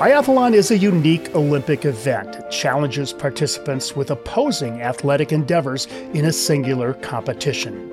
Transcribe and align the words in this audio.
Biathlon 0.00 0.54
is 0.54 0.70
a 0.70 0.78
unique 0.78 1.34
Olympic 1.34 1.84
event. 1.84 2.34
It 2.34 2.50
challenges 2.50 3.12
participants 3.12 3.94
with 3.94 4.10
opposing 4.10 4.80
athletic 4.80 5.30
endeavors 5.30 5.88
in 6.14 6.24
a 6.24 6.32
singular 6.32 6.94
competition. 6.94 7.92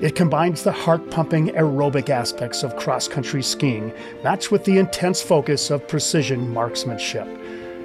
It 0.00 0.16
combines 0.16 0.62
the 0.62 0.72
heart 0.72 1.10
pumping 1.10 1.48
aerobic 1.48 2.08
aspects 2.08 2.62
of 2.62 2.78
cross 2.78 3.06
country 3.06 3.42
skiing, 3.42 3.92
matched 4.24 4.50
with 4.50 4.64
the 4.64 4.78
intense 4.78 5.20
focus 5.20 5.70
of 5.70 5.86
precision 5.86 6.48
marksmanship. 6.48 7.28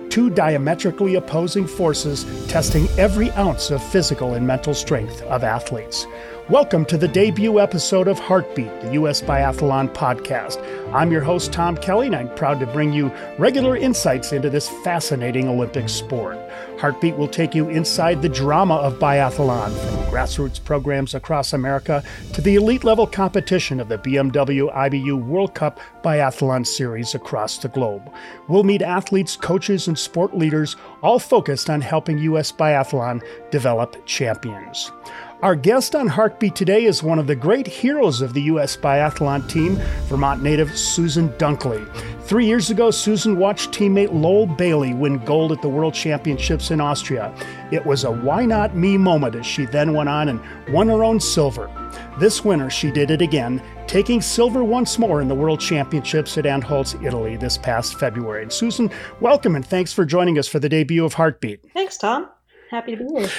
Two 0.09 0.30
diametrically 0.30 1.16
opposing 1.16 1.67
forces 1.67 2.23
testing 2.47 2.88
every 2.97 3.31
ounce 3.31 3.70
of 3.70 3.84
physical 3.84 4.36
and 4.36 4.47
mental 4.47 4.73
strength 4.73 5.22
of 5.23 5.44
athletes. 5.44 6.08
Welcome 6.49 6.85
to 6.85 6.97
the 6.97 7.09
debut 7.09 7.59
episode 7.59 8.07
of 8.07 8.19
Heartbeat, 8.19 8.79
the 8.79 8.93
U.S. 8.93 9.21
Biathlon 9.21 9.93
podcast. 9.93 10.63
I'm 10.93 11.11
your 11.11 11.21
host, 11.21 11.51
Tom 11.51 11.75
Kelly, 11.75 12.07
and 12.07 12.15
I'm 12.15 12.33
proud 12.35 12.61
to 12.61 12.65
bring 12.65 12.93
you 12.93 13.11
regular 13.38 13.75
insights 13.75 14.31
into 14.31 14.49
this 14.49 14.69
fascinating 14.81 15.49
Olympic 15.49 15.89
sport. 15.89 16.38
Heartbeat 16.79 17.17
will 17.17 17.27
take 17.27 17.53
you 17.53 17.67
inside 17.67 18.21
the 18.21 18.29
drama 18.29 18.75
of 18.75 18.97
biathlon, 18.97 19.71
from 19.71 20.05
grassroots 20.05 20.63
programs 20.63 21.13
across 21.13 21.52
America 21.52 22.02
to 22.31 22.39
the 22.39 22.55
elite 22.55 22.85
level 22.85 23.07
competition 23.07 23.81
of 23.81 23.89
the 23.89 23.97
BMW 23.97 24.73
IBU 24.73 25.21
World 25.21 25.53
Cup 25.53 25.81
Biathlon 26.02 26.66
Series 26.66 27.13
across 27.13 27.57
the 27.57 27.67
globe. 27.67 28.09
We'll 28.47 28.63
meet 28.63 28.81
athletes, 28.81 29.35
coaches, 29.35 29.89
and 29.89 30.00
sport 30.00 30.38
leaders, 30.38 30.77
all 31.03 31.19
focused 31.19 31.69
on 31.69 31.81
helping 31.81 32.19
U.S. 32.19 32.53
Biathlon 32.53 33.22
develop 33.52 34.05
champions. 34.05 34.94
Our 35.43 35.55
guest 35.55 35.95
on 35.95 36.07
Heartbeat 36.07 36.55
today 36.55 36.85
is 36.85 37.03
one 37.03 37.19
of 37.19 37.27
the 37.27 37.35
great 37.35 37.67
heroes 37.67 38.21
of 38.21 38.33
the 38.33 38.41
U.S. 38.43 38.75
biathlon 38.75 39.47
team, 39.47 39.75
Vermont 40.05 40.41
native 40.41 40.75
Susan 40.75 41.29
Dunklee. 41.33 41.85
Three 42.23 42.47
years 42.47 42.71
ago, 42.71 42.89
Susan 42.89 43.38
watched 43.38 43.69
teammate 43.69 44.11
Lowell 44.11 44.47
Bailey 44.47 44.95
win 44.95 45.23
gold 45.25 45.52
at 45.52 45.61
the 45.61 45.69
World 45.69 45.94
Championships 45.94 46.71
in 46.71 46.81
Austria. 46.81 47.31
It 47.71 47.85
was 47.85 48.03
a 48.03 48.09
why 48.09 48.45
not 48.45 48.75
me 48.75 48.97
moment 48.97 49.35
as 49.35 49.45
she 49.45 49.66
then 49.67 49.94
went 49.94 50.09
on 50.09 50.29
and 50.29 50.41
won 50.73 50.88
her 50.88 51.03
own 51.03 51.19
silver. 51.19 51.69
This 52.17 52.44
winter, 52.44 52.72
she 52.72 52.89
did 52.89 53.11
it 53.11 53.22
again, 53.22 53.61
taking 53.85 54.22
silver 54.22 54.63
once 54.63 54.97
more 54.97 55.22
in 55.22 55.27
the 55.27 55.35
World 55.35 55.59
Championships 55.59 56.35
at 56.39 56.45
Antholz, 56.45 56.99
Italy 57.05 57.38
this 57.38 57.59
past 57.59 57.99
February. 57.99 58.41
And 58.41 58.51
Susan, 58.51 58.89
welcome 59.22 59.55
and 59.55 59.63
thanks 59.63 59.94
for 59.94 60.03
joining 60.03 60.39
us 60.39 60.47
for 60.47 60.57
the 60.57 60.67
debut 60.67 61.05
of 61.05 61.13
Heartbeat. 61.13 61.63
Thanks, 61.73 61.97
Tom 61.99 62.27
happy 62.69 62.95
to 62.95 63.03
be 63.03 63.19
here. 63.19 63.29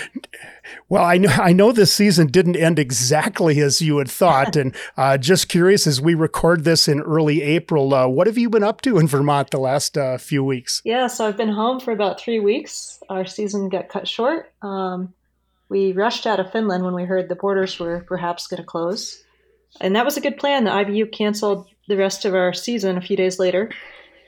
Well, 0.89 1.05
I 1.05 1.19
know 1.19 1.31
I 1.31 1.53
know 1.53 1.73
this 1.73 1.93
season 1.93 2.29
didn't 2.29 2.57
end 2.57 2.79
exactly 2.79 3.61
as 3.61 3.81
you 3.81 3.99
had 3.99 4.11
thought, 4.11 4.57
and 4.57 4.75
uh, 4.97 5.19
just 5.19 5.49
curious 5.49 5.87
as 5.87 6.01
we 6.01 6.15
record 6.15 6.65
this 6.65 6.89
in 6.89 7.01
early 7.01 7.43
April, 7.43 7.95
uh, 7.95 8.07
what 8.07 8.27
have 8.27 8.39
you 8.39 8.51
been 8.51 8.65
up 8.65 8.81
to 8.83 8.99
in 8.99 9.07
Vermont 9.07 9.51
the 9.51 9.59
last 9.59 9.97
uh, 9.97 10.19
few 10.19 10.45
weeks? 10.45 10.83
Yeah, 10.85 11.07
so 11.07 11.27
I've 11.27 11.37
been 11.37 11.49
home 11.53 11.81
for 11.81 11.93
about 11.93 12.21
three 12.21 12.41
weeks. 12.41 13.03
Our 13.09 13.27
season 13.27 13.69
got 13.69 13.89
cut 13.89 14.07
short. 14.07 14.53
Um, 14.63 15.15
we 15.69 15.93
rushed 15.93 16.27
out 16.27 16.41
of 16.41 16.51
Finland 16.53 16.85
when 16.85 16.95
we 16.95 17.05
heard 17.05 17.29
the 17.29 17.35
borders 17.35 17.79
were 17.79 18.01
perhaps 18.01 18.47
going 18.47 18.63
to 18.63 18.67
close, 18.67 19.23
and 19.81 19.97
that 19.97 20.05
was 20.05 20.17
a 20.17 20.23
good 20.23 20.39
plan. 20.39 20.65
The 20.65 20.71
IBU 20.71 21.13
canceled 21.13 21.69
the 21.89 21.97
rest 21.97 22.25
of 22.25 22.35
our 22.35 22.53
season 22.53 22.97
a 22.97 23.03
few 23.03 23.17
days 23.17 23.39
later. 23.39 23.71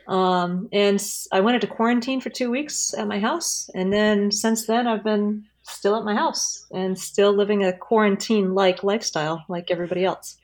Um, 0.09 0.69
and 0.73 1.03
I 1.33 1.41
went 1.41 1.57
into 1.57 1.67
quarantine 1.67 2.21
for 2.21 2.31
two 2.31 2.51
weeks 2.51 2.95
at 2.97 3.07
my 3.07 3.21
house. 3.21 3.71
And 3.75 3.93
then 3.93 4.31
since 4.31 4.67
then, 4.67 4.87
I've 4.87 5.05
been 5.05 5.45
still 5.63 5.97
at 5.97 6.05
my 6.05 6.15
house 6.15 6.67
and 6.73 6.99
still 6.99 7.33
living 7.33 7.65
a 7.65 7.73
quarantine 7.73 8.55
like 8.55 8.83
lifestyle 8.83 9.45
like 9.49 9.71
everybody 9.71 10.05
else. 10.05 10.37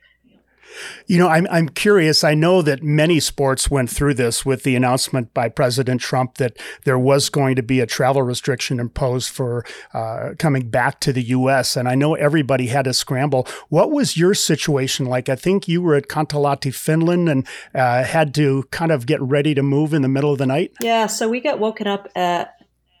You 1.07 1.17
know, 1.17 1.27
I'm 1.27 1.47
I'm 1.49 1.69
curious. 1.69 2.23
I 2.23 2.33
know 2.33 2.61
that 2.61 2.83
many 2.83 3.19
sports 3.19 3.71
went 3.71 3.89
through 3.89 4.15
this 4.15 4.45
with 4.45 4.63
the 4.63 4.75
announcement 4.75 5.33
by 5.33 5.49
President 5.49 6.01
Trump 6.01 6.35
that 6.35 6.57
there 6.83 6.99
was 6.99 7.29
going 7.29 7.55
to 7.55 7.63
be 7.63 7.79
a 7.79 7.85
travel 7.85 8.21
restriction 8.21 8.79
imposed 8.79 9.29
for 9.29 9.65
uh, 9.93 10.31
coming 10.37 10.69
back 10.69 10.99
to 11.01 11.13
the 11.13 11.23
U.S. 11.23 11.75
And 11.75 11.87
I 11.87 11.95
know 11.95 12.15
everybody 12.15 12.67
had 12.67 12.85
to 12.85 12.93
scramble. 12.93 13.47
What 13.69 13.91
was 13.91 14.17
your 14.17 14.33
situation 14.33 15.05
like? 15.05 15.29
I 15.29 15.35
think 15.35 15.67
you 15.67 15.81
were 15.81 15.95
at 15.95 16.07
Kontiolahti, 16.07 16.73
Finland, 16.73 17.29
and 17.29 17.47
uh, 17.73 18.03
had 18.03 18.33
to 18.35 18.63
kind 18.71 18.91
of 18.91 19.05
get 19.05 19.21
ready 19.21 19.53
to 19.55 19.63
move 19.63 19.93
in 19.93 20.01
the 20.01 20.07
middle 20.07 20.31
of 20.31 20.37
the 20.37 20.45
night. 20.45 20.73
Yeah, 20.81 21.07
so 21.07 21.29
we 21.29 21.39
got 21.39 21.59
woken 21.59 21.87
up 21.87 22.07
at 22.15 22.55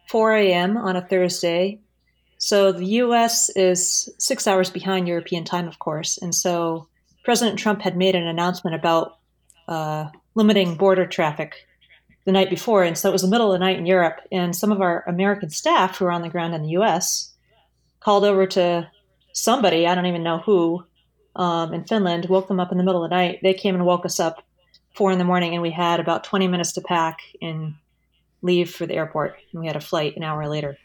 4 0.07 0.35
a.m. 0.35 0.77
on 0.77 0.95
a 0.95 1.01
Thursday. 1.01 1.79
So 2.37 2.71
the 2.71 2.85
U.S. 2.85 3.49
is 3.49 4.09
six 4.19 4.47
hours 4.47 4.69
behind 4.69 5.07
European 5.07 5.43
time, 5.43 5.67
of 5.67 5.79
course, 5.79 6.17
and 6.17 6.33
so 6.33 6.87
President 7.27 7.59
Trump 7.59 7.81
had 7.81 7.97
made 7.97 8.15
an 8.15 8.25
announcement 8.25 8.73
about 8.73 9.17
uh, 9.67 10.07
limiting 10.35 10.75
border 10.77 11.05
traffic 11.05 11.67
the 12.23 12.31
night 12.31 12.49
before. 12.49 12.85
And 12.85 12.97
so 12.97 13.09
it 13.09 13.11
was 13.11 13.21
the 13.21 13.27
middle 13.27 13.51
of 13.51 13.59
the 13.59 13.65
night 13.65 13.77
in 13.77 13.85
Europe. 13.85 14.21
And 14.31 14.55
some 14.55 14.71
of 14.71 14.79
our 14.79 15.03
American 15.09 15.49
staff 15.49 15.97
who 15.97 16.05
were 16.05 16.11
on 16.13 16.21
the 16.21 16.29
ground 16.29 16.55
in 16.55 16.63
the 16.63 16.77
US 16.77 17.33
called 17.99 18.23
over 18.23 18.47
to 18.47 18.89
somebody, 19.33 19.85
I 19.85 19.93
don't 19.93 20.05
even 20.05 20.23
know 20.23 20.37
who, 20.37 20.85
um, 21.35 21.73
in 21.73 21.83
Finland, 21.83 22.27
woke 22.29 22.47
them 22.47 22.61
up 22.61 22.71
in 22.71 22.77
the 22.77 22.83
middle 22.85 23.03
of 23.03 23.09
the 23.09 23.15
night. 23.17 23.39
They 23.43 23.53
came 23.53 23.75
and 23.75 23.85
woke 23.85 24.05
us 24.05 24.21
up 24.21 24.41
four 24.95 25.11
in 25.11 25.17
the 25.17 25.25
morning, 25.25 25.51
and 25.51 25.61
we 25.61 25.71
had 25.71 25.99
about 25.99 26.23
20 26.23 26.47
minutes 26.47 26.71
to 26.73 26.81
pack 26.81 27.17
and 27.41 27.73
leave 28.41 28.73
for 28.73 28.85
the 28.85 28.95
airport. 28.95 29.35
And 29.51 29.59
we 29.59 29.67
had 29.67 29.75
a 29.75 29.81
flight 29.81 30.15
an 30.15 30.23
hour 30.23 30.47
later. 30.47 30.77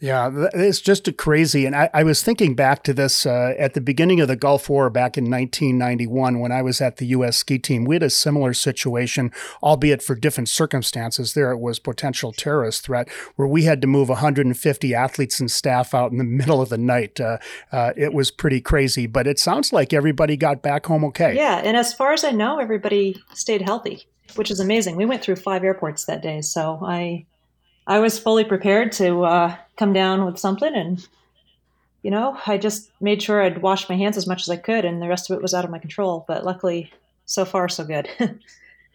Yeah, 0.00 0.48
it's 0.54 0.80
just 0.80 1.14
crazy. 1.18 1.66
And 1.66 1.76
I, 1.76 1.90
I 1.92 2.04
was 2.04 2.22
thinking 2.22 2.54
back 2.54 2.82
to 2.84 2.94
this 2.94 3.26
uh, 3.26 3.54
at 3.58 3.74
the 3.74 3.82
beginning 3.82 4.18
of 4.20 4.28
the 4.28 4.36
Gulf 4.36 4.70
War 4.70 4.88
back 4.88 5.18
in 5.18 5.24
1991 5.24 6.40
when 6.40 6.50
I 6.50 6.62
was 6.62 6.80
at 6.80 6.96
the 6.96 7.06
U.S. 7.08 7.36
ski 7.36 7.58
team. 7.58 7.84
We 7.84 7.96
had 7.96 8.02
a 8.02 8.08
similar 8.08 8.54
situation, 8.54 9.30
albeit 9.62 10.02
for 10.02 10.14
different 10.14 10.48
circumstances. 10.48 11.34
There 11.34 11.52
it 11.52 11.58
was 11.58 11.78
potential 11.78 12.32
terrorist 12.32 12.82
threat 12.82 13.10
where 13.36 13.46
we 13.46 13.64
had 13.64 13.82
to 13.82 13.86
move 13.86 14.08
150 14.08 14.94
athletes 14.94 15.38
and 15.38 15.50
staff 15.50 15.92
out 15.92 16.12
in 16.12 16.16
the 16.16 16.24
middle 16.40 16.62
of 16.62 16.70
the 16.70 16.78
night. 16.78 17.20
Uh, 17.20 17.36
uh, 17.70 17.92
it 17.94 18.14
was 18.14 18.30
pretty 18.30 18.62
crazy, 18.62 19.06
but 19.06 19.26
it 19.26 19.38
sounds 19.38 19.70
like 19.70 19.92
everybody 19.92 20.34
got 20.34 20.62
back 20.62 20.86
home 20.86 21.04
okay. 21.04 21.36
Yeah, 21.36 21.56
and 21.56 21.76
as 21.76 21.92
far 21.92 22.14
as 22.14 22.24
I 22.24 22.30
know, 22.30 22.58
everybody 22.58 23.22
stayed 23.34 23.60
healthy, 23.60 24.06
which 24.34 24.50
is 24.50 24.60
amazing. 24.60 24.96
We 24.96 25.04
went 25.04 25.20
through 25.22 25.36
five 25.36 25.62
airports 25.62 26.06
that 26.06 26.22
day, 26.22 26.40
so 26.40 26.80
I 26.82 27.26
I 27.86 27.98
was 27.98 28.18
fully 28.18 28.44
prepared 28.44 28.92
to 28.92 29.24
uh, 29.24 29.56
come 29.80 29.92
down 29.94 30.26
with 30.26 30.38
something, 30.38 30.74
and 30.74 31.08
you 32.02 32.10
know, 32.10 32.38
I 32.46 32.58
just 32.58 32.90
made 33.00 33.22
sure 33.22 33.42
I'd 33.42 33.62
wash 33.62 33.88
my 33.88 33.96
hands 33.96 34.18
as 34.18 34.26
much 34.26 34.42
as 34.42 34.50
I 34.50 34.56
could, 34.56 34.84
and 34.84 35.02
the 35.02 35.08
rest 35.08 35.30
of 35.30 35.36
it 35.36 35.42
was 35.42 35.54
out 35.54 35.64
of 35.64 35.70
my 35.70 35.78
control. 35.78 36.24
But 36.28 36.44
luckily, 36.44 36.92
so 37.24 37.44
far, 37.46 37.68
so 37.68 37.84
good. 37.84 38.08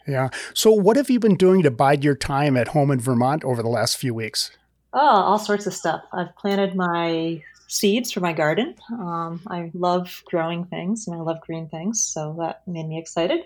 yeah. 0.07 0.29
So, 0.53 0.71
what 0.71 0.95
have 0.95 1.09
you 1.09 1.19
been 1.19 1.35
doing 1.35 1.63
to 1.63 1.71
bide 1.71 2.03
your 2.03 2.15
time 2.15 2.55
at 2.55 2.69
home 2.69 2.91
in 2.91 2.99
Vermont 2.99 3.43
over 3.43 3.63
the 3.63 3.69
last 3.69 3.97
few 3.97 4.13
weeks? 4.13 4.51
Oh, 4.93 4.99
all 4.99 5.39
sorts 5.39 5.65
of 5.65 5.73
stuff. 5.73 6.03
I've 6.13 6.33
planted 6.37 6.75
my 6.75 7.43
seeds 7.67 8.11
for 8.11 8.19
my 8.19 8.31
garden. 8.31 8.75
Um, 8.91 9.41
I 9.47 9.71
love 9.73 10.23
growing 10.27 10.65
things 10.65 11.07
and 11.07 11.15
I 11.17 11.19
love 11.19 11.41
green 11.41 11.67
things, 11.67 12.03
so 12.03 12.35
that 12.39 12.61
made 12.67 12.87
me 12.87 12.99
excited. 12.99 13.41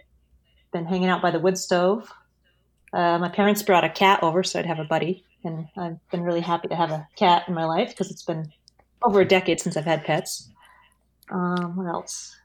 Been 0.73 0.85
hanging 0.85 1.07
out 1.07 1.21
by 1.21 1.31
the 1.31 1.39
wood 1.39 1.57
stove. 1.57 2.11
Uh, 2.91 3.17
my 3.17 3.29
parents 3.29 3.63
brought 3.63 3.85
a 3.85 3.89
cat 3.89 4.21
over, 4.23 4.43
so 4.43 4.59
I'd 4.59 4.65
have 4.65 4.79
a 4.79 4.83
buddy 4.83 5.23
and 5.43 5.67
I've 5.77 6.09
been 6.11 6.23
really 6.23 6.41
happy 6.41 6.67
to 6.67 6.75
have 6.75 6.91
a 6.91 7.07
cat 7.15 7.45
in 7.47 7.53
my 7.53 7.65
life 7.65 7.89
because 7.89 8.11
it's 8.11 8.23
been 8.23 8.51
over 9.03 9.21
a 9.21 9.25
decade 9.25 9.59
since 9.59 9.77
I've 9.77 9.85
had 9.85 10.03
pets. 10.03 10.49
Um, 11.31 11.75
what 11.75 11.87
else? 11.87 12.35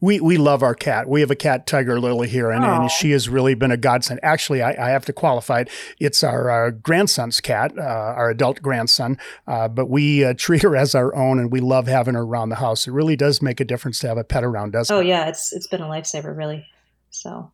We 0.00 0.20
we 0.20 0.38
love 0.38 0.62
our 0.62 0.74
cat. 0.74 1.08
We 1.08 1.20
have 1.20 1.30
a 1.30 1.36
cat, 1.36 1.66
Tiger 1.66 2.00
Lily, 2.00 2.28
here, 2.28 2.50
and, 2.50 2.64
and 2.64 2.90
she 2.90 3.12
has 3.12 3.28
really 3.28 3.54
been 3.54 3.70
a 3.70 3.76
godsend. 3.76 4.20
Actually, 4.22 4.60
I, 4.60 4.70
I 4.70 4.90
have 4.90 5.04
to 5.06 5.12
qualify 5.12 5.60
it. 5.60 5.70
It's 6.00 6.24
our, 6.24 6.50
our 6.50 6.70
grandson's 6.72 7.40
cat, 7.40 7.72
uh, 7.78 7.82
our 7.82 8.30
adult 8.30 8.60
grandson, 8.60 9.18
uh, 9.46 9.68
but 9.68 9.88
we 9.88 10.24
uh, 10.24 10.34
treat 10.36 10.62
her 10.62 10.76
as 10.76 10.94
our 10.94 11.14
own, 11.14 11.38
and 11.38 11.52
we 11.52 11.60
love 11.60 11.86
having 11.86 12.14
her 12.14 12.22
around 12.22 12.48
the 12.48 12.56
house. 12.56 12.88
It 12.88 12.92
really 12.92 13.16
does 13.16 13.40
make 13.40 13.60
a 13.60 13.64
difference 13.64 13.98
to 14.00 14.08
have 14.08 14.18
a 14.18 14.24
pet 14.24 14.42
around, 14.42 14.72
doesn't 14.72 14.94
oh, 14.94 14.98
it? 14.98 15.04
Oh 15.04 15.06
yeah, 15.06 15.28
it's 15.28 15.52
it's 15.52 15.68
been 15.68 15.80
a 15.80 15.88
lifesaver, 15.88 16.36
really. 16.36 16.66
So 17.10 17.50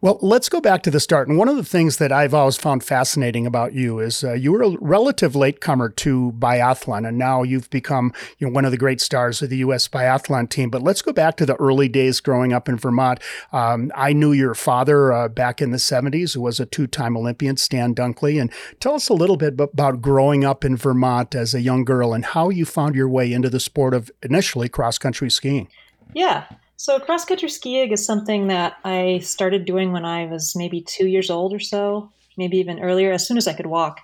well, 0.00 0.18
let's 0.20 0.48
go 0.48 0.60
back 0.60 0.82
to 0.82 0.90
the 0.90 1.00
start. 1.00 1.28
And 1.28 1.38
one 1.38 1.48
of 1.48 1.56
the 1.56 1.64
things 1.64 1.98
that 1.98 2.12
I've 2.12 2.34
always 2.34 2.56
found 2.56 2.84
fascinating 2.84 3.46
about 3.46 3.72
you 3.72 3.98
is 3.98 4.22
uh, 4.22 4.32
you 4.32 4.52
were 4.52 4.62
a 4.62 4.76
relative 4.80 5.34
latecomer 5.34 5.88
to 5.90 6.32
biathlon, 6.38 7.06
and 7.06 7.18
now 7.18 7.42
you've 7.42 7.70
become 7.70 8.12
you 8.38 8.46
know 8.46 8.52
one 8.52 8.64
of 8.64 8.70
the 8.70 8.78
great 8.78 9.00
stars 9.00 9.42
of 9.42 9.50
the 9.50 9.58
U.S. 9.58 9.88
biathlon 9.88 10.48
team. 10.48 10.70
But 10.70 10.82
let's 10.82 11.02
go 11.02 11.12
back 11.12 11.36
to 11.36 11.46
the 11.46 11.56
early 11.56 11.88
days 11.88 12.20
growing 12.20 12.52
up 12.52 12.68
in 12.68 12.76
Vermont. 12.76 13.20
Um, 13.52 13.90
I 13.94 14.12
knew 14.12 14.32
your 14.32 14.54
father 14.54 15.12
uh, 15.12 15.28
back 15.28 15.60
in 15.60 15.70
the 15.70 15.78
'70s, 15.78 16.34
who 16.34 16.42
was 16.42 16.60
a 16.60 16.66
two-time 16.66 17.16
Olympian, 17.16 17.56
Stan 17.56 17.94
Dunklee. 17.94 18.40
And 18.40 18.52
tell 18.80 18.94
us 18.94 19.08
a 19.08 19.14
little 19.14 19.36
bit 19.36 19.58
about 19.60 20.02
growing 20.02 20.44
up 20.44 20.64
in 20.64 20.76
Vermont 20.76 21.34
as 21.34 21.54
a 21.54 21.60
young 21.60 21.84
girl 21.84 22.12
and 22.12 22.24
how 22.24 22.48
you 22.48 22.64
found 22.64 22.94
your 22.94 23.08
way 23.08 23.32
into 23.32 23.50
the 23.50 23.60
sport 23.60 23.94
of 23.94 24.10
initially 24.22 24.68
cross-country 24.68 25.30
skiing. 25.30 25.68
Yeah, 26.14 26.44
so 26.82 26.98
cross 26.98 27.24
country 27.24 27.48
skiing 27.48 27.92
is 27.92 28.04
something 28.04 28.48
that 28.48 28.76
I 28.84 29.20
started 29.20 29.64
doing 29.64 29.92
when 29.92 30.04
I 30.04 30.26
was 30.26 30.56
maybe 30.56 30.80
two 30.80 31.06
years 31.06 31.30
old 31.30 31.54
or 31.54 31.60
so, 31.60 32.10
maybe 32.36 32.56
even 32.56 32.80
earlier, 32.80 33.12
as 33.12 33.24
soon 33.24 33.36
as 33.36 33.46
I 33.46 33.52
could 33.52 33.66
walk. 33.66 34.00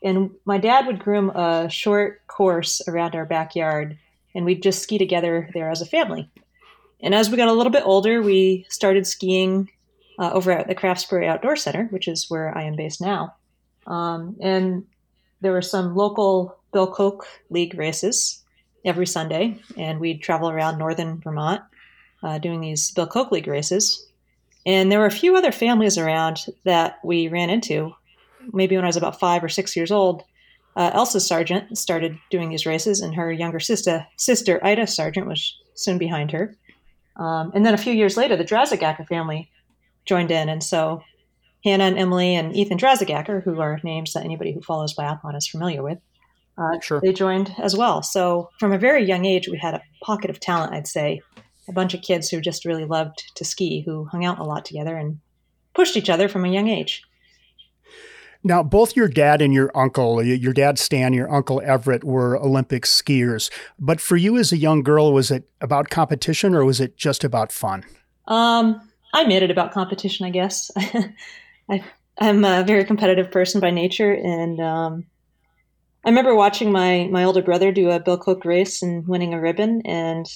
And 0.00 0.30
my 0.44 0.56
dad 0.56 0.86
would 0.86 1.00
groom 1.00 1.30
a 1.30 1.68
short 1.68 2.24
course 2.28 2.80
around 2.86 3.16
our 3.16 3.24
backyard, 3.24 3.98
and 4.32 4.44
we'd 4.44 4.62
just 4.62 4.80
ski 4.80 4.96
together 4.96 5.50
there 5.54 5.70
as 5.70 5.82
a 5.82 5.86
family. 5.86 6.30
And 7.00 7.16
as 7.16 7.30
we 7.30 7.36
got 7.36 7.48
a 7.48 7.52
little 7.52 7.72
bit 7.72 7.82
older, 7.84 8.22
we 8.22 8.64
started 8.68 9.08
skiing 9.08 9.68
uh, 10.20 10.30
over 10.32 10.52
at 10.52 10.68
the 10.68 10.76
Craftsbury 10.76 11.26
Outdoor 11.26 11.56
Center, 11.56 11.86
which 11.86 12.06
is 12.06 12.30
where 12.30 12.56
I 12.56 12.62
am 12.62 12.76
based 12.76 13.00
now. 13.00 13.34
Um, 13.88 14.36
and 14.40 14.86
there 15.40 15.50
were 15.50 15.62
some 15.62 15.96
local 15.96 16.56
Bill 16.72 16.86
Koch 16.86 17.26
League 17.50 17.74
races 17.74 18.44
every 18.84 19.08
Sunday, 19.08 19.58
and 19.76 19.98
we'd 19.98 20.22
travel 20.22 20.48
around 20.48 20.78
northern 20.78 21.18
Vermont 21.18 21.62
uh, 22.22 22.38
doing 22.38 22.60
these 22.60 22.90
Bill 22.92 23.06
Koch 23.06 23.30
League 23.30 23.46
races. 23.46 24.06
And 24.66 24.90
there 24.90 24.98
were 24.98 25.06
a 25.06 25.10
few 25.10 25.36
other 25.36 25.52
families 25.52 25.96
around 25.96 26.46
that 26.64 26.98
we 27.02 27.28
ran 27.28 27.50
into. 27.50 27.94
Maybe 28.52 28.76
when 28.76 28.84
I 28.84 28.88
was 28.88 28.96
about 28.96 29.18
five 29.18 29.42
or 29.42 29.48
six 29.48 29.74
years 29.74 29.90
old, 29.90 30.22
uh, 30.76 30.90
Elsa 30.94 31.20
Sargent 31.20 31.76
started 31.76 32.18
doing 32.30 32.48
these 32.48 32.66
races, 32.66 33.00
and 33.00 33.14
her 33.14 33.32
younger 33.32 33.60
sister, 33.60 34.06
sister 34.16 34.64
Ida 34.64 34.86
Sargent, 34.86 35.26
was 35.26 35.56
soon 35.74 35.98
behind 35.98 36.30
her. 36.30 36.56
Um, 37.16 37.50
and 37.54 37.66
then 37.66 37.74
a 37.74 37.78
few 37.78 37.92
years 37.92 38.16
later, 38.16 38.36
the 38.36 38.44
Dreissigacker 38.44 39.06
family 39.06 39.50
joined 40.04 40.30
in. 40.30 40.48
And 40.48 40.62
so 40.62 41.02
Hannah 41.64 41.84
and 41.84 41.98
Emily 41.98 42.34
and 42.34 42.54
Ethan 42.54 42.78
Dreissigacker, 42.78 43.42
who 43.42 43.60
are 43.60 43.80
names 43.82 44.12
that 44.12 44.24
anybody 44.24 44.52
who 44.52 44.62
follows 44.62 44.94
biathlon 44.94 45.36
is 45.36 45.48
familiar 45.48 45.82
with, 45.82 45.98
uh, 46.56 46.78
sure. 46.80 47.00
they 47.00 47.12
joined 47.12 47.54
as 47.58 47.76
well. 47.76 48.02
So 48.02 48.50
from 48.58 48.72
a 48.72 48.78
very 48.78 49.04
young 49.04 49.24
age, 49.24 49.48
we 49.48 49.58
had 49.58 49.74
a 49.74 49.82
pocket 50.02 50.30
of 50.30 50.40
talent, 50.40 50.72
I'd 50.72 50.88
say. 50.88 51.20
A 51.68 51.72
bunch 51.72 51.94
of 51.94 52.02
kids 52.02 52.28
who 52.28 52.40
just 52.40 52.64
really 52.64 52.84
loved 52.84 53.32
to 53.36 53.44
ski, 53.44 53.82
who 53.84 54.04
hung 54.06 54.24
out 54.24 54.38
a 54.38 54.44
lot 54.44 54.64
together 54.64 54.96
and 54.96 55.20
pushed 55.74 55.96
each 55.96 56.10
other 56.10 56.28
from 56.28 56.44
a 56.44 56.48
young 56.48 56.68
age. 56.68 57.02
Now, 58.42 58.62
both 58.62 58.96
your 58.96 59.08
dad 59.08 59.42
and 59.42 59.52
your 59.52 59.70
uncle, 59.76 60.22
your 60.22 60.54
dad 60.54 60.78
Stan, 60.78 61.12
your 61.12 61.30
uncle 61.30 61.60
Everett, 61.62 62.04
were 62.04 62.38
Olympic 62.38 62.84
skiers. 62.84 63.50
But 63.78 64.00
for 64.00 64.16
you 64.16 64.38
as 64.38 64.50
a 64.50 64.56
young 64.56 64.82
girl, 64.82 65.12
was 65.12 65.30
it 65.30 65.48
about 65.60 65.90
competition 65.90 66.54
or 66.54 66.64
was 66.64 66.80
it 66.80 66.96
just 66.96 67.22
about 67.22 67.52
fun? 67.52 67.84
Um, 68.26 68.80
I 69.12 69.24
made 69.24 69.42
it 69.42 69.50
about 69.50 69.72
competition, 69.72 70.24
I 70.24 70.30
guess. 70.30 70.70
I, 70.76 71.84
am 72.18 72.44
a 72.44 72.64
very 72.64 72.84
competitive 72.84 73.30
person 73.30 73.60
by 73.60 73.70
nature, 73.70 74.12
and 74.12 74.58
um, 74.60 75.04
I 76.04 76.08
remember 76.08 76.34
watching 76.34 76.72
my 76.72 77.08
my 77.10 77.24
older 77.24 77.42
brother 77.42 77.72
do 77.72 77.90
a 77.90 78.00
Bill 78.00 78.18
Koch 78.18 78.44
race 78.44 78.82
and 78.82 79.06
winning 79.06 79.34
a 79.34 79.40
ribbon, 79.40 79.82
and 79.84 80.26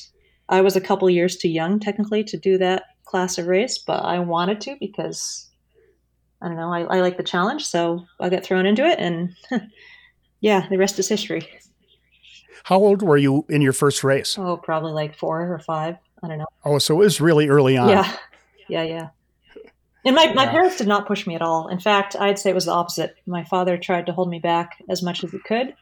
I 0.48 0.60
was 0.60 0.76
a 0.76 0.80
couple 0.80 1.08
years 1.08 1.36
too 1.36 1.48
young 1.48 1.80
technically 1.80 2.24
to 2.24 2.36
do 2.36 2.58
that 2.58 2.84
class 3.04 3.38
of 3.38 3.46
race, 3.46 3.78
but 3.78 4.04
I 4.04 4.18
wanted 4.18 4.60
to 4.62 4.76
because 4.80 5.48
I 6.42 6.48
don't 6.48 6.56
know, 6.56 6.72
I, 6.72 6.82
I 6.82 7.00
like 7.00 7.16
the 7.16 7.22
challenge, 7.22 7.64
so 7.64 8.04
I 8.20 8.28
got 8.28 8.44
thrown 8.44 8.66
into 8.66 8.84
it, 8.84 8.98
and 8.98 9.34
yeah, 10.40 10.66
the 10.68 10.76
rest 10.76 10.98
is 10.98 11.08
history. 11.08 11.48
How 12.64 12.76
old 12.76 13.02
were 13.02 13.16
you 13.16 13.46
in 13.48 13.62
your 13.62 13.72
first 13.72 14.04
race? 14.04 14.38
Oh, 14.38 14.56
probably 14.56 14.92
like 14.92 15.16
four 15.16 15.52
or 15.52 15.58
five. 15.58 15.96
I 16.22 16.28
don't 16.28 16.38
know. 16.38 16.46
Oh, 16.64 16.78
so 16.78 16.94
it 16.94 16.98
was 16.98 17.20
really 17.20 17.48
early 17.48 17.76
on. 17.76 17.88
Yeah, 17.88 18.16
yeah, 18.68 18.82
yeah. 18.82 19.08
And 20.06 20.14
my, 20.14 20.32
my 20.34 20.46
parents 20.46 20.76
did 20.76 20.86
not 20.86 21.06
push 21.06 21.26
me 21.26 21.34
at 21.34 21.40
all. 21.40 21.68
In 21.68 21.80
fact, 21.80 22.14
I'd 22.18 22.38
say 22.38 22.50
it 22.50 22.54
was 22.54 22.66
the 22.66 22.72
opposite. 22.72 23.14
My 23.26 23.44
father 23.44 23.78
tried 23.78 24.06
to 24.06 24.12
hold 24.12 24.28
me 24.28 24.38
back 24.38 24.82
as 24.90 25.02
much 25.02 25.24
as 25.24 25.30
he 25.30 25.38
could. 25.38 25.74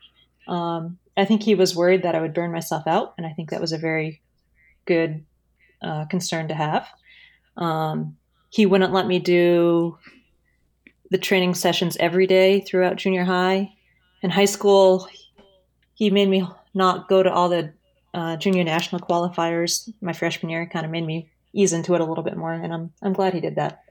Um, 0.47 0.99
I 1.17 1.25
think 1.25 1.43
he 1.43 1.57
was 1.57 1.75
worried 1.75 2.03
that 2.05 2.15
I 2.15 2.21
would 2.21 2.35
burn 2.35 2.53
myself 2.53 2.85
out, 2.87 3.15
and 3.19 3.27
I 3.27 3.31
think 3.31 3.51
that 3.51 3.61
was 3.61 3.73
a 3.73 3.79
very 3.79 4.21
good 4.87 5.25
uh, 5.83 6.05
concern 6.07 6.49
to 6.49 6.55
have. 6.55 6.89
Um, 7.57 8.17
he 8.51 8.67
wouldn't 8.67 8.93
let 8.93 9.07
me 9.07 9.19
do 9.19 9.99
the 11.11 11.19
training 11.19 11.55
sessions 11.55 11.97
every 11.99 12.27
day 12.27 12.61
throughout 12.61 12.97
junior 12.97 13.25
high. 13.25 13.73
In 14.23 14.31
high 14.31 14.47
school, 14.47 15.09
he 15.95 16.11
made 16.11 16.29
me 16.29 16.47
not 16.75 17.09
go 17.09 17.23
to 17.23 17.33
all 17.33 17.49
the 17.49 17.73
uh, 18.15 18.37
junior 18.37 18.65
national 18.65 19.01
qualifiers 19.01 19.91
my 20.01 20.13
freshman 20.13 20.51
year. 20.51 20.67
Kind 20.67 20.85
of 20.85 20.93
made 20.93 21.07
me 21.07 21.29
ease 21.53 21.73
into 21.73 21.95
it 21.95 22.01
a 22.01 22.05
little 22.05 22.25
bit 22.25 22.37
more, 22.37 22.53
and 22.53 22.73
I'm 22.73 22.93
I'm 23.03 23.13
glad 23.13 23.35
he 23.35 23.41
did 23.41 23.57
that. 23.57 23.83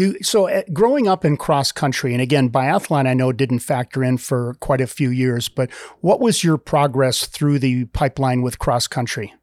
Do 0.00 0.16
so 0.22 0.48
uh, 0.48 0.62
growing 0.72 1.08
up 1.08 1.26
in 1.26 1.36
cross 1.36 1.72
country, 1.72 2.14
and 2.14 2.22
again, 2.22 2.48
biathlon 2.48 3.06
I 3.06 3.12
know 3.12 3.32
didn't 3.32 3.58
factor 3.58 4.02
in 4.02 4.16
for 4.16 4.54
quite 4.54 4.80
a 4.80 4.86
few 4.86 5.10
years, 5.10 5.50
but 5.50 5.70
what 6.00 6.20
was 6.20 6.42
your 6.42 6.56
progress 6.56 7.26
through 7.26 7.58
the 7.58 7.84
pipeline 7.84 8.40
with 8.40 8.58
cross 8.58 8.86
country? 8.86 9.34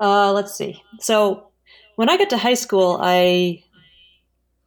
Uh, 0.00 0.32
let's 0.32 0.56
see. 0.56 0.82
So 0.98 1.52
when 1.94 2.08
I 2.08 2.16
got 2.16 2.30
to 2.30 2.36
high 2.36 2.54
school, 2.54 2.98
I 3.00 3.62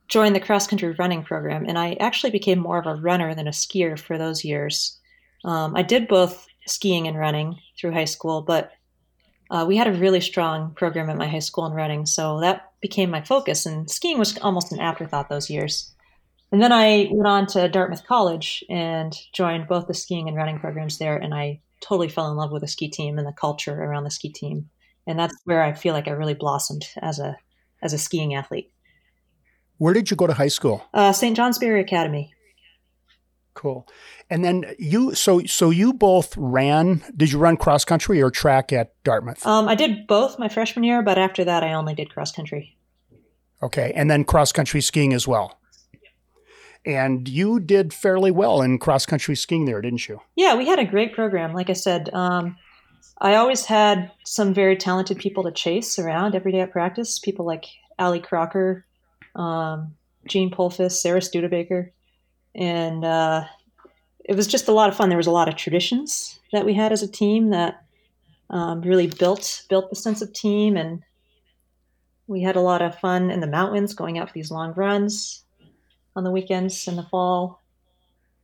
joined 0.08 0.38
the 0.38 0.40
cross 0.40 0.68
country 0.68 0.96
running 0.98 1.26
program, 1.26 1.66
and 1.68 1.78
I 1.78 1.96
actually 2.00 2.32
became 2.32 2.60
more 2.60 2.80
of 2.80 2.86
a 2.86 2.96
runner 2.96 3.36
than 3.36 3.50
a 3.50 3.52
skier 3.52 4.00
for 4.00 4.18
those 4.18 4.46
years. 4.46 4.98
Um, 5.44 5.76
I 5.76 5.82
did 5.82 6.08
both 6.08 6.48
skiing 6.66 7.10
and 7.10 7.18
running 7.18 7.60
through 7.78 7.92
high 7.92 8.06
school, 8.06 8.42
but 8.42 8.72
uh, 9.50 9.66
we 9.68 9.78
had 9.78 9.88
a 9.88 9.94
really 9.94 10.22
strong 10.22 10.74
program 10.74 11.10
at 11.10 11.18
my 11.18 11.28
high 11.28 11.40
school 11.40 11.66
in 11.66 11.74
running, 11.74 12.06
so 12.06 12.40
that 12.42 12.72
became 12.82 13.10
my 13.10 13.22
focus. 13.22 13.66
And 13.66 13.90
skiing 13.90 14.18
was 14.18 14.38
almost 14.40 14.72
an 14.72 14.80
afterthought 14.80 15.30
those 15.30 15.50
years. 15.50 15.94
And 16.52 16.62
then 16.62 16.72
I 16.72 17.10
went 17.12 17.28
on 17.28 17.48
to 17.48 17.68
Dartmouth 17.68 18.06
College 18.06 18.64
and 18.70 19.16
joined 19.34 19.68
both 19.68 19.88
the 19.88 19.94
skiing 19.94 20.28
and 20.28 20.38
running 20.38 20.60
programs 20.60 20.98
there, 20.98 21.18
and 21.18 21.34
I 21.34 21.62
totally 21.82 22.10
fell 22.10 22.32
in 22.32 22.38
love 22.38 22.52
with 22.52 22.62
the 22.62 22.68
ski 22.68 22.90
team 22.90 23.18
and 23.18 23.28
the 23.28 23.34
culture 23.34 23.84
around 23.84 24.04
the 24.04 24.12
ski 24.12 24.30
team. 24.32 24.70
And 25.08 25.20
that's 25.20 25.36
where 25.46 25.62
I 25.62 25.74
feel 25.74 25.94
like 25.94 26.08
I 26.08 26.12
really 26.12 26.34
blossomed 26.34 26.86
as 27.02 27.20
a 27.20 27.38
as 27.84 27.94
a 27.94 27.98
skiing 27.98 28.34
athlete. 28.34 28.72
Where 29.78 29.94
did 29.94 30.10
you 30.10 30.18
go 30.18 30.28
to 30.28 30.34
high 30.34 30.48
school? 30.48 30.84
Uh, 30.94 31.12
St. 31.12 31.36
Johnsbury 31.36 31.82
Academy. 31.82 32.34
Cool. 33.56 33.88
And 34.30 34.44
then 34.44 34.66
you, 34.78 35.16
so 35.16 35.40
so 35.46 35.70
you 35.70 35.94
both 35.94 36.36
ran. 36.38 37.02
Did 37.16 37.32
you 37.32 37.40
run 37.40 37.56
cross 37.56 37.86
country 37.86 38.22
or 38.22 38.30
track 38.30 38.74
at 38.74 39.02
Dartmouth? 39.04 39.46
Um, 39.46 39.70
I 39.70 39.76
did 39.76 40.08
both 40.08 40.38
my 40.38 40.50
freshman 40.50 40.84
year, 40.84 41.02
but 41.02 41.18
after 41.18 41.46
that, 41.46 41.64
I 41.64 41.74
only 41.74 41.96
did 41.96 42.14
cross 42.14 42.34
country. 42.34 42.76
Okay, 43.64 43.94
and 43.96 44.12
then 44.12 44.26
cross 44.26 44.52
country 44.52 44.82
skiing 44.82 45.14
as 45.14 45.26
well. 45.26 45.58
And 46.86 47.28
you 47.30 47.62
did 47.62 47.94
fairly 47.94 48.30
well 48.30 48.62
in 48.62 48.78
cross 48.78 49.06
country 49.06 49.38
skiing 49.38 49.66
there, 49.66 49.82
didn't 49.82 50.08
you? 50.08 50.20
Yeah, 50.36 50.56
we 50.56 50.68
had 50.68 50.78
a 50.78 50.86
great 50.86 51.14
program. 51.14 51.54
Like 51.54 51.70
I 51.70 51.74
said, 51.74 52.14
um, 52.14 52.58
I 53.20 53.36
always 53.36 53.66
had 53.66 54.12
some 54.26 54.54
very 54.54 54.76
talented 54.76 55.18
people 55.18 55.44
to 55.44 55.52
chase 55.52 55.98
around 55.98 56.36
every 56.36 56.52
day 56.52 56.60
at 56.60 56.72
practice. 56.72 57.20
People 57.20 57.46
like 57.46 57.66
Ali 57.98 58.20
Crocker, 58.20 58.86
um, 59.34 59.96
Gene 60.28 60.52
Polfus, 60.52 61.02
Sarah 61.02 61.22
Studebaker 61.22 61.94
and 62.56 63.04
uh, 63.04 63.44
it 64.24 64.36
was 64.36 64.48
just 64.48 64.68
a 64.68 64.72
lot 64.72 64.90
of 64.90 64.96
fun. 64.96 65.10
There 65.10 65.18
was 65.18 65.28
a 65.28 65.32
lot 65.32 65.48
of 65.48 65.56
traditions 65.56 66.40
that 66.52 66.66
we 66.66 66.74
had 66.74 66.92
as 66.92 67.04
a 67.04 67.08
team 67.08 67.50
that 67.50 67.84
um, 68.50 68.82
really 68.82 69.08
built 69.08 69.64
built 69.70 69.90
the 69.90 69.96
sense 69.96 70.22
of 70.22 70.34
team, 70.34 70.78
and 70.78 71.04
we 72.28 72.42
had 72.42 72.56
a 72.56 72.62
lot 72.62 72.82
of 72.82 73.00
fun 73.00 73.30
in 73.32 73.40
the 73.40 73.48
mountains, 73.48 73.94
going 73.94 74.18
out 74.18 74.30
for 74.30 74.34
these 74.34 74.52
long 74.52 74.74
runs 74.74 75.44
on 76.16 76.24
the 76.24 76.32
weekends 76.32 76.88
in 76.88 76.96
the 76.96 77.04
fall. 77.04 77.62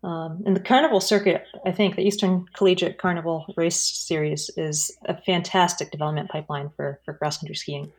Um, 0.04 0.42
and 0.48 0.56
the 0.56 0.62
carnival 0.62 1.00
circuit, 1.00 1.46
I 1.64 1.72
think 1.72 1.96
the 1.96 2.02
Eastern 2.02 2.46
Collegiate 2.54 2.98
Carnival 2.98 3.46
Race 3.56 3.80
Series 3.80 4.50
is 4.58 4.92
a 5.06 5.22
fantastic 5.22 5.92
development 5.92 6.30
pipeline 6.30 6.72
for, 6.76 7.00
for 7.06 7.14
cross 7.14 7.38
country 7.38 7.56
skiing. 7.56 7.92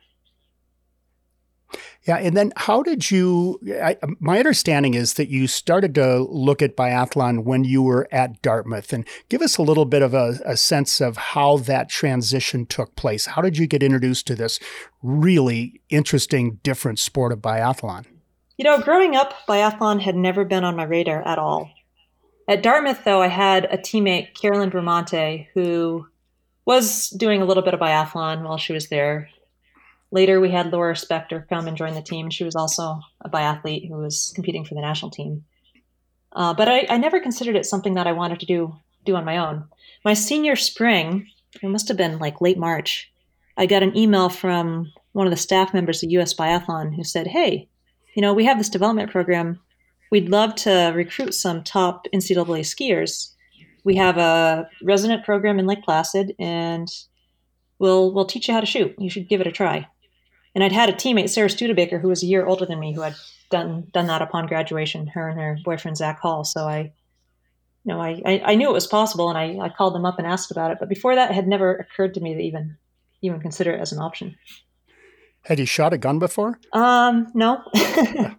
Yeah, 2.05 2.17
and 2.17 2.37
then 2.37 2.53
how 2.57 2.83
did 2.83 3.13
you? 3.13 3.61
I, 3.81 3.97
my 4.19 4.39
understanding 4.39 4.95
is 4.95 5.15
that 5.15 5.29
you 5.29 5.47
started 5.47 5.95
to 5.95 6.25
look 6.25 6.61
at 6.61 6.77
biathlon 6.77 7.45
when 7.45 7.63
you 7.63 7.81
were 7.81 8.09
at 8.11 8.43
Dartmouth, 8.43 8.93
and 8.93 9.07
give 9.29 9.41
us 9.41 9.57
a 9.57 9.63
little 9.63 9.85
bit 9.85 10.03
of 10.03 10.13
a, 10.13 10.41
a 10.45 10.57
sense 10.57 11.01
of 11.01 11.17
how 11.17 11.59
that 11.59 11.89
transition 11.89 12.67
took 12.67 12.97
place. 12.97 13.27
How 13.27 13.41
did 13.41 13.57
you 13.57 13.69
get 13.69 13.85
introduced 13.85 14.27
to 14.27 14.35
this 14.35 14.59
really 15.01 15.81
interesting, 15.91 16.59
different 16.65 16.99
sport 16.99 17.31
of 17.31 17.39
biathlon? 17.39 18.07
You 18.57 18.65
know, 18.65 18.81
growing 18.81 19.15
up, 19.15 19.35
biathlon 19.49 20.01
had 20.01 20.17
never 20.17 20.45
been 20.45 20.65
on 20.65 20.75
my 20.75 20.85
radar 20.85 21.23
at 21.27 21.39
all. 21.39 21.71
At 22.49 22.65
Dartmouth, 22.65 23.05
though, 23.05 23.23
I 23.23 23.29
had 23.29 23.67
a 23.67 23.79
teammate, 23.79 24.35
Carolyn 24.35 24.71
Bramante, 24.71 25.47
who 25.55 26.07
was 26.65 27.11
doing 27.11 27.41
a 27.41 27.45
little 27.45 27.63
bit 27.63 27.75
of 27.75 27.81
biathlon 27.81 28.43
while 28.43 28.59
she 28.59 28.73
was 28.73 28.89
there. 28.89 29.29
Later, 30.13 30.41
we 30.41 30.51
had 30.51 30.71
Laura 30.71 30.95
Spector 30.95 31.49
come 31.49 31.67
and 31.67 31.77
join 31.77 31.95
the 31.95 32.03
team. 32.03 32.31
She 32.31 32.45
was 32.45 32.55
also 32.55 33.01
a 33.23 33.31
biathlete 33.31 33.89
who 33.89 33.97
was 33.97 34.31
competing 34.35 34.65
for 34.65 34.75
the 34.75 34.83
national 34.83 35.11
team. 35.11 35.45
Uh, 36.33 36.55
but 36.55 36.69
I, 36.69 36.87
I, 36.89 36.99
never 36.99 37.19
considered 37.19 37.57
it 37.57 37.67
something 37.67 37.95
that 37.95 38.07
I 38.07 38.13
wanted 38.13 38.41
to 38.41 38.47
do 38.47 38.75
do 39.05 39.17
on 39.17 39.25
my 39.25 39.37
own. 39.37 39.65
My 40.05 40.15
senior 40.15 40.55
spring, 40.55 41.27
it 41.63 41.69
must 41.69 41.89
have 41.89 41.97
been 41.97 42.19
like 42.19 42.41
late 42.41 42.59
March, 42.59 43.13
I 43.57 43.67
got 43.67 43.83
an 43.83 43.97
email 43.97 44.29
from 44.29 44.93
one 45.13 45.27
of 45.27 45.31
the 45.31 45.37
staff 45.37 45.75
members 45.75 46.03
of 46.03 46.11
US 46.11 46.35
Biathlon 46.35 46.95
who 46.95 47.05
said, 47.05 47.27
"Hey, 47.27 47.69
you 48.15 48.23
know, 48.23 48.33
we 48.33 48.45
have 48.45 48.59
this 48.59 48.69
development 48.69 49.11
program. 49.11 49.61
We'd 50.11 50.29
love 50.29 50.55
to 50.57 50.93
recruit 50.95 51.35
some 51.35 51.63
top 51.63 52.07
NCAA 52.15 52.61
skiers. 52.61 53.33
We 53.85 53.97
have 53.97 54.19
a 54.19 54.69
resident 54.83 55.25
program 55.25 55.59
in 55.59 55.67
Lake 55.67 55.83
Placid, 55.83 56.35
and 56.39 56.89
we'll 57.79 58.13
we'll 58.13 58.27
teach 58.27 58.49
you 58.49 58.55
how 58.55 58.61
to 58.61 58.67
shoot. 58.67 58.95
You 58.99 59.11
should 59.11 59.29
give 59.29 59.41
it 59.41 59.47
a 59.47 59.53
try." 59.53 59.89
And 60.55 60.63
I'd 60.63 60.73
had 60.73 60.91
a 60.91 60.93
teammate, 60.93 61.31
Sarah 61.31 61.49
Studebaker, 61.49 61.99
who 61.99 62.09
was 62.09 62.23
a 62.23 62.27
year 62.27 62.45
older 62.45 62.67
than 62.67 62.79
me, 62.79 62.93
who 62.95 63.01
had 63.01 63.15
done 63.51 63.87
done 63.93 64.07
that 64.09 64.23
upon 64.23 64.47
graduation. 64.47 65.07
Her 65.07 65.29
and 65.29 65.41
her 65.41 65.59
boyfriend 65.65 65.97
Zach 65.97 66.21
Hall. 66.21 66.45
So 66.45 66.69
I, 66.69 66.93
you 67.85 67.93
know, 67.93 68.01
I, 68.01 68.21
I, 68.25 68.43
I 68.45 68.55
knew 68.55 68.69
it 68.69 68.75
was 68.75 68.87
possible, 68.87 69.29
and 69.31 69.39
I, 69.39 69.65
I 69.65 69.69
called 69.71 69.95
them 69.95 70.05
up 70.05 70.19
and 70.19 70.27
asked 70.27 70.51
about 70.51 70.71
it. 70.71 70.79
But 70.79 70.89
before 70.89 71.15
that, 71.15 71.31
it 71.31 71.35
had 71.35 71.49
never 71.49 71.75
occurred 71.75 72.15
to 72.15 72.21
me 72.21 72.35
to 72.35 72.41
even 72.41 72.77
even 73.23 73.41
consider 73.41 73.73
it 73.73 73.81
as 73.81 73.93
an 73.93 73.99
option. 73.99 74.37
Had 75.45 75.59
you 75.59 75.67
shot 75.67 75.93
a 75.93 75.99
gun 75.99 76.19
before? 76.19 76.59
Um, 76.73 77.29
no. 77.35 77.63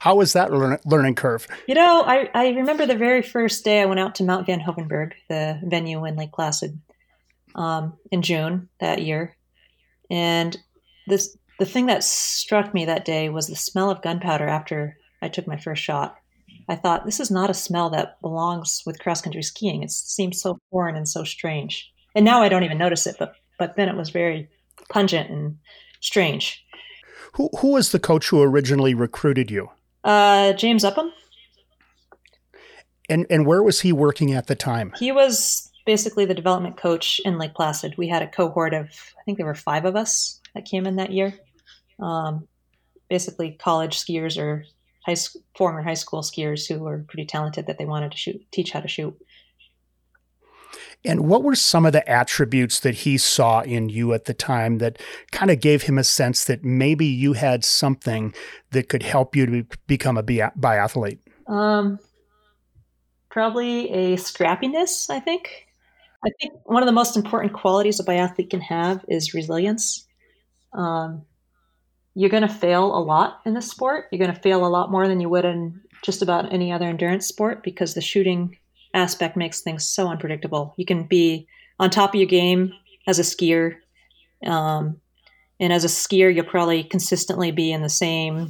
How 0.00 0.16
was 0.16 0.32
that 0.32 0.52
learn- 0.52 0.80
learning 0.84 1.14
curve? 1.14 1.46
You 1.66 1.74
know, 1.74 2.02
I, 2.02 2.30
I 2.34 2.48
remember 2.50 2.86
the 2.86 2.96
very 2.96 3.22
first 3.22 3.64
day 3.64 3.80
I 3.82 3.86
went 3.86 4.00
out 4.00 4.14
to 4.16 4.24
Mount 4.24 4.46
Van 4.46 4.60
Hoevenberg, 4.60 5.12
the 5.28 5.60
venue 5.64 6.04
in 6.04 6.16
Lake 6.16 6.32
Placid, 6.32 6.80
um, 7.54 7.94
in 8.10 8.22
June 8.22 8.68
that 8.80 9.02
year. 9.02 9.36
And 10.10 10.56
this 11.06 11.36
the 11.58 11.66
thing 11.66 11.86
that 11.86 12.02
struck 12.02 12.74
me 12.74 12.84
that 12.84 13.04
day 13.04 13.28
was 13.28 13.46
the 13.46 13.56
smell 13.56 13.90
of 13.90 14.02
gunpowder 14.02 14.46
after 14.48 14.96
I 15.22 15.28
took 15.28 15.46
my 15.46 15.56
first 15.56 15.82
shot. 15.82 16.16
I 16.68 16.76
thought 16.76 17.04
this 17.04 17.20
is 17.20 17.30
not 17.30 17.50
a 17.50 17.54
smell 17.54 17.90
that 17.90 18.20
belongs 18.20 18.82
with 18.86 18.98
cross 18.98 19.20
country 19.20 19.42
skiing. 19.42 19.82
It 19.82 19.90
seems 19.90 20.40
so 20.40 20.58
foreign 20.70 20.96
and 20.96 21.08
so 21.08 21.22
strange. 21.24 21.92
And 22.14 22.24
now 22.24 22.42
I 22.42 22.48
don't 22.48 22.64
even 22.64 22.78
notice 22.78 23.06
it, 23.06 23.16
but 23.18 23.34
but 23.58 23.76
then 23.76 23.88
it 23.88 23.96
was 23.96 24.10
very 24.10 24.48
pungent 24.88 25.30
and 25.30 25.58
strange. 26.00 26.64
Who 27.34 27.50
who 27.58 27.72
was 27.72 27.92
the 27.92 27.98
coach 27.98 28.28
who 28.28 28.42
originally 28.42 28.94
recruited 28.94 29.50
you? 29.50 29.70
Uh, 30.02 30.52
James 30.54 30.84
Upham. 30.84 31.12
And 33.08 33.26
and 33.30 33.46
where 33.46 33.62
was 33.62 33.80
he 33.80 33.92
working 33.92 34.32
at 34.32 34.46
the 34.46 34.54
time? 34.54 34.92
He 34.98 35.12
was 35.12 35.70
basically 35.84 36.24
the 36.24 36.34
development 36.34 36.76
coach 36.76 37.20
in 37.24 37.38
Lake 37.38 37.54
Placid. 37.54 37.96
We 37.96 38.08
had 38.08 38.22
a 38.22 38.28
cohort 38.28 38.74
of 38.74 38.86
I 38.86 39.22
think 39.24 39.38
there 39.38 39.46
were 39.46 39.54
five 39.54 39.84
of 39.84 39.96
us 39.96 40.40
that 40.54 40.64
came 40.64 40.86
in 40.86 40.96
that 40.96 41.12
year. 41.12 41.34
Um, 41.98 42.48
basically, 43.08 43.52
college 43.52 43.98
skiers 43.98 44.40
or 44.40 44.64
high 45.04 45.16
former 45.56 45.82
high 45.82 45.94
school 45.94 46.22
skiers 46.22 46.66
who 46.66 46.80
were 46.80 47.04
pretty 47.08 47.26
talented 47.26 47.66
that 47.66 47.78
they 47.78 47.84
wanted 47.84 48.12
to 48.12 48.16
shoot, 48.16 48.40
teach 48.50 48.70
how 48.72 48.80
to 48.80 48.88
shoot. 48.88 49.16
And 51.06 51.28
what 51.28 51.42
were 51.42 51.54
some 51.54 51.84
of 51.84 51.92
the 51.92 52.08
attributes 52.08 52.80
that 52.80 52.94
he 52.94 53.18
saw 53.18 53.60
in 53.60 53.90
you 53.90 54.14
at 54.14 54.24
the 54.24 54.32
time 54.32 54.78
that 54.78 54.98
kind 55.32 55.50
of 55.50 55.60
gave 55.60 55.82
him 55.82 55.98
a 55.98 56.04
sense 56.04 56.46
that 56.46 56.64
maybe 56.64 57.04
you 57.04 57.34
had 57.34 57.62
something 57.62 58.34
that 58.70 58.88
could 58.88 59.02
help 59.02 59.36
you 59.36 59.44
to 59.46 59.66
become 59.86 60.16
a 60.16 60.22
biathlete? 60.22 61.18
Um, 61.46 61.98
probably 63.28 63.90
a 63.90 64.16
scrappiness, 64.16 65.10
I 65.10 65.20
think. 65.20 65.66
I 66.24 66.30
think 66.40 66.54
one 66.64 66.82
of 66.82 66.86
the 66.86 66.92
most 66.92 67.16
important 67.16 67.52
qualities 67.52 68.00
a 68.00 68.04
biathlete 68.04 68.50
can 68.50 68.60
have 68.60 69.04
is 69.08 69.34
resilience. 69.34 70.06
Um, 70.72 71.22
you're 72.14 72.30
going 72.30 72.46
to 72.46 72.48
fail 72.48 72.96
a 72.96 73.02
lot 73.02 73.40
in 73.44 73.54
this 73.54 73.68
sport. 73.68 74.06
You're 74.10 74.24
going 74.24 74.34
to 74.34 74.40
fail 74.40 74.64
a 74.64 74.68
lot 74.68 74.90
more 74.90 75.08
than 75.08 75.20
you 75.20 75.28
would 75.28 75.44
in 75.44 75.80
just 76.02 76.22
about 76.22 76.52
any 76.52 76.72
other 76.72 76.86
endurance 76.86 77.26
sport 77.26 77.62
because 77.62 77.94
the 77.94 78.00
shooting 78.00 78.56
aspect 78.94 79.36
makes 79.36 79.60
things 79.60 79.86
so 79.86 80.08
unpredictable. 80.08 80.74
You 80.76 80.84
can 80.84 81.04
be 81.04 81.46
on 81.80 81.90
top 81.90 82.14
of 82.14 82.20
your 82.20 82.28
game 82.28 82.72
as 83.06 83.18
a 83.18 83.22
skier, 83.22 83.76
um, 84.46 85.00
and 85.60 85.72
as 85.72 85.84
a 85.84 85.88
skier, 85.88 86.34
you'll 86.34 86.44
probably 86.44 86.84
consistently 86.84 87.50
be 87.50 87.72
in 87.72 87.82
the 87.82 87.88
same, 87.88 88.48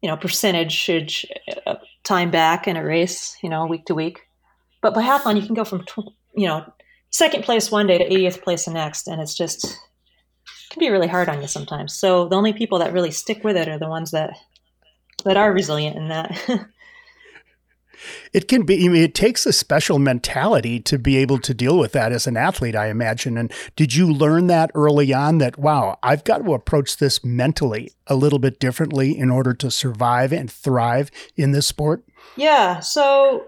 you 0.00 0.08
know, 0.08 0.16
percentage 0.16 0.90
uh, 1.66 1.74
time 2.04 2.30
back 2.30 2.66
in 2.66 2.76
a 2.76 2.84
race, 2.84 3.36
you 3.42 3.48
know, 3.48 3.66
week 3.66 3.84
to 3.86 3.94
week. 3.94 4.20
But 4.80 4.94
biathlon, 4.94 5.40
you 5.40 5.46
can 5.46 5.54
go 5.54 5.64
from, 5.64 5.84
you 6.34 6.46
know, 6.46 6.64
second 7.10 7.44
place 7.44 7.70
one 7.70 7.86
day 7.86 7.98
to 7.98 8.08
80th 8.08 8.42
place 8.42 8.64
the 8.64 8.72
next, 8.72 9.06
and 9.06 9.20
it's 9.20 9.34
just 9.34 9.64
it 9.64 10.70
can 10.70 10.80
be 10.80 10.90
really 10.90 11.08
hard 11.08 11.28
on 11.28 11.40
you 11.40 11.48
sometimes. 11.48 11.94
So 11.94 12.28
the 12.28 12.36
only 12.36 12.52
people 12.52 12.78
that 12.78 12.92
really 12.92 13.10
stick 13.10 13.44
with 13.44 13.56
it 13.56 13.68
are 13.68 13.78
the 13.78 13.88
ones 13.88 14.10
that 14.10 14.36
that 15.24 15.36
are 15.36 15.52
resilient 15.52 15.96
in 15.96 16.08
that. 16.08 16.36
it 18.32 18.48
can 18.48 18.62
be 18.62 18.84
I 18.84 18.88
mean, 18.88 19.02
it 19.02 19.14
takes 19.14 19.46
a 19.46 19.52
special 19.52 19.98
mentality 19.98 20.80
to 20.80 20.98
be 20.98 21.16
able 21.16 21.38
to 21.38 21.54
deal 21.54 21.78
with 21.78 21.92
that 21.92 22.12
as 22.12 22.26
an 22.26 22.36
athlete 22.36 22.74
i 22.74 22.88
imagine 22.88 23.36
and 23.36 23.52
did 23.76 23.94
you 23.94 24.12
learn 24.12 24.46
that 24.48 24.70
early 24.74 25.12
on 25.12 25.38
that 25.38 25.58
wow 25.58 25.98
i've 26.02 26.24
got 26.24 26.38
to 26.38 26.54
approach 26.54 26.96
this 26.96 27.24
mentally 27.24 27.92
a 28.06 28.16
little 28.16 28.38
bit 28.38 28.58
differently 28.58 29.16
in 29.16 29.30
order 29.30 29.54
to 29.54 29.70
survive 29.70 30.32
and 30.32 30.50
thrive 30.50 31.10
in 31.36 31.52
this 31.52 31.66
sport 31.66 32.04
yeah 32.36 32.80
so 32.80 33.46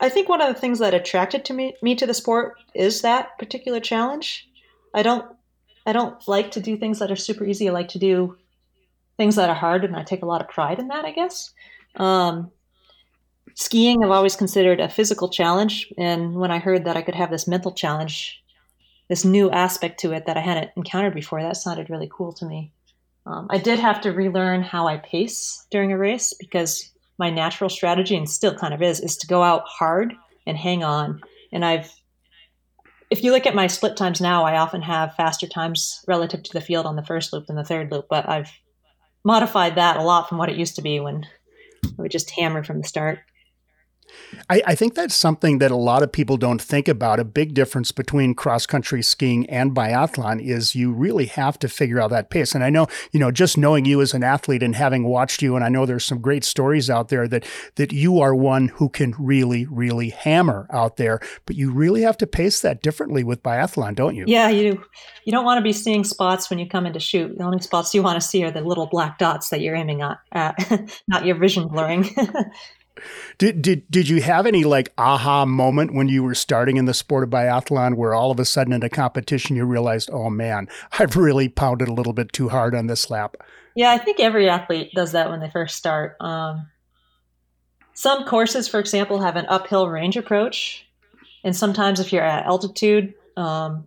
i 0.00 0.08
think 0.08 0.28
one 0.28 0.40
of 0.40 0.52
the 0.52 0.60
things 0.60 0.78
that 0.78 0.94
attracted 0.94 1.44
to 1.44 1.52
me, 1.52 1.74
me 1.82 1.94
to 1.94 2.06
the 2.06 2.14
sport 2.14 2.54
is 2.74 3.02
that 3.02 3.38
particular 3.38 3.80
challenge 3.80 4.48
i 4.94 5.02
don't 5.02 5.24
i 5.86 5.92
don't 5.92 6.26
like 6.28 6.50
to 6.50 6.60
do 6.60 6.76
things 6.76 6.98
that 6.98 7.10
are 7.10 7.16
super 7.16 7.44
easy 7.44 7.68
i 7.68 7.72
like 7.72 7.88
to 7.88 7.98
do 7.98 8.36
things 9.16 9.36
that 9.36 9.50
are 9.50 9.54
hard 9.54 9.84
and 9.84 9.96
i 9.96 10.02
take 10.02 10.22
a 10.22 10.26
lot 10.26 10.40
of 10.40 10.48
pride 10.48 10.78
in 10.78 10.88
that 10.88 11.04
i 11.04 11.10
guess 11.10 11.52
um, 11.96 12.50
skiing 13.54 14.02
I've 14.02 14.10
always 14.10 14.36
considered 14.36 14.80
a 14.80 14.88
physical 14.88 15.28
challenge. 15.28 15.92
And 15.98 16.34
when 16.34 16.50
I 16.50 16.58
heard 16.58 16.84
that 16.84 16.96
I 16.96 17.02
could 17.02 17.14
have 17.14 17.30
this 17.30 17.46
mental 17.46 17.72
challenge, 17.72 18.42
this 19.08 19.24
new 19.24 19.50
aspect 19.50 20.00
to 20.00 20.12
it 20.12 20.26
that 20.26 20.36
I 20.36 20.40
hadn't 20.40 20.70
encountered 20.76 21.14
before, 21.14 21.42
that 21.42 21.56
sounded 21.56 21.90
really 21.90 22.08
cool 22.10 22.32
to 22.34 22.46
me. 22.46 22.72
Um, 23.26 23.48
I 23.50 23.58
did 23.58 23.78
have 23.78 24.00
to 24.02 24.12
relearn 24.12 24.62
how 24.62 24.86
I 24.86 24.96
pace 24.96 25.66
during 25.70 25.92
a 25.92 25.98
race 25.98 26.32
because 26.32 26.90
my 27.20 27.30
natural 27.30 27.70
strategy, 27.70 28.16
and 28.16 28.28
still 28.28 28.54
kind 28.54 28.74
of 28.74 28.82
is, 28.82 28.98
is 28.98 29.16
to 29.18 29.28
go 29.28 29.44
out 29.44 29.62
hard 29.66 30.14
and 30.46 30.56
hang 30.56 30.82
on. 30.82 31.20
And 31.52 31.64
I've, 31.64 31.94
if 33.10 33.22
you 33.22 33.30
look 33.30 33.46
at 33.46 33.54
my 33.54 33.68
split 33.68 33.96
times 33.96 34.20
now, 34.20 34.44
I 34.44 34.56
often 34.56 34.82
have 34.82 35.14
faster 35.14 35.46
times 35.46 36.02
relative 36.08 36.42
to 36.42 36.52
the 36.52 36.60
field 36.60 36.86
on 36.86 36.96
the 36.96 37.04
first 37.04 37.32
loop 37.32 37.46
than 37.46 37.56
the 37.56 37.64
third 37.64 37.92
loop, 37.92 38.06
but 38.10 38.28
I've 38.28 38.50
modified 39.24 39.76
that 39.76 39.98
a 39.98 40.02
lot 40.02 40.28
from 40.28 40.38
what 40.38 40.48
it 40.48 40.56
used 40.56 40.76
to 40.76 40.82
be 40.82 40.98
when 40.98 41.26
would 41.98 42.10
just 42.10 42.30
hammer 42.30 42.64
from 42.64 42.80
the 42.80 42.88
start. 42.88 43.20
I, 44.48 44.62
I, 44.66 44.74
think 44.74 44.94
that's 44.94 45.14
something 45.14 45.58
that 45.58 45.70
a 45.70 45.76
lot 45.76 46.02
of 46.02 46.12
people 46.12 46.36
don't 46.36 46.60
think 46.60 46.88
about. 46.88 47.20
A 47.20 47.24
big 47.24 47.54
difference 47.54 47.92
between 47.92 48.34
cross 48.34 48.66
country 48.66 49.02
skiing 49.02 49.48
and 49.50 49.74
biathlon 49.74 50.40
is 50.40 50.74
you 50.74 50.92
really 50.92 51.26
have 51.26 51.58
to 51.60 51.68
figure 51.68 52.00
out 52.00 52.10
that 52.10 52.30
pace. 52.30 52.54
And 52.54 52.62
I 52.62 52.70
know, 52.70 52.86
you 53.12 53.20
know, 53.20 53.30
just 53.30 53.58
knowing 53.58 53.84
you 53.84 54.00
as 54.00 54.14
an 54.14 54.22
athlete 54.22 54.62
and 54.62 54.74
having 54.74 55.04
watched 55.04 55.42
you, 55.42 55.56
and 55.56 55.64
I 55.64 55.68
know 55.68 55.86
there's 55.86 56.04
some 56.04 56.20
great 56.20 56.44
stories 56.44 56.88
out 56.88 57.08
there 57.08 57.28
that 57.28 57.44
that 57.76 57.92
you 57.92 58.20
are 58.20 58.34
one 58.34 58.68
who 58.68 58.88
can 58.88 59.14
really, 59.18 59.66
really 59.66 60.10
hammer 60.10 60.66
out 60.72 60.96
there. 60.96 61.20
But 61.46 61.56
you 61.56 61.70
really 61.70 62.02
have 62.02 62.16
to 62.18 62.26
pace 62.26 62.60
that 62.60 62.82
differently 62.82 63.24
with 63.24 63.42
biathlon, 63.42 63.94
don't 63.94 64.14
you? 64.14 64.24
Yeah, 64.26 64.48
you 64.48 64.72
do. 64.72 64.84
You 65.24 65.32
don't 65.32 65.44
want 65.44 65.58
to 65.58 65.62
be 65.62 65.72
seeing 65.72 66.04
spots 66.04 66.50
when 66.50 66.58
you 66.58 66.68
come 66.68 66.86
in 66.86 66.92
to 66.92 67.00
shoot. 67.00 67.36
The 67.36 67.44
only 67.44 67.60
spots 67.60 67.94
you 67.94 68.02
want 68.02 68.20
to 68.20 68.26
see 68.26 68.42
are 68.44 68.50
the 68.50 68.62
little 68.62 68.86
black 68.86 69.18
dots 69.18 69.50
that 69.50 69.60
you're 69.60 69.76
aiming 69.76 70.02
at, 70.02 70.18
at 70.32 70.90
not 71.08 71.26
your 71.26 71.36
vision 71.36 71.68
blurring. 71.68 72.14
Did, 73.38 73.62
did 73.62 73.90
did 73.90 74.08
you 74.08 74.20
have 74.22 74.46
any 74.46 74.64
like 74.64 74.92
aha 74.98 75.46
moment 75.46 75.94
when 75.94 76.08
you 76.08 76.22
were 76.22 76.34
starting 76.34 76.76
in 76.76 76.84
the 76.84 76.94
sport 76.94 77.24
of 77.24 77.30
biathlon 77.30 77.94
where 77.94 78.14
all 78.14 78.30
of 78.30 78.38
a 78.38 78.44
sudden 78.44 78.72
in 78.72 78.82
a 78.82 78.90
competition 78.90 79.56
you 79.56 79.64
realized, 79.64 80.10
oh 80.12 80.30
man, 80.30 80.68
I've 80.98 81.16
really 81.16 81.48
pounded 81.48 81.88
a 81.88 81.94
little 81.94 82.12
bit 82.12 82.32
too 82.32 82.48
hard 82.48 82.74
on 82.74 82.86
this 82.86 83.10
lap? 83.10 83.36
Yeah, 83.74 83.90
I 83.90 83.98
think 83.98 84.20
every 84.20 84.48
athlete 84.48 84.92
does 84.94 85.12
that 85.12 85.30
when 85.30 85.40
they 85.40 85.50
first 85.50 85.76
start. 85.76 86.16
Um, 86.20 86.68
some 87.94 88.24
courses, 88.24 88.68
for 88.68 88.80
example, 88.80 89.20
have 89.20 89.36
an 89.36 89.46
uphill 89.48 89.88
range 89.88 90.16
approach, 90.16 90.86
and 91.44 91.54
sometimes 91.54 92.00
if 92.00 92.12
you're 92.12 92.24
at 92.24 92.46
altitude, 92.46 93.14
um, 93.36 93.86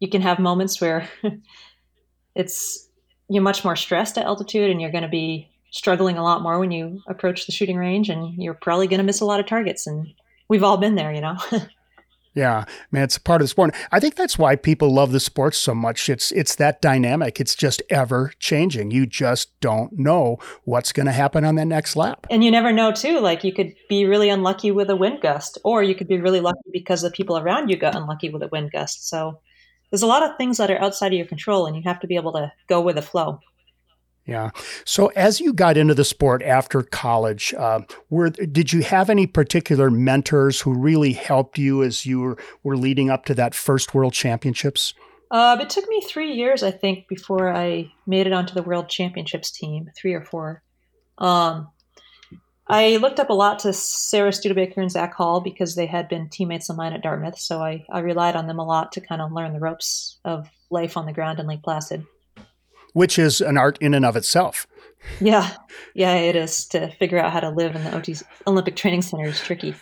you 0.00 0.08
can 0.08 0.22
have 0.22 0.38
moments 0.38 0.80
where 0.80 1.08
it's 2.34 2.88
you're 3.28 3.42
much 3.42 3.64
more 3.64 3.76
stressed 3.76 4.18
at 4.18 4.26
altitude, 4.26 4.70
and 4.70 4.80
you're 4.80 4.90
going 4.90 5.02
to 5.02 5.08
be 5.08 5.51
struggling 5.72 6.16
a 6.16 6.22
lot 6.22 6.42
more 6.42 6.58
when 6.58 6.70
you 6.70 7.02
approach 7.08 7.46
the 7.46 7.52
shooting 7.52 7.76
range 7.76 8.08
and 8.08 8.40
you're 8.40 8.54
probably 8.54 8.86
going 8.86 8.98
to 8.98 9.04
miss 9.04 9.20
a 9.20 9.24
lot 9.24 9.40
of 9.40 9.46
targets 9.46 9.86
and 9.86 10.06
we've 10.48 10.62
all 10.62 10.76
been 10.76 10.94
there 10.94 11.12
you 11.12 11.20
know? 11.20 11.36
Yeah 12.34 12.64
man 12.90 13.02
it's 13.02 13.18
a 13.18 13.20
part 13.20 13.42
of 13.42 13.44
the 13.44 13.48
sport 13.48 13.74
i 13.90 14.00
think 14.00 14.14
that's 14.14 14.38
why 14.38 14.56
people 14.56 14.90
love 14.90 15.12
the 15.12 15.20
sport 15.20 15.54
so 15.54 15.74
much. 15.74 16.08
It's 16.08 16.32
it's 16.32 16.54
that 16.54 16.80
dynamic. 16.80 17.40
It's 17.40 17.54
just 17.54 17.82
ever 17.90 18.32
changing. 18.38 18.90
You 18.90 19.04
just 19.04 19.58
don't 19.60 19.98
know 19.98 20.38
what's 20.64 20.92
going 20.92 21.04
to 21.04 21.12
happen 21.12 21.44
on 21.44 21.56
that 21.56 21.66
next 21.66 21.94
lap. 21.94 22.26
And 22.30 22.42
you 22.42 22.50
never 22.50 22.72
know 22.72 22.90
too 22.90 23.20
like 23.20 23.44
you 23.44 23.52
could 23.52 23.74
be 23.90 24.06
really 24.06 24.30
unlucky 24.30 24.70
with 24.70 24.88
a 24.88 24.96
wind 24.96 25.20
gust 25.20 25.58
or 25.62 25.82
you 25.82 25.94
could 25.94 26.08
be 26.08 26.18
really 26.18 26.40
lucky 26.40 26.70
because 26.72 27.02
the 27.02 27.10
people 27.10 27.36
around 27.36 27.68
you 27.68 27.76
got 27.76 27.94
unlucky 27.94 28.30
with 28.30 28.42
a 28.42 28.48
wind 28.48 28.72
gust. 28.72 29.08
So 29.10 29.38
there's 29.90 30.02
a 30.02 30.06
lot 30.06 30.22
of 30.22 30.38
things 30.38 30.56
that 30.56 30.70
are 30.70 30.80
outside 30.80 31.12
of 31.12 31.18
your 31.18 31.26
control 31.26 31.66
and 31.66 31.76
you 31.76 31.82
have 31.84 32.00
to 32.00 32.06
be 32.06 32.16
able 32.16 32.32
to 32.32 32.50
go 32.66 32.80
with 32.80 32.96
the 32.96 33.02
flow 33.02 33.40
yeah. 34.26 34.50
So 34.84 35.08
as 35.16 35.40
you 35.40 35.52
got 35.52 35.76
into 35.76 35.94
the 35.94 36.04
sport 36.04 36.42
after 36.42 36.82
college, 36.82 37.52
uh, 37.54 37.80
were 38.08 38.30
did 38.30 38.72
you 38.72 38.82
have 38.82 39.10
any 39.10 39.26
particular 39.26 39.90
mentors 39.90 40.60
who 40.60 40.74
really 40.74 41.12
helped 41.12 41.58
you 41.58 41.82
as 41.82 42.06
you 42.06 42.20
were, 42.20 42.38
were 42.62 42.76
leading 42.76 43.10
up 43.10 43.24
to 43.26 43.34
that 43.34 43.54
first 43.54 43.94
World 43.94 44.12
Championships? 44.12 44.94
Uh, 45.30 45.56
it 45.60 45.70
took 45.70 45.88
me 45.88 46.00
three 46.02 46.32
years, 46.32 46.62
I 46.62 46.70
think, 46.70 47.08
before 47.08 47.52
I 47.52 47.90
made 48.06 48.26
it 48.26 48.32
onto 48.32 48.54
the 48.54 48.62
World 48.62 48.88
Championships 48.88 49.50
team. 49.50 49.90
Three 49.96 50.14
or 50.14 50.24
four. 50.24 50.62
Um, 51.18 51.68
I 52.68 52.98
looked 52.98 53.18
up 53.18 53.30
a 53.30 53.34
lot 53.34 53.58
to 53.60 53.72
Sarah 53.72 54.32
Studebaker 54.32 54.80
and 54.80 54.90
Zach 54.90 55.14
Hall 55.14 55.40
because 55.40 55.74
they 55.74 55.86
had 55.86 56.08
been 56.08 56.28
teammates 56.28 56.70
of 56.70 56.76
mine 56.76 56.92
at 56.92 57.02
Dartmouth. 57.02 57.38
So 57.38 57.60
I, 57.60 57.84
I 57.90 58.00
relied 58.00 58.36
on 58.36 58.46
them 58.46 58.60
a 58.60 58.64
lot 58.64 58.92
to 58.92 59.00
kind 59.00 59.20
of 59.20 59.32
learn 59.32 59.52
the 59.52 59.58
ropes 59.58 60.18
of 60.24 60.48
life 60.70 60.96
on 60.96 61.06
the 61.06 61.12
ground 61.12 61.40
in 61.40 61.46
Lake 61.46 61.62
Placid 61.62 62.06
which 62.92 63.18
is 63.18 63.40
an 63.40 63.56
art 63.56 63.78
in 63.80 63.94
and 63.94 64.04
of 64.04 64.16
itself. 64.16 64.66
Yeah, 65.20 65.54
yeah, 65.94 66.14
it 66.14 66.36
is 66.36 66.64
to 66.66 66.90
figure 66.92 67.18
out 67.18 67.32
how 67.32 67.40
to 67.40 67.50
live 67.50 67.74
in 67.74 67.84
the 67.84 67.94
OT 67.94 68.16
Olympic 68.46 68.76
Training 68.76 69.02
Center 69.02 69.26
is 69.26 69.40
tricky. 69.40 69.74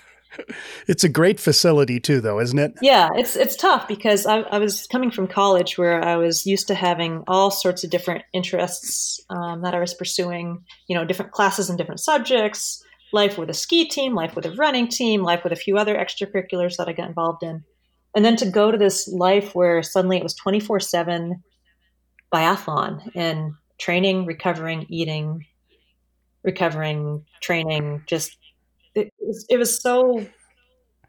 it's 0.87 1.05
a 1.05 1.09
great 1.09 1.41
facility 1.41 1.99
too, 2.01 2.21
though, 2.21 2.41
isn't 2.41 2.59
it? 2.59 2.73
Yeah, 2.81 3.09
it's 3.15 3.37
it's 3.37 3.57
tough 3.57 3.89
because 3.89 4.27
I, 4.27 4.41
I, 4.41 4.59
was 4.59 4.87
coming 4.87 5.11
from 5.11 5.27
college 5.27 5.77
where 5.77 6.03
I 6.05 6.17
was 6.17 6.47
used 6.47 6.69
to 6.69 6.75
having 6.75 7.25
all 7.27 7.51
sorts 7.51 7.85
of 7.85 7.91
different 7.91 8.25
interests 8.33 9.21
um, 9.31 9.63
that 9.63 9.75
I 9.75 9.81
was 9.81 9.95
pursuing. 9.95 10.65
You 10.89 10.97
know, 10.97 11.05
different 11.05 11.33
classes 11.33 11.69
and 11.69 11.77
different 11.77 12.01
subjects. 12.01 12.83
Life 13.13 13.39
with 13.39 13.51
a 13.51 13.55
ski 13.55 13.89
team, 13.89 14.15
life 14.15 14.37
with 14.37 14.47
a 14.47 14.53
running 14.53 14.87
team, 14.87 15.23
life 15.23 15.43
with 15.43 15.53
a 15.53 15.57
few 15.57 15.77
other 15.77 15.97
extracurriculars 15.97 16.77
that 16.77 16.89
I 16.89 16.93
got 16.93 17.09
involved 17.09 17.43
in, 17.43 17.65
and 18.15 18.25
then 18.25 18.37
to 18.37 18.49
go 18.49 18.71
to 18.71 18.79
this 18.79 19.09
life 19.09 19.55
where 19.55 19.83
suddenly 19.83 20.17
it 20.17 20.23
was 20.23 20.35
twenty 20.35 20.61
four 20.61 20.79
seven 20.79 21.43
biathlon 22.33 23.11
and 23.15 23.53
training, 23.79 24.27
recovering, 24.27 24.87
eating, 24.89 25.47
recovering, 26.43 27.25
training, 27.41 28.03
just 28.07 28.37
it 28.95 29.13
was, 29.21 29.47
it 29.49 29.57
was 29.57 29.81
so 29.81 30.27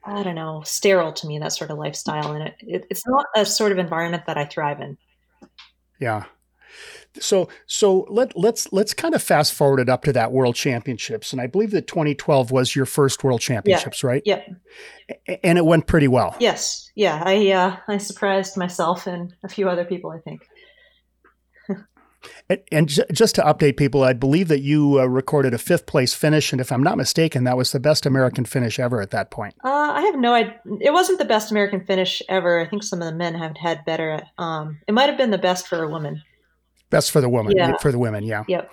I 0.03 0.23
don't 0.23 0.35
know 0.35 0.63
sterile 0.65 1.13
to 1.13 1.27
me 1.27 1.39
that 1.39 1.53
sort 1.53 1.71
of 1.71 1.77
lifestyle, 1.77 2.33
and 2.33 2.47
it, 2.47 2.55
it 2.61 2.85
it's 2.89 3.07
not 3.07 3.25
a 3.35 3.45
sort 3.45 3.71
of 3.71 3.77
environment 3.77 4.25
that 4.25 4.37
I 4.37 4.45
thrive 4.45 4.81
in. 4.81 4.97
Yeah. 5.99 6.25
So 7.19 7.49
so 7.67 8.07
let 8.09 8.35
let's 8.37 8.71
let's 8.71 8.93
kind 8.93 9.13
of 9.13 9.21
fast 9.21 9.53
forward 9.53 9.79
it 9.79 9.89
up 9.89 10.03
to 10.05 10.13
that 10.13 10.31
World 10.31 10.55
Championships, 10.55 11.33
and 11.33 11.41
I 11.41 11.47
believe 11.47 11.71
that 11.71 11.87
2012 11.87 12.51
was 12.51 12.75
your 12.75 12.85
first 12.85 13.23
World 13.23 13.41
Championships, 13.41 14.01
yeah. 14.01 14.09
right? 14.09 14.23
Yep. 14.25 14.47
And 15.43 15.57
it 15.57 15.65
went 15.65 15.87
pretty 15.87 16.07
well. 16.07 16.35
Yes. 16.39 16.89
Yeah. 16.95 17.21
I 17.23 17.51
uh, 17.51 17.77
I 17.87 17.97
surprised 17.97 18.57
myself 18.57 19.07
and 19.07 19.33
a 19.43 19.49
few 19.49 19.69
other 19.69 19.85
people. 19.85 20.09
I 20.09 20.19
think. 20.19 20.47
And, 22.49 22.59
and 22.71 22.87
j- 22.87 23.05
just 23.11 23.35
to 23.35 23.41
update 23.41 23.77
people, 23.77 24.03
I 24.03 24.13
believe 24.13 24.47
that 24.49 24.59
you 24.59 24.99
uh, 24.99 25.05
recorded 25.05 25.53
a 25.53 25.57
fifth 25.57 25.85
place 25.85 26.13
finish, 26.13 26.51
and 26.51 26.61
if 26.61 26.71
I'm 26.71 26.83
not 26.83 26.97
mistaken, 26.97 27.43
that 27.45 27.57
was 27.57 27.71
the 27.71 27.79
best 27.79 28.05
American 28.05 28.45
finish 28.45 28.79
ever 28.79 29.01
at 29.01 29.11
that 29.11 29.31
point. 29.31 29.55
Uh, 29.63 29.69
I 29.69 30.01
have 30.01 30.19
no 30.19 30.33
idea. 30.33 30.59
It 30.79 30.93
wasn't 30.93 31.19
the 31.19 31.25
best 31.25 31.51
American 31.51 31.83
finish 31.85 32.21
ever. 32.29 32.59
I 32.59 32.67
think 32.67 32.83
some 32.83 33.01
of 33.01 33.07
the 33.07 33.15
men 33.15 33.33
have 33.35 33.57
had 33.57 33.83
better. 33.85 34.21
Um, 34.37 34.79
it 34.87 34.93
might 34.93 35.09
have 35.09 35.17
been 35.17 35.31
the 35.31 35.37
best 35.37 35.67
for 35.67 35.83
a 35.83 35.87
woman. 35.87 36.21
Best 36.89 37.11
for 37.11 37.21
the 37.21 37.29
woman. 37.29 37.53
Yeah. 37.55 37.77
For 37.77 37.91
the 37.91 37.99
women, 37.99 38.23
yeah. 38.23 38.43
Yep. 38.47 38.69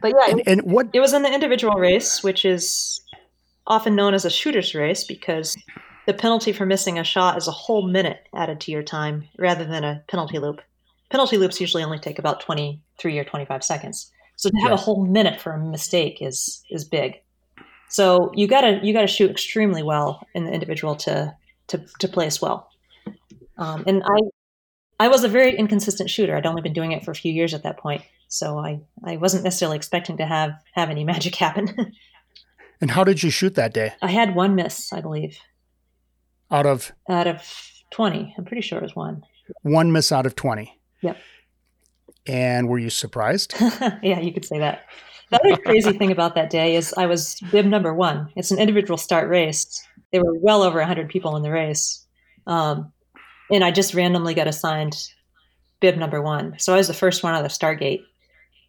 But 0.00 0.12
yeah, 0.16 0.30
and, 0.30 0.42
and 0.46 0.62
what 0.62 0.88
it 0.92 1.00
was 1.00 1.12
in 1.12 1.22
the 1.22 1.32
individual 1.32 1.74
race, 1.74 2.22
which 2.22 2.44
is 2.44 3.00
often 3.66 3.94
known 3.94 4.14
as 4.14 4.24
a 4.24 4.30
shooter's 4.30 4.74
race 4.74 5.04
because 5.04 5.56
the 6.06 6.14
penalty 6.14 6.52
for 6.52 6.66
missing 6.66 6.98
a 6.98 7.04
shot 7.04 7.36
is 7.36 7.48
a 7.48 7.52
whole 7.52 7.88
minute 7.88 8.26
added 8.34 8.60
to 8.60 8.72
your 8.72 8.82
time 8.82 9.28
rather 9.38 9.64
than 9.64 9.84
a 9.84 10.04
penalty 10.08 10.38
loop 10.38 10.60
penalty 11.10 11.36
loops 11.36 11.60
usually 11.60 11.84
only 11.84 11.98
take 11.98 12.18
about 12.18 12.40
23 12.40 13.18
or 13.18 13.24
25 13.24 13.64
seconds. 13.64 14.10
So 14.36 14.50
to 14.50 14.56
have 14.62 14.70
yes. 14.70 14.80
a 14.80 14.82
whole 14.82 15.06
minute 15.06 15.40
for 15.40 15.52
a 15.52 15.58
mistake 15.58 16.18
is 16.20 16.62
is 16.70 16.84
big. 16.84 17.14
So 17.88 18.30
you 18.34 18.46
gotta 18.46 18.80
you 18.82 18.92
gotta 18.92 19.06
shoot 19.06 19.30
extremely 19.30 19.82
well 19.82 20.26
in 20.34 20.44
the 20.44 20.52
individual 20.52 20.96
to 20.96 21.34
to 21.68 21.84
to 22.00 22.08
place 22.08 22.40
well. 22.40 22.68
Um, 23.58 23.84
and 23.86 24.02
I 24.04 24.20
I 24.98 25.08
was 25.08 25.24
a 25.24 25.28
very 25.28 25.56
inconsistent 25.56 26.10
shooter. 26.10 26.36
I'd 26.36 26.46
only 26.46 26.62
been 26.62 26.72
doing 26.72 26.92
it 26.92 27.04
for 27.04 27.10
a 27.10 27.14
few 27.14 27.32
years 27.32 27.54
at 27.54 27.62
that 27.62 27.78
point, 27.78 28.02
so 28.28 28.58
I 28.58 28.80
I 29.04 29.16
wasn't 29.16 29.44
necessarily 29.44 29.76
expecting 29.76 30.18
to 30.18 30.26
have 30.26 30.52
have 30.74 30.90
any 30.90 31.04
magic 31.12 31.34
happen. 31.34 31.92
and 32.80 32.90
how 32.90 33.04
did 33.04 33.22
you 33.22 33.30
shoot 33.30 33.54
that 33.54 33.72
day? 33.72 33.92
I 34.02 34.10
had 34.10 34.34
one 34.34 34.54
miss, 34.54 34.92
I 34.92 35.00
believe. 35.00 35.38
Out 36.50 36.66
of 36.66 36.92
out 37.08 37.26
of 37.26 37.42
twenty, 37.90 38.34
I'm 38.36 38.44
pretty 38.44 38.62
sure 38.62 38.78
it 38.78 38.82
was 38.82 38.96
one. 38.96 39.22
One 39.62 39.92
miss 39.92 40.12
out 40.12 40.26
of 40.26 40.36
twenty. 40.36 40.75
Yep. 41.02 41.16
And 42.26 42.68
were 42.68 42.78
you 42.78 42.90
surprised? 42.90 43.54
yeah, 44.02 44.20
you 44.20 44.32
could 44.32 44.44
say 44.44 44.58
that. 44.58 44.84
The 45.30 45.40
other 45.40 45.56
crazy 45.64 45.92
thing 45.92 46.12
about 46.12 46.34
that 46.34 46.50
day 46.50 46.76
is 46.76 46.94
I 46.96 47.06
was 47.06 47.40
bib 47.50 47.66
number 47.66 47.94
one. 47.94 48.30
It's 48.36 48.50
an 48.50 48.58
individual 48.58 48.96
start 48.96 49.28
race. 49.28 49.86
There 50.12 50.22
were 50.22 50.34
well 50.38 50.62
over 50.62 50.78
100 50.78 51.08
people 51.08 51.36
in 51.36 51.42
the 51.42 51.50
race. 51.50 52.04
Um, 52.46 52.92
and 53.50 53.64
I 53.64 53.70
just 53.70 53.94
randomly 53.94 54.34
got 54.34 54.48
assigned 54.48 54.96
bib 55.80 55.96
number 55.96 56.22
one. 56.22 56.54
So 56.58 56.72
I 56.72 56.76
was 56.76 56.88
the 56.88 56.94
first 56.94 57.22
one 57.22 57.34
out 57.34 57.38
of 57.38 57.44
the 57.44 57.50
start 57.50 57.80
gate. 57.80 58.02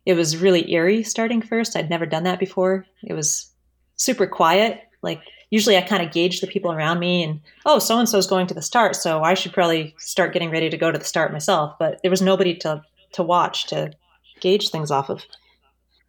It 0.05 0.13
was 0.13 0.37
really 0.37 0.71
eerie 0.71 1.03
starting 1.03 1.41
first. 1.41 1.75
I'd 1.75 1.89
never 1.89 2.05
done 2.05 2.23
that 2.23 2.39
before. 2.39 2.85
It 3.03 3.13
was 3.13 3.51
super 3.95 4.27
quiet. 4.27 4.81
Like 5.01 5.21
usually 5.49 5.77
I 5.77 5.81
kind 5.81 6.05
of 6.05 6.11
gauge 6.11 6.41
the 6.41 6.47
people 6.47 6.71
around 6.71 6.99
me 6.99 7.23
and, 7.23 7.39
oh, 7.65 7.79
so 7.79 7.97
and 7.97 8.07
so 8.07 8.17
is 8.17 8.27
going 8.27 8.47
to 8.47 8.53
the 8.53 8.61
start. 8.61 8.95
So 8.95 9.23
I 9.23 9.33
should 9.33 9.53
probably 9.53 9.95
start 9.97 10.33
getting 10.33 10.51
ready 10.51 10.69
to 10.69 10.77
go 10.77 10.91
to 10.91 10.97
the 10.97 11.05
start 11.05 11.31
myself. 11.31 11.73
But 11.79 11.99
there 12.01 12.11
was 12.11 12.21
nobody 12.21 12.55
to, 12.55 12.81
to 13.13 13.23
watch 13.23 13.67
to 13.67 13.91
gauge 14.39 14.69
things 14.69 14.91
off 14.91 15.09
of. 15.09 15.25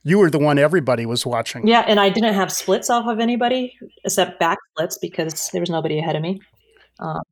You 0.04 0.18
were 0.18 0.30
the 0.30 0.38
one 0.38 0.58
everybody 0.58 1.06
was 1.06 1.26
watching. 1.26 1.66
Yeah. 1.66 1.84
And 1.86 2.00
I 2.00 2.08
didn't 2.08 2.34
have 2.34 2.50
splits 2.52 2.88
off 2.88 3.06
of 3.06 3.20
anybody 3.20 3.76
except 4.04 4.40
back 4.40 4.58
splits 4.72 4.98
because 4.98 5.50
there 5.50 5.60
was 5.60 5.70
nobody 5.70 5.98
ahead 5.98 6.16
of 6.16 6.22
me. 6.22 6.40
Um, 7.00 7.22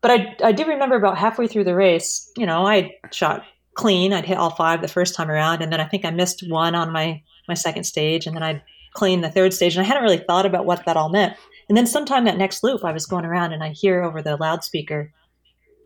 but 0.00 0.10
I, 0.10 0.36
I 0.42 0.52
do 0.52 0.64
remember 0.64 0.96
about 0.96 1.18
halfway 1.18 1.46
through 1.46 1.64
the 1.64 1.74
race, 1.74 2.30
you 2.36 2.46
know, 2.46 2.66
I 2.66 2.96
shot 3.10 3.44
clean. 3.74 4.12
I'd 4.12 4.24
hit 4.24 4.38
all 4.38 4.50
five 4.50 4.82
the 4.82 4.88
first 4.88 5.14
time 5.14 5.30
around. 5.30 5.62
And 5.62 5.72
then 5.72 5.80
I 5.80 5.86
think 5.86 6.04
I 6.04 6.10
missed 6.10 6.48
one 6.48 6.74
on 6.74 6.92
my, 6.92 7.22
my 7.48 7.54
second 7.54 7.84
stage. 7.84 8.26
And 8.26 8.34
then 8.34 8.42
I'd 8.42 8.62
clean 8.94 9.20
the 9.20 9.30
third 9.30 9.54
stage. 9.54 9.76
And 9.76 9.84
I 9.84 9.88
hadn't 9.88 10.02
really 10.02 10.18
thought 10.18 10.46
about 10.46 10.66
what 10.66 10.84
that 10.86 10.96
all 10.96 11.08
meant. 11.08 11.36
And 11.68 11.76
then 11.76 11.86
sometime 11.86 12.24
that 12.24 12.38
next 12.38 12.62
loop, 12.62 12.84
I 12.84 12.92
was 12.92 13.06
going 13.06 13.24
around 13.24 13.52
and 13.52 13.62
I 13.62 13.70
hear 13.70 14.02
over 14.02 14.22
the 14.22 14.36
loudspeaker, 14.36 15.12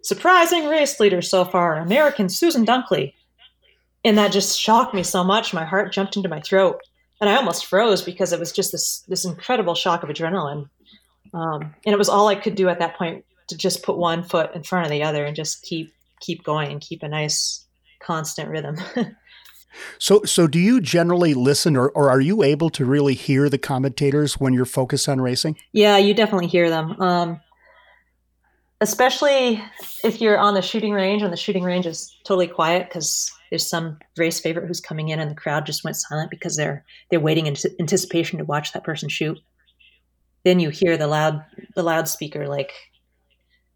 surprising 0.03 0.67
race 0.67 0.99
leader 0.99 1.21
so 1.21 1.45
far, 1.45 1.77
American 1.77 2.29
Susan 2.29 2.65
Dunklee. 2.65 3.13
And 4.05 4.19
that 4.19 4.33
just 4.33 4.59
shocked 4.59 4.95
me 4.95 5.03
so 5.03 5.25
much. 5.25 5.55
My 5.55 5.65
heart 5.65 5.93
jumped 5.93 6.17
into 6.17 6.29
my 6.29 6.41
throat. 6.41 6.81
And 7.21 7.31
I 7.31 7.37
almost 7.37 7.67
froze 7.67 8.03
because 8.03 8.33
it 8.33 8.41
was 8.41 8.53
just 8.53 8.73
this, 8.73 9.05
this 9.09 9.25
incredible 9.25 9.75
shock 9.75 10.03
of 10.03 10.09
adrenaline. 10.09 10.69
Um, 11.33 11.75
and 11.85 11.93
it 11.93 11.99
was 11.99 12.09
all 12.09 12.29
I 12.29 12.35
could 12.35 12.55
do 12.55 12.69
at 12.69 12.79
that 12.81 12.97
point 12.97 13.25
to 13.49 13.57
just 13.57 13.83
put 13.83 13.97
one 13.97 14.23
foot 14.23 14.55
in 14.55 14.63
front 14.63 14.87
of 14.87 14.91
the 14.91 15.03
other 15.03 15.25
and 15.25 15.37
just 15.37 15.63
keep 15.63 15.93
keep 16.21 16.43
going 16.45 16.73
and 16.73 16.81
keep 16.81 17.03
a 17.03 17.09
nice 17.09 17.67
constant 18.01 18.49
rhythm. 18.49 18.77
So, 19.99 20.23
so 20.25 20.47
do 20.47 20.59
you 20.59 20.81
generally 20.81 21.35
listen, 21.35 21.77
or, 21.77 21.91
or 21.91 22.11
are 22.11 22.21
you 22.21 22.43
able 22.43 22.71
to 22.71 22.85
really 22.85 23.15
hear 23.15 23.49
the 23.49 23.59
commentators 23.59 24.35
when 24.35 24.53
you're 24.53 24.65
focused 24.65 25.09
on 25.09 25.21
racing? 25.21 25.57
Yeah, 25.73 25.97
you 25.97 26.15
definitely 26.15 26.49
hear 26.49 26.71
them. 26.71 27.01
Um, 27.01 27.41
especially 28.81 29.63
if 30.03 30.21
you're 30.21 30.39
on 30.39 30.55
the 30.55 30.63
shooting 30.63 30.93
range 30.93 31.23
and 31.23 31.33
the 31.33 31.37
shooting 31.37 31.63
range 31.63 31.87
is 31.87 32.15
totally 32.25 32.47
quiet 32.47 32.89
because 32.89 33.33
there's 33.51 33.67
some 33.67 33.99
race 34.17 34.41
favorite 34.41 34.67
who's 34.67 34.81
coming 34.81 35.09
in 35.09 35.21
and 35.21 35.31
the 35.31 35.35
crowd 35.35 35.65
just 35.65 35.85
went 35.85 35.97
silent 35.97 36.31
because 36.31 36.57
they're 36.57 36.85
they're 37.11 37.21
waiting 37.21 37.47
in 37.47 37.57
anticipation 37.81 38.39
to 38.39 38.45
watch 38.45 38.73
that 38.73 38.85
person 38.85 39.09
shoot. 39.09 39.39
Then 40.45 40.61
you 40.61 40.71
hear 40.71 40.97
the 40.97 41.07
loud 41.07 41.43
the 41.75 41.83
loudspeaker 41.83 42.47
like, 42.47 42.73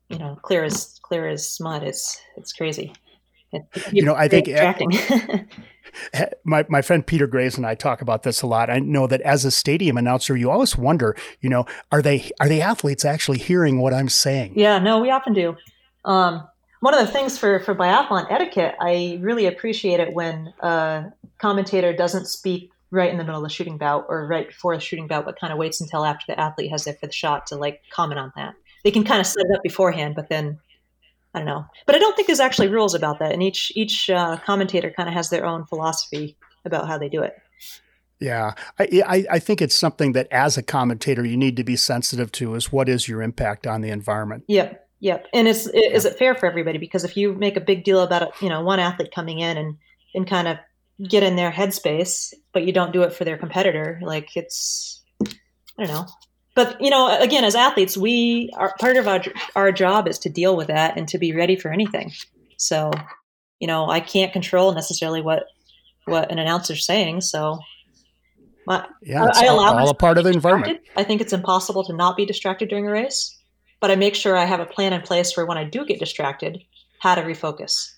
you 0.08 0.18
know, 0.18 0.38
clear 0.42 0.64
as 0.64 0.98
clear 1.02 1.28
as 1.28 1.58
mud. 1.60 1.82
It's 1.84 2.20
it's 2.36 2.52
crazy. 2.52 2.92
It, 3.52 3.62
you 3.92 4.02
know, 4.02 4.14
I 4.14 4.28
think 4.28 4.48
my, 6.44 6.64
my 6.68 6.82
friend 6.82 7.06
Peter 7.06 7.26
Graves 7.26 7.56
and 7.56 7.66
I 7.66 7.74
talk 7.74 8.00
about 8.00 8.22
this 8.22 8.42
a 8.42 8.46
lot. 8.46 8.70
I 8.70 8.78
know 8.78 9.06
that 9.06 9.20
as 9.22 9.44
a 9.44 9.50
stadium 9.50 9.96
announcer, 9.96 10.36
you 10.36 10.50
always 10.50 10.76
wonder, 10.76 11.16
you 11.40 11.48
know, 11.48 11.66
are 11.92 12.02
they 12.02 12.30
are 12.40 12.48
the 12.48 12.62
athletes 12.62 13.04
actually 13.04 13.38
hearing 13.38 13.80
what 13.80 13.94
I'm 13.94 14.08
saying? 14.08 14.52
Yeah, 14.56 14.78
no, 14.78 15.00
we 15.00 15.10
often 15.10 15.32
do. 15.32 15.56
Um, 16.04 16.46
one 16.80 16.94
of 16.94 17.00
the 17.00 17.12
things 17.12 17.38
for 17.38 17.60
for 17.60 17.74
biathlon 17.74 18.30
etiquette, 18.30 18.74
I 18.80 19.18
really 19.20 19.46
appreciate 19.46 20.00
it 20.00 20.14
when 20.14 20.52
a 20.60 21.12
commentator 21.38 21.92
doesn't 21.92 22.26
speak 22.26 22.70
right 22.90 23.10
in 23.10 23.18
the 23.18 23.24
middle 23.24 23.40
of 23.40 23.48
the 23.48 23.52
shooting 23.52 23.76
bout 23.76 24.06
or 24.08 24.26
right 24.26 24.48
before 24.48 24.74
the 24.74 24.80
shooting 24.80 25.06
bout, 25.06 25.24
but 25.24 25.38
kind 25.38 25.52
of 25.52 25.58
waits 25.58 25.80
until 25.80 26.04
after 26.04 26.24
the 26.28 26.40
athlete 26.40 26.70
has 26.70 26.84
their 26.84 26.94
fifth 26.94 27.14
shot 27.14 27.46
to 27.46 27.56
like 27.56 27.82
comment 27.90 28.18
on 28.18 28.32
that. 28.36 28.54
They 28.84 28.90
can 28.90 29.04
kind 29.04 29.20
of 29.20 29.26
set 29.26 29.44
it 29.44 29.54
up 29.54 29.62
beforehand, 29.62 30.14
but 30.14 30.28
then 30.28 30.58
I 31.34 31.40
don't 31.40 31.46
know, 31.46 31.66
but 31.86 31.94
I 31.94 31.98
don't 31.98 32.16
think 32.16 32.26
there's 32.26 32.40
actually 32.40 32.68
rules 32.68 32.94
about 32.94 33.18
that, 33.18 33.32
and 33.32 33.42
each 33.42 33.72
each 33.74 34.08
uh, 34.08 34.38
commentator 34.38 34.90
kind 34.90 35.08
of 35.08 35.14
has 35.14 35.30
their 35.30 35.44
own 35.44 35.66
philosophy 35.66 36.36
about 36.64 36.86
how 36.86 36.98
they 36.98 37.08
do 37.08 37.22
it. 37.22 37.36
Yeah, 38.20 38.54
I, 38.78 39.02
I, 39.06 39.26
I 39.32 39.38
think 39.38 39.62
it's 39.62 39.76
something 39.76 40.12
that 40.12 40.26
as 40.32 40.56
a 40.56 40.62
commentator 40.62 41.24
you 41.24 41.36
need 41.36 41.56
to 41.56 41.64
be 41.64 41.76
sensitive 41.76 42.32
to 42.32 42.54
is 42.54 42.72
what 42.72 42.88
is 42.88 43.06
your 43.06 43.22
impact 43.22 43.66
on 43.66 43.80
the 43.80 43.90
environment. 43.90 44.44
Yep, 44.48 44.88
yep. 45.00 45.26
And 45.32 45.46
is 45.46 45.70
yeah. 45.72 45.90
is 45.90 46.04
it 46.04 46.18
fair 46.18 46.34
for 46.34 46.46
everybody? 46.46 46.78
Because 46.78 47.04
if 47.04 47.16
you 47.16 47.34
make 47.34 47.56
a 47.56 47.60
big 47.60 47.84
deal 47.84 48.00
about 48.00 48.22
it, 48.22 48.30
you 48.40 48.48
know, 48.48 48.62
one 48.62 48.80
athlete 48.80 49.12
coming 49.14 49.38
in 49.38 49.56
and 49.56 49.76
and 50.14 50.26
kind 50.26 50.48
of 50.48 50.58
get 51.06 51.22
in 51.22 51.36
their 51.36 51.52
headspace, 51.52 52.32
but 52.52 52.64
you 52.64 52.72
don't 52.72 52.92
do 52.92 53.02
it 53.02 53.12
for 53.12 53.24
their 53.24 53.36
competitor, 53.36 54.00
like 54.02 54.36
it's 54.36 55.02
I 55.78 55.86
don't 55.86 55.94
know 55.94 56.06
but 56.58 56.80
you 56.80 56.90
know 56.90 57.16
again 57.20 57.44
as 57.44 57.54
athletes 57.54 57.96
we 57.96 58.50
are 58.54 58.74
part 58.78 58.96
of 58.96 59.06
our, 59.06 59.22
our 59.54 59.72
job 59.72 60.08
is 60.08 60.18
to 60.18 60.28
deal 60.28 60.56
with 60.56 60.66
that 60.66 60.96
and 60.96 61.06
to 61.08 61.18
be 61.18 61.32
ready 61.32 61.56
for 61.56 61.70
anything. 61.70 62.12
So 62.56 62.90
you 63.60 63.66
know 63.66 63.88
i 63.90 64.00
can't 64.00 64.32
control 64.32 64.72
necessarily 64.72 65.20
what 65.20 65.44
what 66.04 66.30
an 66.30 66.38
announcer's 66.38 66.84
saying 66.84 67.20
so 67.20 67.58
my, 68.66 68.86
yeah 69.02 69.26
it's 69.26 69.38
I, 69.38 69.44
I 69.44 69.46
allow 69.46 69.78
all 69.78 69.90
a 69.90 69.94
part 69.94 70.18
of 70.18 70.24
the 70.24 70.30
environment. 70.30 70.80
i 70.96 71.04
think 71.04 71.20
it's 71.20 71.32
impossible 71.32 71.84
to 71.84 71.92
not 71.92 72.16
be 72.16 72.24
distracted 72.24 72.68
during 72.68 72.86
a 72.86 72.90
race 72.90 73.36
but 73.80 73.90
i 73.90 73.96
make 73.96 74.14
sure 74.14 74.36
i 74.36 74.44
have 74.44 74.60
a 74.60 74.66
plan 74.66 74.92
in 74.92 75.02
place 75.02 75.32
for 75.32 75.46
when 75.46 75.58
i 75.58 75.64
do 75.64 75.84
get 75.84 75.98
distracted 75.98 76.62
how 77.00 77.14
to 77.14 77.22
refocus 77.22 77.90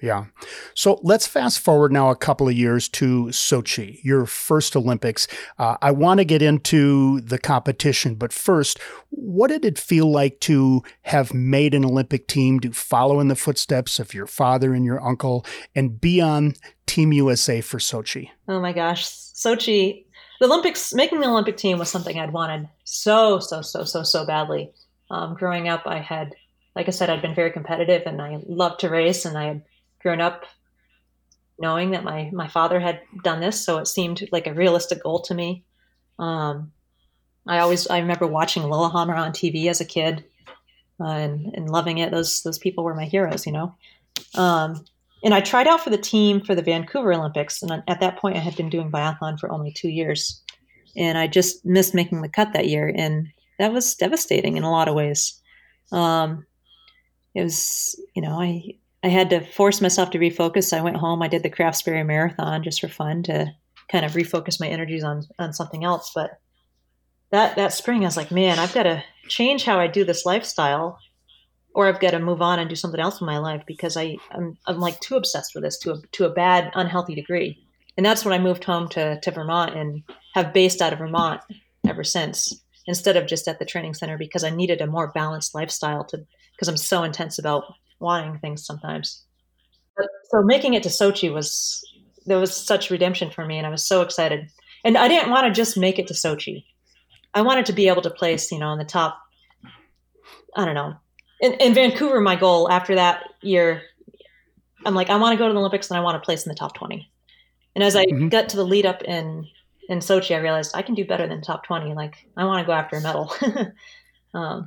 yeah. 0.00 0.26
So 0.74 1.00
let's 1.02 1.26
fast 1.26 1.60
forward 1.60 1.92
now 1.92 2.10
a 2.10 2.16
couple 2.16 2.48
of 2.48 2.54
years 2.54 2.88
to 2.90 3.26
Sochi, 3.26 3.98
your 4.04 4.26
first 4.26 4.76
Olympics. 4.76 5.26
Uh, 5.58 5.76
I 5.82 5.90
want 5.90 6.18
to 6.18 6.24
get 6.24 6.42
into 6.42 7.20
the 7.20 7.38
competition, 7.38 8.14
but 8.14 8.32
first, 8.32 8.78
what 9.10 9.48
did 9.48 9.64
it 9.64 9.78
feel 9.78 10.10
like 10.10 10.40
to 10.40 10.82
have 11.02 11.34
made 11.34 11.74
an 11.74 11.84
Olympic 11.84 12.28
team, 12.28 12.60
to 12.60 12.72
follow 12.72 13.20
in 13.20 13.28
the 13.28 13.36
footsteps 13.36 13.98
of 13.98 14.14
your 14.14 14.26
father 14.26 14.72
and 14.72 14.84
your 14.84 15.04
uncle, 15.04 15.44
and 15.74 16.00
be 16.00 16.20
on 16.20 16.54
Team 16.86 17.12
USA 17.12 17.60
for 17.60 17.78
Sochi? 17.78 18.30
Oh 18.46 18.60
my 18.60 18.72
gosh, 18.72 19.06
Sochi, 19.08 20.04
the 20.40 20.46
Olympics, 20.46 20.94
making 20.94 21.20
the 21.20 21.28
Olympic 21.28 21.56
team 21.56 21.78
was 21.78 21.88
something 21.88 22.18
I'd 22.18 22.32
wanted 22.32 22.68
so, 22.84 23.38
so, 23.38 23.60
so, 23.60 23.84
so, 23.84 24.02
so 24.02 24.24
badly. 24.24 24.70
Um, 25.10 25.34
growing 25.34 25.68
up, 25.68 25.82
I 25.86 25.98
had, 25.98 26.34
like 26.74 26.88
I 26.88 26.90
said, 26.90 27.10
I'd 27.10 27.22
been 27.22 27.34
very 27.34 27.50
competitive 27.50 28.02
and 28.06 28.20
I 28.20 28.38
loved 28.46 28.80
to 28.80 28.88
race, 28.88 29.24
and 29.24 29.36
I 29.36 29.44
had 29.44 29.62
grown 30.00 30.20
up 30.20 30.44
knowing 31.58 31.90
that 31.90 32.04
my 32.04 32.30
my 32.32 32.48
father 32.48 32.80
had 32.80 33.00
done 33.22 33.40
this, 33.40 33.64
so 33.64 33.78
it 33.78 33.86
seemed 33.86 34.26
like 34.32 34.46
a 34.46 34.54
realistic 34.54 35.02
goal 35.02 35.20
to 35.22 35.34
me. 35.34 35.64
Um, 36.18 36.72
I 37.46 37.58
always 37.58 37.86
I 37.88 37.98
remember 37.98 38.26
watching 38.26 38.62
Lillehammer 38.62 39.14
on 39.14 39.32
TV 39.32 39.66
as 39.66 39.80
a 39.80 39.84
kid 39.84 40.24
uh, 41.00 41.04
and 41.04 41.52
and 41.54 41.70
loving 41.70 41.98
it. 41.98 42.10
Those 42.10 42.42
those 42.42 42.58
people 42.58 42.84
were 42.84 42.94
my 42.94 43.06
heroes, 43.06 43.46
you 43.46 43.52
know. 43.52 43.74
Um, 44.34 44.84
and 45.24 45.34
I 45.34 45.40
tried 45.40 45.66
out 45.66 45.82
for 45.82 45.90
the 45.90 45.98
team 45.98 46.40
for 46.40 46.54
the 46.54 46.62
Vancouver 46.62 47.12
Olympics, 47.12 47.62
and 47.62 47.82
at 47.88 48.00
that 48.00 48.18
point 48.18 48.36
I 48.36 48.40
had 48.40 48.56
been 48.56 48.70
doing 48.70 48.90
biathlon 48.90 49.38
for 49.38 49.50
only 49.50 49.72
two 49.72 49.88
years, 49.88 50.42
and 50.96 51.18
I 51.18 51.26
just 51.26 51.64
missed 51.66 51.94
making 51.94 52.22
the 52.22 52.28
cut 52.28 52.52
that 52.52 52.68
year, 52.68 52.92
and 52.94 53.28
that 53.58 53.72
was 53.72 53.94
devastating 53.96 54.56
in 54.56 54.62
a 54.62 54.70
lot 54.70 54.88
of 54.88 54.94
ways. 54.94 55.40
Um, 55.90 56.46
it 57.34 57.42
was, 57.42 58.00
you 58.14 58.22
know, 58.22 58.40
I 58.40 58.76
I 59.02 59.08
had 59.08 59.30
to 59.30 59.40
force 59.40 59.80
myself 59.80 60.10
to 60.10 60.18
refocus. 60.18 60.76
I 60.76 60.82
went 60.82 60.96
home. 60.96 61.22
I 61.22 61.28
did 61.28 61.42
the 61.42 61.50
Craftsbury 61.50 62.04
Marathon 62.04 62.62
just 62.62 62.80
for 62.80 62.88
fun 62.88 63.22
to 63.24 63.52
kind 63.90 64.04
of 64.04 64.12
refocus 64.12 64.60
my 64.60 64.68
energies 64.68 65.04
on 65.04 65.22
on 65.38 65.52
something 65.52 65.84
else. 65.84 66.10
But 66.14 66.40
that 67.30 67.56
that 67.56 67.72
spring, 67.72 68.02
I 68.02 68.06
was 68.06 68.16
like, 68.16 68.30
man, 68.30 68.58
I've 68.58 68.74
got 68.74 68.84
to 68.84 69.04
change 69.28 69.64
how 69.64 69.78
I 69.78 69.86
do 69.86 70.04
this 70.04 70.26
lifestyle, 70.26 70.98
or 71.74 71.86
I've 71.86 72.00
got 72.00 72.10
to 72.10 72.18
move 72.18 72.42
on 72.42 72.58
and 72.58 72.68
do 72.68 72.76
something 72.76 73.00
else 73.00 73.20
in 73.20 73.26
my 73.26 73.38
life 73.38 73.62
because 73.66 73.96
I 73.96 74.16
I'm, 74.32 74.58
I'm 74.66 74.80
like 74.80 75.00
too 75.00 75.16
obsessed 75.16 75.54
with 75.54 75.64
this 75.64 75.78
to 75.80 75.92
a 75.92 76.02
to 76.12 76.26
a 76.26 76.32
bad, 76.32 76.72
unhealthy 76.74 77.14
degree. 77.14 77.58
And 77.96 78.04
that's 78.06 78.24
when 78.24 78.34
I 78.34 78.42
moved 78.42 78.64
home 78.64 78.88
to 78.90 79.20
to 79.20 79.30
Vermont 79.30 79.76
and 79.76 80.02
have 80.34 80.52
based 80.52 80.82
out 80.82 80.92
of 80.92 80.98
Vermont 80.98 81.40
ever 81.86 82.02
since, 82.02 82.52
instead 82.86 83.16
of 83.16 83.26
just 83.26 83.46
at 83.46 83.60
the 83.60 83.64
training 83.64 83.94
center 83.94 84.18
because 84.18 84.42
I 84.42 84.50
needed 84.50 84.80
a 84.80 84.86
more 84.88 85.12
balanced 85.12 85.54
lifestyle 85.54 86.04
to 86.06 86.18
because 86.52 86.68
I'm 86.68 86.76
so 86.76 87.04
intense 87.04 87.38
about 87.38 87.64
wanting 88.00 88.38
things 88.38 88.64
sometimes. 88.64 89.24
But, 89.96 90.06
so 90.30 90.42
making 90.42 90.74
it 90.74 90.82
to 90.84 90.88
Sochi 90.88 91.32
was 91.32 91.84
there 92.26 92.38
was 92.38 92.54
such 92.54 92.90
redemption 92.90 93.30
for 93.30 93.44
me, 93.46 93.58
and 93.58 93.66
I 93.66 93.70
was 93.70 93.84
so 93.84 94.02
excited. 94.02 94.48
And 94.84 94.96
I 94.96 95.08
didn't 95.08 95.30
want 95.30 95.46
to 95.46 95.52
just 95.52 95.76
make 95.76 95.98
it 95.98 96.06
to 96.08 96.14
Sochi. 96.14 96.64
I 97.34 97.42
wanted 97.42 97.66
to 97.66 97.72
be 97.72 97.88
able 97.88 98.02
to 98.02 98.10
place, 98.10 98.52
you 98.52 98.58
know, 98.58 98.72
in 98.72 98.78
the 98.78 98.84
top. 98.84 99.18
I 100.54 100.64
don't 100.64 100.74
know. 100.74 100.94
In, 101.40 101.52
in 101.54 101.74
Vancouver, 101.74 102.20
my 102.20 102.36
goal 102.36 102.70
after 102.70 102.94
that 102.94 103.24
year, 103.42 103.82
I'm 104.84 104.94
like, 104.94 105.10
I 105.10 105.16
want 105.16 105.34
to 105.34 105.38
go 105.38 105.46
to 105.46 105.52
the 105.52 105.58
Olympics 105.58 105.90
and 105.90 105.98
I 105.98 106.00
want 106.00 106.20
to 106.20 106.24
place 106.24 106.44
in 106.44 106.50
the 106.50 106.54
top 106.56 106.74
20. 106.74 107.10
And 107.74 107.84
as 107.84 107.96
I 107.96 108.04
mm-hmm. 108.06 108.28
got 108.28 108.48
to 108.50 108.56
the 108.56 108.64
lead 108.64 108.86
up 108.86 109.02
in 109.02 109.46
in 109.88 110.00
Sochi, 110.00 110.34
I 110.34 110.40
realized 110.40 110.72
I 110.74 110.82
can 110.82 110.94
do 110.94 111.06
better 111.06 111.26
than 111.26 111.40
top 111.40 111.64
20. 111.64 111.94
Like, 111.94 112.26
I 112.36 112.44
want 112.44 112.60
to 112.60 112.66
go 112.66 112.72
after 112.72 112.96
a 112.96 113.00
medal. 113.00 113.32
um, 114.34 114.66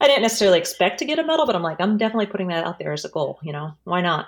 I 0.00 0.06
didn't 0.06 0.22
necessarily 0.22 0.58
expect 0.58 0.98
to 0.98 1.04
get 1.04 1.18
a 1.18 1.24
medal, 1.24 1.46
but 1.46 1.56
I'm 1.56 1.62
like, 1.62 1.80
I'm 1.80 1.96
definitely 1.96 2.26
putting 2.26 2.48
that 2.48 2.66
out 2.66 2.78
there 2.78 2.92
as 2.92 3.04
a 3.04 3.08
goal. 3.08 3.38
You 3.42 3.52
know, 3.52 3.72
why 3.84 4.02
not? 4.02 4.26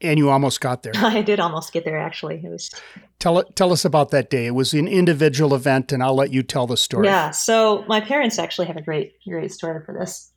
And 0.00 0.18
you 0.18 0.30
almost 0.30 0.60
got 0.60 0.82
there. 0.82 0.92
I 0.96 1.22
did 1.22 1.40
almost 1.40 1.72
get 1.72 1.84
there. 1.84 1.98
Actually, 1.98 2.42
it 2.44 2.48
was. 2.48 2.70
Tell 3.18 3.42
tell 3.42 3.72
us 3.72 3.84
about 3.84 4.10
that 4.10 4.30
day. 4.30 4.46
It 4.46 4.54
was 4.54 4.72
an 4.74 4.86
individual 4.86 5.54
event, 5.54 5.90
and 5.90 6.02
I'll 6.02 6.14
let 6.14 6.32
you 6.32 6.42
tell 6.42 6.66
the 6.66 6.76
story. 6.76 7.06
Yeah. 7.06 7.30
So 7.30 7.84
my 7.88 8.00
parents 8.00 8.38
actually 8.38 8.66
have 8.66 8.76
a 8.76 8.82
great 8.82 9.14
great 9.26 9.52
story 9.52 9.82
for 9.84 9.94
this. 9.98 10.30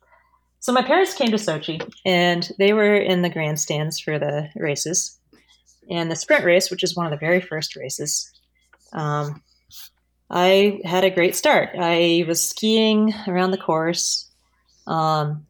So 0.60 0.72
my 0.72 0.82
parents 0.82 1.14
came 1.14 1.30
to 1.30 1.36
Sochi, 1.36 1.80
and 2.04 2.50
they 2.58 2.72
were 2.72 2.96
in 2.96 3.22
the 3.22 3.30
grandstands 3.30 3.98
for 4.00 4.18
the 4.18 4.48
races, 4.56 5.18
and 5.90 6.10
the 6.10 6.16
sprint 6.16 6.44
race, 6.44 6.70
which 6.70 6.82
is 6.82 6.96
one 6.96 7.06
of 7.06 7.12
the 7.12 7.18
very 7.18 7.40
first 7.40 7.76
races. 7.76 8.30
Um, 8.92 9.42
I 10.30 10.80
had 10.84 11.02
a 11.02 11.10
great 11.10 11.34
start. 11.34 11.70
I 11.76 12.24
was 12.28 12.42
skiing 12.42 13.12
around 13.26 13.50
the 13.50 13.58
course, 13.58 14.30
um, 14.86 15.46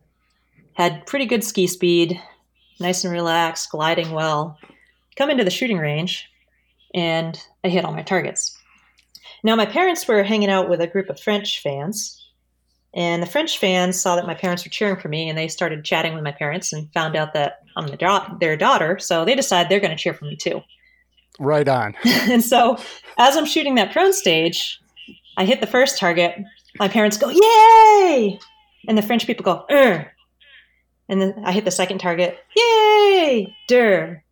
had 0.72 1.06
pretty 1.06 1.26
good 1.26 1.44
ski 1.44 1.66
speed, 1.66 2.18
nice 2.80 3.04
and 3.04 3.12
relaxed, 3.12 3.70
gliding 3.70 4.12
well. 4.12 4.58
Come 5.16 5.28
into 5.28 5.44
the 5.44 5.50
shooting 5.50 5.76
range, 5.76 6.26
and 6.94 7.38
I 7.62 7.68
hit 7.68 7.84
all 7.84 7.92
my 7.92 8.02
targets. 8.02 8.56
Now, 9.44 9.54
my 9.54 9.66
parents 9.66 10.08
were 10.08 10.22
hanging 10.22 10.48
out 10.50 10.70
with 10.70 10.80
a 10.80 10.86
group 10.86 11.10
of 11.10 11.20
French 11.20 11.62
fans, 11.62 12.16
and 12.94 13.22
the 13.22 13.26
French 13.26 13.58
fans 13.58 14.00
saw 14.00 14.16
that 14.16 14.26
my 14.26 14.34
parents 14.34 14.64
were 14.64 14.70
cheering 14.70 14.96
for 14.96 15.08
me, 15.08 15.28
and 15.28 15.36
they 15.36 15.48
started 15.48 15.84
chatting 15.84 16.14
with 16.14 16.24
my 16.24 16.32
parents 16.32 16.72
and 16.72 16.90
found 16.94 17.16
out 17.16 17.34
that 17.34 17.60
I'm 17.76 17.86
the 17.86 18.36
their 18.40 18.56
daughter. 18.56 18.98
So 18.98 19.26
they 19.26 19.34
decided 19.34 19.70
they're 19.70 19.80
going 19.80 19.96
to 19.96 20.02
cheer 20.02 20.14
for 20.14 20.24
me 20.24 20.36
too. 20.36 20.62
Right 21.38 21.68
on. 21.68 21.94
and 22.04 22.42
so 22.42 22.76
as 23.18 23.36
I'm 23.36 23.46
shooting 23.46 23.76
that 23.76 23.92
prone 23.92 24.12
stage, 24.12 24.80
I 25.36 25.44
hit 25.44 25.60
the 25.60 25.66
first 25.66 25.98
target. 25.98 26.36
My 26.78 26.88
parents 26.88 27.16
go, 27.16 27.30
Yay! 27.30 28.38
And 28.88 28.96
the 28.96 29.02
French 29.02 29.26
people 29.26 29.44
go, 29.44 29.64
Er. 29.70 30.10
And 31.08 31.20
then 31.20 31.34
I 31.44 31.52
hit 31.52 31.64
the 31.64 31.70
second 31.70 31.98
target, 31.98 32.38
Yay! 32.56 33.54
Der. 33.68 34.22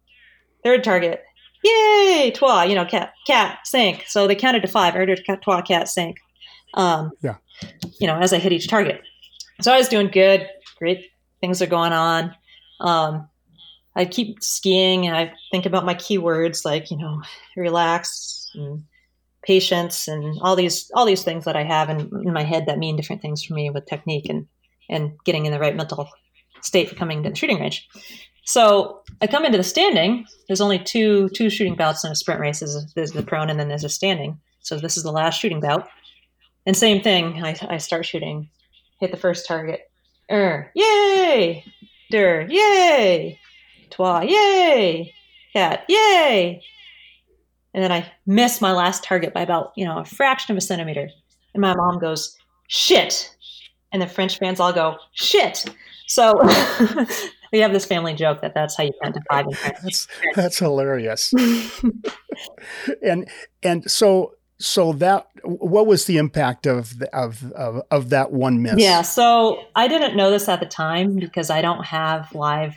Third 0.64 0.84
target, 0.84 1.22
Yay! 1.64 2.32
Toi, 2.34 2.64
you 2.64 2.74
know, 2.74 2.84
cat, 2.84 3.12
cat, 3.26 3.58
sink. 3.64 4.04
So 4.06 4.26
they 4.26 4.34
counted 4.34 4.62
to 4.62 4.68
five. 4.68 4.94
Er, 4.94 5.06
toi, 5.42 5.62
cat, 5.62 5.88
sink. 5.88 6.16
Um, 6.74 7.10
yeah. 7.22 7.36
You 8.00 8.06
know, 8.06 8.18
as 8.18 8.32
I 8.32 8.38
hit 8.38 8.52
each 8.52 8.68
target. 8.68 9.02
So 9.60 9.72
I 9.72 9.78
was 9.78 9.88
doing 9.88 10.08
good. 10.08 10.48
Great 10.78 11.06
things 11.40 11.60
are 11.60 11.66
going 11.66 11.92
on. 11.92 12.34
Um, 12.80 13.27
I 13.98 14.04
keep 14.04 14.44
skiing 14.44 15.08
and 15.08 15.16
I 15.16 15.32
think 15.50 15.66
about 15.66 15.84
my 15.84 15.94
keywords 15.94 16.64
like, 16.64 16.88
you 16.88 16.96
know, 16.96 17.20
relax 17.56 18.48
and 18.54 18.84
patience 19.42 20.06
and 20.06 20.38
all 20.40 20.54
these 20.54 20.88
all 20.94 21.04
these 21.04 21.24
things 21.24 21.44
that 21.44 21.56
I 21.56 21.64
have 21.64 21.90
in, 21.90 21.98
in 22.24 22.32
my 22.32 22.44
head 22.44 22.66
that 22.66 22.78
mean 22.78 22.96
different 22.96 23.22
things 23.22 23.42
for 23.42 23.54
me 23.54 23.70
with 23.70 23.86
technique 23.86 24.28
and 24.28 24.46
and 24.88 25.12
getting 25.24 25.46
in 25.46 25.52
the 25.52 25.58
right 25.58 25.74
mental 25.74 26.08
state 26.62 26.88
for 26.88 26.94
coming 26.94 27.24
to 27.24 27.30
the 27.30 27.34
shooting 27.34 27.58
range. 27.58 27.88
So 28.44 29.02
I 29.20 29.26
come 29.26 29.44
into 29.44 29.58
the 29.58 29.64
standing. 29.64 30.24
There's 30.46 30.60
only 30.60 30.78
two 30.78 31.28
two 31.30 31.50
shooting 31.50 31.74
bouts 31.74 32.04
in 32.04 32.12
a 32.12 32.14
sprint 32.14 32.40
race. 32.40 32.60
There's, 32.60 32.94
there's 32.94 33.12
the 33.12 33.24
prone 33.24 33.50
and 33.50 33.58
then 33.58 33.66
there's 33.66 33.84
a 33.84 33.88
standing. 33.88 34.38
So 34.60 34.78
this 34.78 34.96
is 34.96 35.02
the 35.02 35.12
last 35.12 35.40
shooting 35.40 35.60
bout. 35.60 35.88
And 36.66 36.76
same 36.76 37.02
thing. 37.02 37.42
I, 37.44 37.56
I 37.68 37.78
start 37.78 38.06
shooting, 38.06 38.48
hit 39.00 39.10
the 39.10 39.16
first 39.16 39.48
target. 39.48 39.90
Er, 40.30 40.70
yay! 40.76 41.64
Der, 42.12 42.46
yay! 42.48 43.40
Yay! 43.96 45.12
Cat, 45.52 45.84
yay! 45.88 46.62
And 47.74 47.82
then 47.82 47.92
I 47.92 48.10
miss 48.26 48.60
my 48.60 48.72
last 48.72 49.04
target 49.04 49.34
by 49.34 49.42
about, 49.42 49.72
you 49.76 49.84
know, 49.84 49.98
a 49.98 50.04
fraction 50.04 50.52
of 50.52 50.58
a 50.58 50.60
centimeter. 50.60 51.08
And 51.54 51.60
my 51.60 51.74
mom 51.74 51.98
goes, 51.98 52.36
shit. 52.68 53.34
And 53.92 54.02
the 54.02 54.06
French 54.06 54.38
fans 54.38 54.60
all 54.60 54.72
go, 54.72 54.96
shit. 55.12 55.64
So 56.06 56.40
we 57.52 57.60
have 57.60 57.72
this 57.72 57.84
family 57.84 58.14
joke 58.14 58.40
that 58.40 58.54
that's 58.54 58.76
how 58.76 58.84
you 58.84 58.92
count 59.02 59.14
to 59.14 59.20
five 59.30 59.46
in 59.46 59.52
French. 59.54 59.76
That's, 59.82 60.08
that's 60.34 60.58
hilarious. 60.58 61.32
and, 63.02 63.28
and 63.62 63.90
so, 63.90 64.34
so 64.58 64.92
that, 64.94 65.28
what 65.44 65.86
was 65.86 66.06
the 66.06 66.16
impact 66.16 66.66
of, 66.66 66.98
the, 66.98 67.14
of, 67.14 67.52
of, 67.52 67.82
of 67.90 68.10
that 68.10 68.32
one 68.32 68.62
miss? 68.62 68.74
Yeah. 68.78 69.02
So 69.02 69.62
I 69.76 69.88
didn't 69.88 70.16
know 70.16 70.30
this 70.30 70.48
at 70.48 70.60
the 70.60 70.66
time 70.66 71.16
because 71.16 71.50
I 71.50 71.62
don't 71.62 71.84
have 71.84 72.34
live 72.34 72.76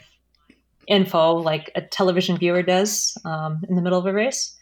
info 0.88 1.34
like 1.34 1.70
a 1.74 1.82
television 1.82 2.36
viewer 2.36 2.62
does 2.62 3.16
um, 3.24 3.62
in 3.68 3.76
the 3.76 3.82
middle 3.82 3.98
of 3.98 4.06
a 4.06 4.12
race. 4.12 4.56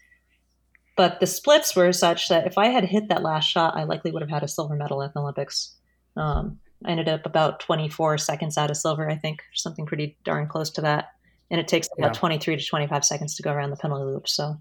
But 0.97 1.21
the 1.21 1.27
splits 1.27 1.75
were 1.75 1.93
such 1.93 2.29
that 2.29 2.47
if 2.47 2.59
I 2.59 2.67
had 2.67 2.85
hit 2.85 3.09
that 3.09 3.23
last 3.23 3.47
shot, 3.47 3.77
I 3.77 3.85
likely 3.85 4.11
would 4.11 4.23
have 4.23 4.31
had 4.31 4.43
a 4.43 4.49
silver 4.49 4.77
medal 4.77 5.03
at 5.03 5.15
the 5.15 5.21
Olympics. 5.21 5.75
Um, 6.17 6.59
I 6.85 6.91
ended 6.91 7.09
up 7.09 7.27
about 7.27 7.61
24 7.61 8.19
seconds 8.19 8.59
out 8.59 8.71
of 8.71 8.77
silver, 8.77 9.09
I 9.09 9.17
think, 9.17 9.43
something 9.55 9.87
pretty 9.87 10.17
darn 10.25 10.47
close 10.47 10.71
to 10.71 10.81
that. 10.83 11.13
And 11.51 11.61
it 11.61 11.69
takes 11.69 11.89
about 11.97 12.15
yeah. 12.15 12.21
23 12.21 12.57
to 12.57 12.65
25 12.65 13.05
seconds 13.05 13.35
to 13.37 13.43
go 13.43 13.53
around 13.53 13.71
the 13.71 13.77
penalty 13.77 14.05
loop. 14.05 14.29
So, 14.29 14.61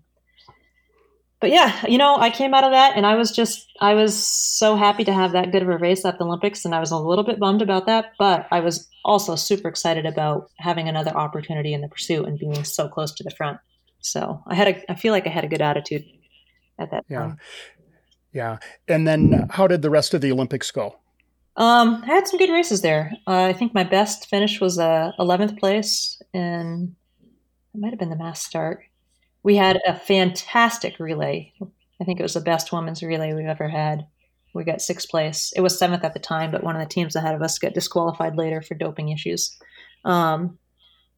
but 1.42 1.52
yeah, 1.52 1.86
you 1.88 1.98
know, 1.98 2.18
I 2.18 2.30
came 2.30 2.54
out 2.54 2.66
of 2.66 2.72
that 2.72 2.98
and 2.98 3.06
I 3.06 3.16
was 3.16 3.32
just, 3.32 3.72
I 3.80 3.94
was 3.94 4.16
so 4.16 4.76
happy 4.76 5.06
to 5.06 5.14
have 5.14 5.32
that 5.32 5.52
good 5.52 5.62
of 5.62 5.70
a 5.70 5.78
race 5.78 6.04
at 6.04 6.18
the 6.18 6.26
Olympics. 6.26 6.66
And 6.66 6.76
I 6.76 6.80
was 6.80 6.92
a 6.92 6.98
little 6.98 7.24
bit 7.24 7.40
bummed 7.40 7.62
about 7.62 7.86
that, 7.86 8.14
but 8.20 8.46
I 8.52 8.60
was 8.60 8.90
also 9.06 9.36
super 9.36 9.70
excited 9.70 10.06
about 10.06 10.52
having 10.58 10.90
another 10.90 11.12
opportunity 11.16 11.74
in 11.74 11.82
the 11.82 11.88
pursuit 11.88 12.28
and 12.28 12.38
being 12.38 12.64
so 12.66 12.90
close 12.90 13.14
to 13.14 13.24
the 13.24 13.32
front. 13.32 13.60
So 14.02 14.44
I 14.48 14.56
had 14.56 14.68
a, 14.68 14.92
I 14.92 14.96
feel 14.96 15.14
like 15.14 15.28
I 15.28 15.30
had 15.30 15.46
a 15.46 15.48
good 15.48 15.62
attitude 15.62 16.04
at 16.78 16.92
that 16.92 17.06
yeah. 17.10 17.20
time. 17.20 17.38
Yeah. 18.34 18.58
And 18.90 19.08
then 19.08 19.48
how 19.50 19.68
did 19.68 19.82
the 19.82 19.90
rest 19.90 20.14
of 20.14 20.20
the 20.20 20.32
Olympics 20.32 20.72
go? 20.72 21.00
Um, 21.56 22.04
I 22.04 22.08
had 22.08 22.28
some 22.28 22.38
good 22.38 22.52
races 22.52 22.82
there. 22.82 23.12
Uh, 23.28 23.44
I 23.44 23.54
think 23.54 23.74
my 23.74 23.84
best 23.84 24.30
finish 24.30 24.62
was 24.62 24.80
uh, 24.80 25.12
11th 25.20 25.60
place, 25.60 26.22
and 26.34 26.96
it 27.74 27.80
might 27.80 27.90
have 27.90 28.00
been 28.00 28.10
the 28.10 28.16
mass 28.16 28.42
start. 28.46 28.84
We 29.50 29.56
had 29.56 29.82
a 29.88 29.96
fantastic 29.96 31.00
relay. 31.00 31.52
I 32.00 32.04
think 32.04 32.20
it 32.20 32.24
was 32.24 32.36
the 32.36 32.40
best 32.40 32.72
women's 32.72 33.02
relay 33.02 33.34
we've 33.34 33.48
ever 33.48 33.68
had. 33.68 34.06
We 34.54 34.64
got 34.64 34.80
sixth 34.80 35.10
place. 35.10 35.52
It 35.56 35.62
was 35.62 35.76
seventh 35.76 36.04
at 36.04 36.14
the 36.14 36.20
time, 36.20 36.52
but 36.52 36.64
one 36.64 36.76
of 36.76 36.88
the 36.88 36.94
teams 36.94 37.16
ahead 37.16 37.34
of 37.34 37.42
us 37.42 37.58
got 37.58 37.74
disqualified 37.74 38.36
later 38.36 38.62
for 38.62 38.76
doping 38.76 39.10
issues. 39.10 39.58
Um, 40.06 40.60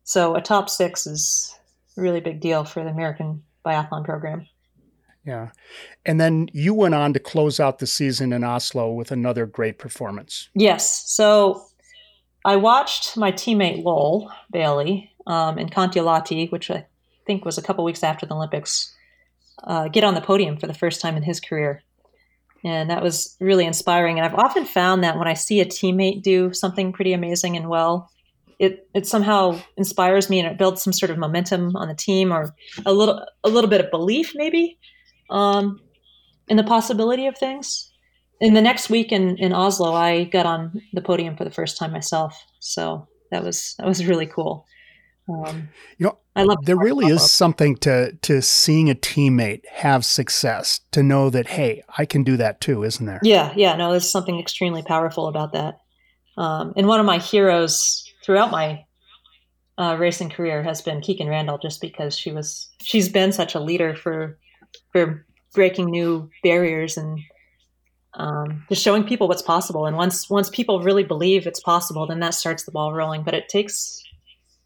so 0.06 0.34
a 0.36 0.41
top 0.41 0.70
six 0.70 1.06
is 1.06 1.54
a 1.98 2.02
really 2.02 2.22
big 2.22 2.39
deal 2.39 2.63
for 2.63 2.86
the 2.86 2.91
American 2.91 3.44
biathlon 3.65 4.06
program. 4.06 4.48
Yeah. 5.26 5.50
And 6.06 6.17
then 6.17 6.48
you 6.54 6.74
went 6.74 6.96
on 6.96 7.12
to 7.12 7.20
close 7.20 7.60
out 7.60 7.80
the 7.80 7.86
season 7.86 8.32
in 8.32 8.46
Oslo 8.46 8.94
with 8.94 9.12
another 9.12 9.46
great 9.46 9.78
performance. 9.78 10.48
Yes. 10.56 11.04
So 11.12 11.65
I 12.46 12.56
watched 12.56 13.17
my 13.17 13.34
teammate 13.34 13.84
Lowell 13.84 14.32
Bailey 14.54 15.12
um, 15.28 15.60
in 15.60 15.67
Kontiolahti, 15.67 16.50
which 16.50 16.72
I 16.72 16.86
think 17.25 17.45
was 17.45 17.57
a 17.57 17.62
couple 17.62 17.84
weeks 17.84 18.03
after 18.03 18.25
the 18.25 18.36
Olympics, 18.36 18.93
uh, 19.63 19.88
get 19.88 20.03
on 20.03 20.15
the 20.15 20.21
podium 20.21 20.57
for 20.57 20.67
the 20.67 20.73
first 20.73 21.01
time 21.01 21.17
in 21.17 21.23
his 21.23 21.39
career. 21.39 21.84
And 22.63 22.89
that 22.89 23.01
was 23.01 23.36
really 23.39 23.65
inspiring. 23.65 24.19
And 24.19 24.25
I've 24.25 24.38
often 24.38 24.65
found 24.65 25.03
that 25.03 25.17
when 25.17 25.27
I 25.27 25.34
see 25.34 25.62
a 25.62 25.65
teammate 25.65 26.21
do 26.21 26.53
something 26.53 26.93
pretty 26.93 27.13
amazing 27.13 27.57
and 27.57 27.69
well, 27.69 28.12
it, 28.60 28.88
it 28.93 29.07
somehow 29.07 29.60
inspires 29.77 30.29
me 30.29 30.39
and 30.39 30.47
it 30.47 30.60
builds 30.60 30.84
some 30.84 30.93
sort 30.93 31.10
of 31.10 31.17
momentum 31.17 31.75
on 31.75 31.88
the 31.88 31.95
team 31.95 32.31
or 32.31 32.53
a 32.86 32.93
little 32.93 33.25
a 33.43 33.49
little 33.49 33.69
bit 33.69 33.84
of 33.84 33.89
belief 33.89 34.34
maybe 34.36 34.77
um, 35.31 35.79
in 36.47 36.57
the 36.57 36.63
possibility 36.63 37.25
of 37.25 37.36
things. 37.36 37.91
In 38.39 38.53
the 38.53 38.62
next 38.62 38.89
week 38.89 39.12
in, 39.12 39.38
in 39.38 39.51
Oslo, 39.51 39.93
I 39.93 40.25
got 40.25 40.45
on 40.45 40.79
the 40.93 41.01
podium 41.01 41.36
for 41.36 41.43
the 41.43 41.51
first 41.51 41.77
time 41.77 41.91
myself. 41.91 42.39
So 42.60 43.07
that 43.31 43.43
was 43.43 43.73
that 43.79 43.88
was 43.88 44.05
really 44.05 44.27
cool. 44.27 44.67
Um, 45.29 45.69
you 45.97 46.07
know, 46.07 46.17
I 46.36 46.43
love 46.43 46.65
there 46.65 46.77
really 46.77 47.07
is 47.07 47.29
something 47.29 47.75
to 47.77 48.13
to 48.13 48.41
seeing 48.41 48.89
a 48.89 48.95
teammate 48.95 49.65
have 49.67 50.05
success 50.05 50.79
to 50.91 51.03
know 51.03 51.29
that 51.29 51.47
hey, 51.47 51.84
I 51.97 52.05
can 52.05 52.23
do 52.23 52.38
that 52.38 52.62
too, 52.62 52.84
isn't 52.84 53.05
there? 53.05 53.19
Yeah, 53.23 53.53
yeah. 53.55 53.75
No, 53.75 53.91
there's 53.91 54.10
something 54.10 54.39
extremely 54.39 54.81
powerful 54.81 55.27
about 55.27 55.53
that. 55.53 55.79
Um, 56.38 56.73
and 56.75 56.88
one 56.88 56.99
of 56.99 57.05
my 57.05 57.17
heroes 57.17 58.03
throughout 58.23 58.51
my 58.51 58.86
uh, 59.77 59.95
racing 59.99 60.29
career 60.29 60.63
has 60.63 60.81
been 60.81 61.01
Kikkan 61.01 61.29
Randall, 61.29 61.57
just 61.57 61.81
because 61.81 62.17
she 62.17 62.31
was 62.31 62.69
she's 62.81 63.10
been 63.10 63.31
such 63.31 63.55
a 63.55 63.60
leader 63.60 63.95
for 63.95 64.38
for 64.91 65.25
breaking 65.53 65.89
new 65.89 66.29
barriers 66.43 66.97
and 66.97 67.19
um, 68.13 68.65
just 68.69 68.81
showing 68.81 69.03
people 69.03 69.27
what's 69.27 69.41
possible. 69.41 69.86
And 69.86 69.97
once 69.97 70.29
once 70.29 70.49
people 70.49 70.81
really 70.81 71.03
believe 71.03 71.45
it's 71.45 71.62
possible, 71.62 72.07
then 72.07 72.19
that 72.21 72.34
starts 72.34 72.63
the 72.63 72.71
ball 72.71 72.93
rolling. 72.93 73.23
But 73.23 73.34
it 73.34 73.49
takes 73.49 74.01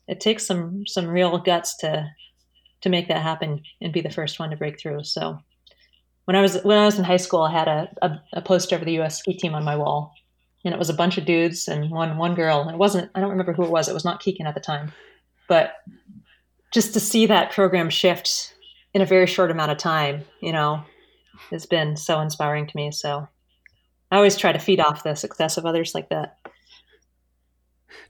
it 0.07 0.19
takes 0.19 0.45
some 0.45 0.85
some 0.87 1.07
real 1.07 1.37
guts 1.37 1.77
to 1.77 2.09
to 2.81 2.89
make 2.89 3.07
that 3.07 3.21
happen 3.21 3.63
and 3.81 3.93
be 3.93 4.01
the 4.01 4.11
first 4.11 4.39
one 4.39 4.49
to 4.51 4.55
break 4.55 4.79
through. 4.79 5.03
So 5.03 5.39
when 6.25 6.35
I 6.35 6.41
was 6.41 6.61
when 6.63 6.77
I 6.77 6.85
was 6.85 6.97
in 6.97 7.03
high 7.03 7.17
school, 7.17 7.41
I 7.41 7.51
had 7.51 7.67
a, 7.67 7.89
a, 8.01 8.21
a 8.33 8.41
poster 8.41 8.75
of 8.75 8.85
the 8.85 8.93
U.S. 8.93 9.19
ski 9.19 9.33
team 9.33 9.55
on 9.55 9.63
my 9.63 9.75
wall, 9.75 10.13
and 10.63 10.73
it 10.73 10.77
was 10.77 10.89
a 10.89 10.93
bunch 10.93 11.17
of 11.17 11.25
dudes 11.25 11.67
and 11.67 11.89
one 11.89 12.17
one 12.17 12.35
girl. 12.35 12.67
It 12.69 12.77
wasn't 12.77 13.09
I 13.15 13.21
don't 13.21 13.31
remember 13.31 13.53
who 13.53 13.63
it 13.63 13.71
was. 13.71 13.87
It 13.87 13.93
was 13.93 14.05
not 14.05 14.21
Kikkan 14.21 14.45
at 14.45 14.55
the 14.55 14.61
time, 14.61 14.91
but 15.47 15.75
just 16.73 16.93
to 16.93 16.99
see 16.99 17.25
that 17.25 17.51
program 17.51 17.89
shift 17.89 18.53
in 18.93 19.01
a 19.01 19.05
very 19.05 19.27
short 19.27 19.51
amount 19.51 19.71
of 19.71 19.77
time, 19.77 20.23
you 20.41 20.51
know, 20.51 20.83
has 21.51 21.65
been 21.65 21.95
so 21.95 22.19
inspiring 22.19 22.67
to 22.67 22.75
me. 22.75 22.91
So 22.91 23.27
I 24.11 24.17
always 24.17 24.37
try 24.37 24.51
to 24.51 24.59
feed 24.59 24.79
off 24.79 25.03
the 25.03 25.15
success 25.15 25.57
of 25.57 25.65
others 25.65 25.93
like 25.93 26.09
that. 26.09 26.37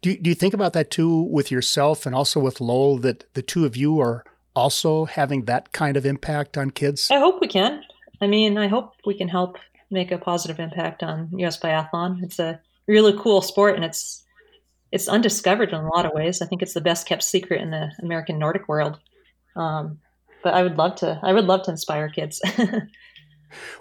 Do 0.02 0.12
you, 0.12 0.18
do 0.18 0.30
you 0.30 0.36
think 0.36 0.54
about 0.54 0.74
that 0.74 0.92
too 0.92 1.22
with 1.24 1.52
yourself 1.52 2.06
and 2.06 2.16
also 2.16 2.40
with 2.40 2.62
Lowell 2.62 2.98
that 3.00 3.34
the 3.34 3.42
two 3.42 3.66
of 3.66 3.76
you 3.76 4.00
are 4.00 4.24
also 4.56 5.06
having 5.06 5.46
that 5.46 5.72
kind 5.72 5.98
of 5.98 6.06
impact 6.06 6.58
on 6.58 6.72
kids? 6.72 7.10
I 7.12 7.20
hope 7.20 7.42
we 7.42 7.48
can. 7.48 7.84
I 8.22 8.28
mean, 8.28 8.58
I 8.58 8.68
hope 8.68 8.94
we 9.06 9.18
can 9.18 9.28
help 9.28 9.58
make 9.92 10.12
a 10.12 10.18
positive 10.18 10.60
impact 10.60 11.04
on 11.04 11.30
US 11.40 11.60
biathlon. 11.60 12.24
It's 12.24 12.40
a 12.40 12.60
really 12.88 13.14
cool 13.20 13.42
sport 13.42 13.76
and 13.76 13.84
it's 13.84 14.24
it's 14.92 15.08
undiscovered 15.08 15.70
in 15.70 15.76
a 15.76 15.88
lot 15.88 16.06
of 16.06 16.14
ways. 16.14 16.42
I 16.42 16.46
think 16.46 16.62
it's 16.62 16.74
the 16.74 16.82
best 16.82 17.08
kept 17.08 17.24
secret 17.24 17.62
in 17.62 17.72
the 17.72 17.92
American 18.02 18.40
Nordic 18.40 18.68
world. 18.68 19.00
Um, 19.56 20.00
but 20.44 20.54
I 20.54 20.64
would 20.64 20.78
love 20.78 20.96
to. 20.98 21.20
I 21.24 21.34
would 21.34 21.46
love 21.46 21.64
to 21.64 21.72
inspire 21.72 22.08
kids. 22.08 22.42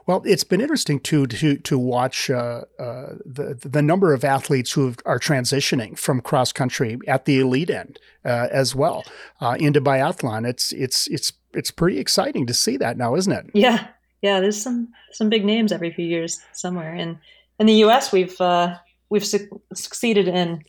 Well, 0.07 0.23
it's 0.25 0.45
been 0.45 0.61
interesting 0.61 1.01
too 1.01 1.27
to 1.27 1.57
to 1.57 1.79
watch 1.79 2.31
uh, 2.31 2.63
uh, 2.79 3.15
the 3.25 3.59
the 3.61 3.83
number 3.83 4.13
of 4.13 4.25
athletes 4.25 4.73
who 4.73 4.95
are 5.05 5.19
transitioning 5.19 5.99
from 5.99 6.21
cross 6.21 6.53
country 6.53 6.99
at 7.07 7.25
the 7.25 7.41
elite 7.41 7.71
end 7.71 7.99
uh, 8.25 8.49
as 8.51 8.75
well 8.75 9.05
uh, 9.41 9.57
into 9.59 9.81
biathlon. 9.81 10.47
It's 10.47 10.73
it's 10.73 11.07
it's 11.09 11.33
it's 11.53 11.71
pretty 11.71 11.99
exciting 11.99 12.47
to 12.47 12.55
see 12.55 12.77
that 12.79 12.97
now, 12.97 13.15
isn't 13.15 13.33
it? 13.33 13.47
Yeah, 13.55 13.87
yeah. 14.23 14.41
There's 14.41 14.61
some 14.61 14.89
some 15.13 15.29
big 15.29 15.45
names 15.45 15.73
every 15.73 15.93
few 15.93 16.07
years 16.07 16.41
somewhere, 16.53 16.95
and 16.95 17.19
in 17.59 17.67
the 17.67 17.75
U.S. 17.75 18.13
we've 18.13 18.41
uh, 18.41 18.77
we've 19.11 19.25
su- 19.25 19.61
succeeded 19.75 20.29
in 20.29 20.65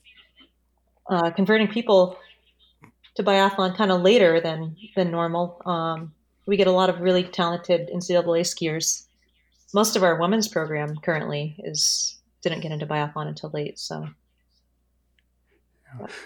uh, 1.09 1.31
converting 1.31 1.67
people 1.67 2.17
to 3.15 3.23
biathlon 3.23 3.75
kind 3.75 3.91
of 3.91 4.01
later 4.01 4.39
than 4.39 4.75
than 4.95 5.11
normal. 5.11 5.61
Um, 5.65 6.13
we 6.45 6.57
get 6.57 6.67
a 6.67 6.71
lot 6.71 6.89
of 6.89 7.01
really 7.01 7.23
talented 7.23 7.89
NCAA 7.93 8.41
skiers. 8.41 9.05
Most 9.73 9.95
of 9.95 10.03
our 10.03 10.19
women's 10.19 10.47
program 10.47 10.95
currently 10.97 11.55
is 11.59 12.19
didn't 12.41 12.61
get 12.61 12.71
into 12.71 12.85
biathlon 12.85 13.27
until 13.27 13.49
late, 13.51 13.79
so 13.79 14.07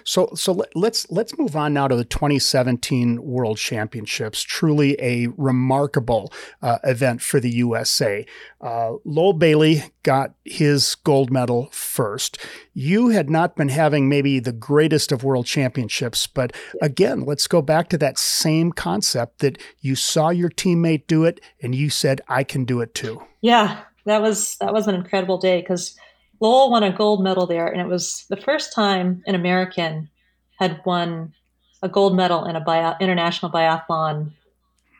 so 0.04 0.30
so 0.36 0.64
let's 0.76 1.10
let's 1.10 1.38
move 1.38 1.56
on 1.56 1.74
now 1.74 1.88
to 1.88 1.96
the 1.96 2.06
2017 2.06 3.22
World 3.22 3.58
Championships. 3.58 4.42
Truly 4.42 4.96
a 5.00 5.28
remarkable 5.38 6.32
uh, 6.62 6.78
event 6.84 7.22
for 7.22 7.40
the 7.40 7.50
USA. 7.50 8.26
Uh, 8.62 8.94
Lowell 9.06 9.34
Bailey 9.34 9.84
got 10.04 10.34
his 10.46 10.96
gold 10.96 11.32
medal 11.32 11.70
first. 11.72 12.38
You 12.74 13.10
had 13.10 13.30
not 13.30 13.56
been 13.56 13.70
having 13.70 14.10
maybe 14.10 14.40
the 14.40 14.52
greatest 14.52 15.12
of 15.12 15.24
World 15.24 15.46
Championships, 15.46 16.28
but 16.28 16.54
again, 16.82 17.26
let's 17.26 17.48
go 17.48 17.62
back 17.62 17.90
to 17.90 17.98
that 17.98 18.18
same 18.18 18.72
concept 18.72 19.40
that 19.40 19.58
you 19.80 19.96
saw 19.96 20.30
your 20.30 20.50
teammate 20.50 21.08
do 21.08 21.26
it 21.26 21.40
and 21.62 21.76
you 21.76 21.90
said, 21.90 22.22
"I 22.28 22.44
can 22.44 22.66
do 22.66 22.82
it 22.82 22.94
too." 22.94 23.24
Yeah, 23.42 23.82
that 24.06 24.22
was 24.22 24.58
that 24.58 24.74
was 24.74 24.88
an 24.88 24.96
incredible 24.96 25.38
day 25.38 25.62
because 25.62 25.96
Lowell 26.40 26.72
won 26.72 26.84
a 26.84 26.92
gold 26.92 27.24
medal 27.24 27.46
there, 27.46 27.68
and 27.68 27.82
it 27.82 27.88
was 27.88 28.26
the 28.30 28.38
first 28.38 28.74
time 28.74 29.24
an 29.28 29.36
American 29.36 30.10
had 30.58 30.82
won 30.86 31.34
a 31.82 31.90
gold 31.90 32.16
medal 32.16 32.46
in 32.46 32.56
a 32.56 32.62
bio, 32.62 32.96
international 33.00 33.52
biathlon, 33.52 34.32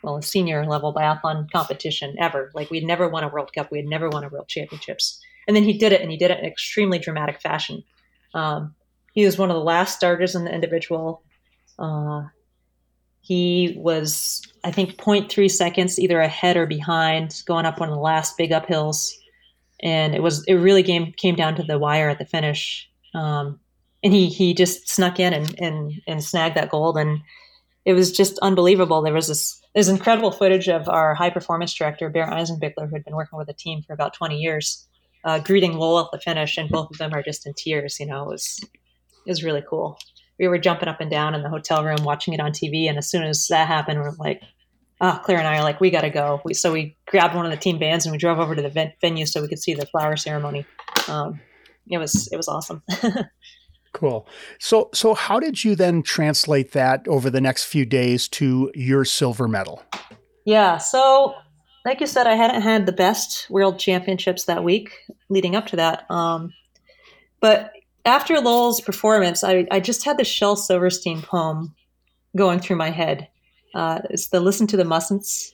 well, 0.04 0.18
a 0.18 0.22
senior 0.22 0.66
level 0.66 0.94
biathlon 0.94 1.50
competition 1.52 2.16
ever. 2.20 2.52
Like 2.54 2.70
we'd 2.70 2.86
never 2.86 3.08
won 3.08 3.24
a 3.24 3.30
World 3.30 3.52
Cup, 3.54 3.72
we 3.72 3.78
had 3.78 3.88
never 3.88 4.10
won 4.10 4.24
a 4.24 4.30
World 4.30 4.48
Championships, 4.48 5.20
and 5.48 5.56
then 5.56 5.64
he 5.64 5.78
did 5.78 5.92
it, 5.92 6.02
and 6.02 6.12
he 6.12 6.18
did 6.18 6.32
it 6.32 6.40
in 6.40 6.46
extremely 6.46 7.00
dramatic 7.00 7.42
fashion. 7.42 7.84
Um, 8.34 8.76
he 9.14 9.26
was 9.26 9.38
one 9.38 9.50
of 9.50 9.56
the 9.56 9.64
last 9.64 9.96
starters 9.96 10.36
in 10.36 10.46
the 10.46 10.54
individual. 10.54 11.24
Uh, 11.78 12.24
he 13.22 13.76
was, 13.78 14.42
I 14.64 14.72
think, 14.72 14.98
0.3 14.98 15.50
seconds 15.52 16.00
either 16.00 16.20
ahead 16.20 16.58
or 16.58 16.66
behind, 16.66 17.44
going 17.46 17.66
up 17.66 17.80
one 17.80 17.90
of 17.90 17.96
the 17.96 18.02
last 18.02 18.38
big 18.38 18.52
uphills 18.52 19.14
and 19.82 20.16
it 20.16 20.22
was 20.22 20.44
it 20.46 20.56
really 20.56 20.84
came 20.84 21.14
came 21.14 21.36
down 21.36 21.56
to 21.56 21.64
the 21.64 21.80
wire 21.80 22.10
at 22.10 22.20
the 22.20 22.26
finish. 22.26 22.90
Um, 23.14 23.60
and 24.04 24.14
he 24.14 24.28
he 24.28 24.54
just 24.54 24.88
snuck 24.88 25.20
in 25.20 25.34
and, 25.34 25.60
and 25.60 26.02
and 26.08 26.24
snagged 26.24 26.56
that 26.56 26.70
gold, 26.70 26.98
and 26.98 27.20
it 27.86 27.94
was 27.94 28.12
just 28.12 28.40
unbelievable. 28.40 29.02
There 29.02 29.14
was 29.14 29.28
this 29.28 29.62
there's 29.74 29.90
incredible 29.90 30.32
footage 30.32 30.68
of 30.68 30.88
our 30.90 31.14
high 31.14 31.30
performance 31.30 31.74
director 31.74 32.10
Bear 32.10 32.28
Eisenbichler, 32.28 32.90
who 32.90 32.96
had 32.96 33.06
been 33.06 33.16
working 33.16 33.38
with 33.38 33.48
the 33.48 33.54
team 33.54 33.84
for 33.84 33.94
about 33.94 34.14
20 34.14 34.38
years, 34.38 34.88
uh, 35.24 35.40
greeting 35.40 35.74
Lowell 35.74 36.00
at 36.00 36.12
the 36.12 36.20
finish, 36.20 36.58
and 36.58 36.70
both 36.70 36.90
of 36.90 36.98
them 36.98 37.14
are 37.14 37.24
just 37.24 37.46
in 37.46 37.54
tears. 37.54 38.00
You 38.00 38.08
know, 38.08 38.24
it 38.24 38.30
was 38.30 38.60
it 38.64 39.30
was 39.30 39.44
really 39.44 39.64
cool. 39.68 39.98
We 40.40 40.48
were 40.48 40.58
jumping 40.58 40.88
up 40.88 41.02
and 41.02 41.12
down 41.12 41.36
in 41.36 41.44
the 41.44 41.50
hotel 41.50 41.84
room 41.84 42.04
watching 42.04 42.34
it 42.34 42.40
on 42.40 42.52
TV, 42.52 42.88
and 42.88 42.98
as 42.98 43.10
soon 43.10 43.24
as 43.24 43.48
that 43.48 43.68
happened, 43.68 44.00
we're 44.00 44.12
like, 44.12 44.42
oh, 45.02 45.20
Claire 45.24 45.40
and 45.40 45.48
I 45.48 45.58
are 45.58 45.64
like, 45.64 45.80
we 45.80 45.90
got 45.90 46.02
to 46.02 46.10
go. 46.10 46.42
We, 46.44 46.54
so 46.54 46.72
we 46.72 46.98
grabbed 47.08 47.36
one 47.36 47.46
of 47.46 47.52
the 47.52 47.58
team 47.58 47.80
bands 47.80 48.06
and 48.06 48.12
we 48.12 48.18
drove 48.18 48.40
over 48.40 48.56
to 48.56 48.62
the 48.62 48.94
venue 49.02 49.26
so 49.26 49.42
we 49.42 49.48
could 49.48 49.60
see 49.60 49.74
the 49.74 49.86
flower 49.86 50.18
ceremony. 50.18 50.66
Um, 51.08 51.40
it 51.90 51.98
was 51.98 52.30
it 52.32 52.38
was 52.38 52.48
awesome. 52.48 52.84
cool. 53.94 54.28
So 54.60 54.90
so 54.94 55.14
how 55.14 55.40
did 55.40 55.64
you 55.64 55.76
then 55.76 56.04
translate 56.04 56.72
that 56.74 57.08
over 57.08 57.30
the 57.30 57.42
next 57.42 57.66
few 57.66 57.86
days 57.86 58.28
to 58.30 58.72
your 58.76 59.06
silver 59.06 59.48
medal? 59.48 59.84
Yeah. 60.46 60.78
So 60.78 61.36
like 61.86 62.02
you 62.02 62.08
said, 62.08 62.28
I 62.28 62.36
hadn't 62.36 62.62
had 62.62 62.86
the 62.86 62.92
best 62.92 63.50
world 63.50 63.80
championships 63.80 64.46
that 64.46 64.64
week 64.64 64.94
leading 65.30 65.56
up 65.56 65.68
to 65.68 65.76
that. 65.78 66.10
Um, 66.12 66.54
but 67.40 67.72
after 68.06 68.40
Lowell's 68.40 68.82
performance, 68.82 69.44
I, 69.44 69.66
I 69.72 69.80
just 69.80 70.04
had 70.04 70.18
the 70.18 70.26
Shel 70.26 70.56
Silverstein 70.56 71.22
poem 71.22 71.74
going 72.36 72.60
through 72.60 72.76
my 72.76 72.90
head 72.90 73.28
uh, 73.74 74.00
it's 74.10 74.30
the 74.30 74.40
listen 74.40 74.68
to 74.68 74.78
the 74.78 74.84
mustn'ts 74.84 75.54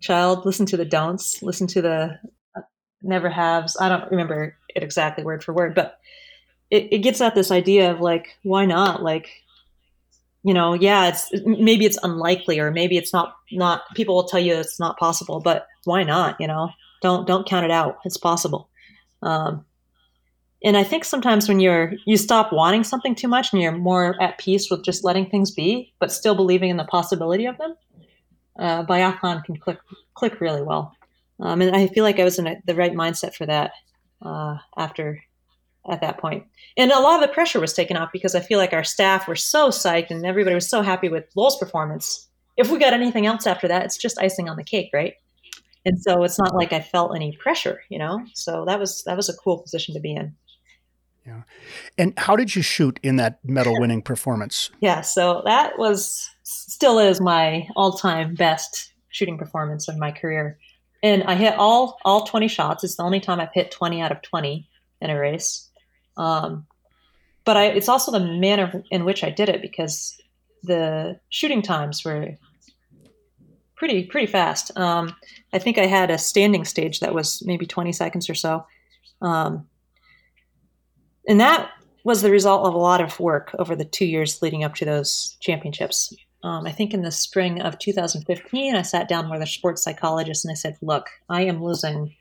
child, 0.00 0.46
listen 0.46 0.66
to 0.66 0.76
the 0.76 0.84
don'ts, 0.84 1.42
listen 1.42 1.66
to 1.68 1.82
the 1.82 2.18
uh, 2.56 2.60
never 3.02 3.28
haves. 3.28 3.76
I 3.80 3.88
don't 3.88 4.10
remember 4.10 4.56
it 4.74 4.82
exactly 4.82 5.24
word 5.24 5.44
for 5.44 5.52
word, 5.52 5.74
but 5.74 5.98
it, 6.70 6.88
it 6.92 6.98
gets 6.98 7.20
at 7.20 7.34
this 7.34 7.50
idea 7.50 7.90
of 7.90 8.00
like, 8.00 8.36
why 8.42 8.64
not? 8.64 9.02
Like, 9.02 9.28
you 10.42 10.54
know, 10.54 10.72
yeah, 10.72 11.08
it's 11.08 11.30
maybe 11.44 11.84
it's 11.84 11.98
unlikely 12.02 12.58
or 12.58 12.70
maybe 12.70 12.96
it's 12.96 13.12
not 13.12 13.36
not 13.52 13.82
people 13.94 14.14
will 14.14 14.24
tell 14.24 14.40
you 14.40 14.54
it's 14.54 14.80
not 14.80 14.98
possible, 14.98 15.40
but 15.40 15.66
why 15.84 16.02
not? 16.02 16.36
You 16.40 16.46
know, 16.46 16.70
don't 17.02 17.26
don't 17.26 17.46
count 17.46 17.64
it 17.64 17.70
out. 17.70 17.98
It's 18.04 18.16
possible. 18.16 18.70
Um, 19.22 19.66
and 20.62 20.76
I 20.76 20.84
think 20.84 21.04
sometimes 21.04 21.48
when 21.48 21.60
you're 21.60 21.94
you 22.06 22.16
stop 22.16 22.52
wanting 22.52 22.84
something 22.84 23.14
too 23.14 23.28
much 23.28 23.52
and 23.52 23.62
you're 23.62 23.72
more 23.72 24.20
at 24.20 24.38
peace 24.38 24.70
with 24.70 24.84
just 24.84 25.04
letting 25.04 25.28
things 25.28 25.50
be, 25.50 25.92
but 25.98 26.12
still 26.12 26.34
believing 26.34 26.70
in 26.70 26.76
the 26.76 26.84
possibility 26.84 27.46
of 27.46 27.56
them, 27.58 27.74
uh, 28.58 28.84
biathlon 28.84 29.44
can 29.44 29.56
click 29.56 29.78
click 30.14 30.40
really 30.40 30.62
well. 30.62 30.94
Um, 31.40 31.62
and 31.62 31.74
I 31.74 31.86
feel 31.86 32.04
like 32.04 32.20
I 32.20 32.24
was 32.24 32.38
in 32.38 32.46
a, 32.46 32.56
the 32.66 32.74
right 32.74 32.92
mindset 32.92 33.34
for 33.34 33.46
that 33.46 33.72
uh, 34.20 34.58
after 34.76 35.22
at 35.88 36.02
that 36.02 36.18
point. 36.18 36.44
And 36.76 36.90
a 36.90 37.00
lot 37.00 37.22
of 37.22 37.26
the 37.26 37.32
pressure 37.32 37.60
was 37.60 37.72
taken 37.72 37.96
off 37.96 38.10
because 38.12 38.34
I 38.34 38.40
feel 38.40 38.58
like 38.58 38.74
our 38.74 38.84
staff 38.84 39.26
were 39.26 39.36
so 39.36 39.70
psyched 39.70 40.10
and 40.10 40.26
everybody 40.26 40.54
was 40.54 40.68
so 40.68 40.82
happy 40.82 41.08
with 41.08 41.24
Lowell's 41.34 41.58
performance. 41.58 42.28
If 42.58 42.70
we 42.70 42.78
got 42.78 42.92
anything 42.92 43.26
else 43.26 43.46
after 43.46 43.66
that, 43.68 43.86
it's 43.86 43.96
just 43.96 44.18
icing 44.18 44.48
on 44.50 44.56
the 44.56 44.64
cake, 44.64 44.90
right? 44.92 45.14
And 45.86 46.00
so 46.00 46.22
it's 46.24 46.38
not 46.38 46.54
like 46.54 46.74
I 46.74 46.80
felt 46.80 47.16
any 47.16 47.34
pressure, 47.36 47.80
you 47.88 47.98
know. 47.98 48.22
So 48.34 48.66
that 48.66 48.78
was 48.78 49.02
that 49.04 49.16
was 49.16 49.30
a 49.30 49.36
cool 49.36 49.58
position 49.58 49.94
to 49.94 50.00
be 50.00 50.14
in. 50.14 50.36
Yeah. 51.26 51.42
And 51.98 52.18
how 52.18 52.36
did 52.36 52.54
you 52.54 52.62
shoot 52.62 52.98
in 53.02 53.16
that 53.16 53.38
medal 53.44 53.78
winning 53.78 54.02
performance? 54.02 54.70
Yeah, 54.80 55.02
so 55.02 55.42
that 55.44 55.78
was 55.78 56.28
still 56.42 56.98
is 56.98 57.20
my 57.20 57.68
all-time 57.76 58.34
best 58.34 58.92
shooting 59.10 59.38
performance 59.38 59.88
in 59.88 59.98
my 59.98 60.10
career. 60.10 60.58
And 61.02 61.22
I 61.24 61.34
hit 61.34 61.54
all 61.56 61.98
all 62.04 62.24
20 62.24 62.48
shots. 62.48 62.84
It's 62.84 62.96
the 62.96 63.02
only 63.02 63.20
time 63.20 63.40
I've 63.40 63.52
hit 63.52 63.70
20 63.70 64.00
out 64.00 64.12
of 64.12 64.22
20 64.22 64.68
in 65.00 65.10
a 65.10 65.18
race. 65.18 65.68
Um, 66.16 66.66
but 67.44 67.56
I, 67.56 67.66
it's 67.66 67.88
also 67.88 68.12
the 68.12 68.20
manner 68.20 68.82
in 68.90 69.04
which 69.04 69.24
I 69.24 69.30
did 69.30 69.48
it 69.48 69.62
because 69.62 70.20
the 70.62 71.18
shooting 71.30 71.62
times 71.62 72.04
were 72.04 72.36
pretty 73.76 74.04
pretty 74.04 74.26
fast. 74.26 74.76
Um, 74.76 75.16
I 75.52 75.58
think 75.58 75.78
I 75.78 75.86
had 75.86 76.10
a 76.10 76.18
standing 76.18 76.64
stage 76.64 77.00
that 77.00 77.14
was 77.14 77.42
maybe 77.46 77.66
20 77.66 77.92
seconds 77.92 78.28
or 78.28 78.34
so. 78.34 78.66
Um, 79.22 79.66
and 81.30 81.38
that 81.38 81.70
was 82.02 82.22
the 82.22 82.30
result 82.30 82.66
of 82.66 82.74
a 82.74 82.78
lot 82.78 83.00
of 83.00 83.20
work 83.20 83.54
over 83.56 83.76
the 83.76 83.84
two 83.84 84.04
years 84.04 84.42
leading 84.42 84.64
up 84.64 84.74
to 84.74 84.84
those 84.84 85.36
championships. 85.38 86.12
Um, 86.42 86.66
I 86.66 86.72
think 86.72 86.92
in 86.92 87.02
the 87.02 87.12
spring 87.12 87.60
of 87.60 87.78
2015, 87.78 88.74
I 88.74 88.82
sat 88.82 89.08
down 89.08 89.30
with 89.30 89.40
a 89.40 89.46
sports 89.46 89.84
psychologist 89.84 90.44
and 90.44 90.50
I 90.50 90.56
said, 90.56 90.76
Look, 90.82 91.06
I 91.28 91.42
am 91.42 91.62
losing 91.62 92.16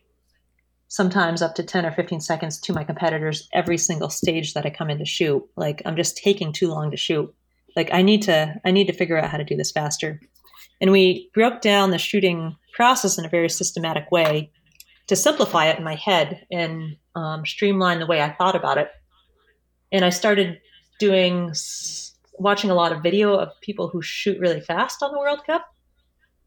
sometimes 0.89 1.41
up 1.41 1.55
to 1.55 1.63
10 1.63 1.87
or 1.87 1.91
15 1.91 2.21
seconds 2.21 2.59
to 2.59 2.73
my 2.73 2.83
competitors 2.83 3.49
every 3.51 3.79
single 3.79 4.11
stage 4.11 4.53
that 4.53 4.67
I 4.67 4.69
come 4.69 4.91
in 4.91 4.99
to 4.99 5.05
shoot. 5.05 5.43
Like, 5.55 5.81
I'm 5.87 5.95
just 5.95 6.15
taking 6.15 6.53
too 6.53 6.67
long 6.67 6.91
to 6.91 6.97
shoot. 6.97 7.33
Like, 7.75 7.91
I 7.91 8.03
need 8.03 8.21
to, 8.23 8.61
I 8.63 8.69
need 8.69 8.85
to 8.87 8.93
figure 8.93 9.17
out 9.17 9.31
how 9.31 9.37
to 9.37 9.43
do 9.43 9.55
this 9.55 9.71
faster. 9.71 10.21
And 10.81 10.91
we 10.91 11.31
broke 11.33 11.61
down 11.61 11.89
the 11.89 11.97
shooting 11.97 12.55
process 12.73 13.17
in 13.17 13.25
a 13.25 13.29
very 13.29 13.49
systematic 13.49 14.11
way 14.11 14.51
to 15.07 15.15
simplify 15.15 15.65
it 15.65 15.79
in 15.79 15.83
my 15.83 15.95
head 15.95 16.45
and 16.51 16.95
um, 17.15 17.43
streamline 17.45 17.99
the 17.99 18.05
way 18.05 18.21
I 18.21 18.29
thought 18.29 18.55
about 18.55 18.77
it. 18.77 18.89
And 19.91 20.05
I 20.05 20.09
started 20.09 20.59
doing, 20.99 21.53
watching 22.33 22.69
a 22.69 22.75
lot 22.75 22.91
of 22.91 23.03
video 23.03 23.35
of 23.35 23.49
people 23.61 23.87
who 23.87 24.01
shoot 24.01 24.39
really 24.39 24.61
fast 24.61 25.01
on 25.01 25.11
the 25.11 25.19
World 25.19 25.43
Cup. 25.45 25.65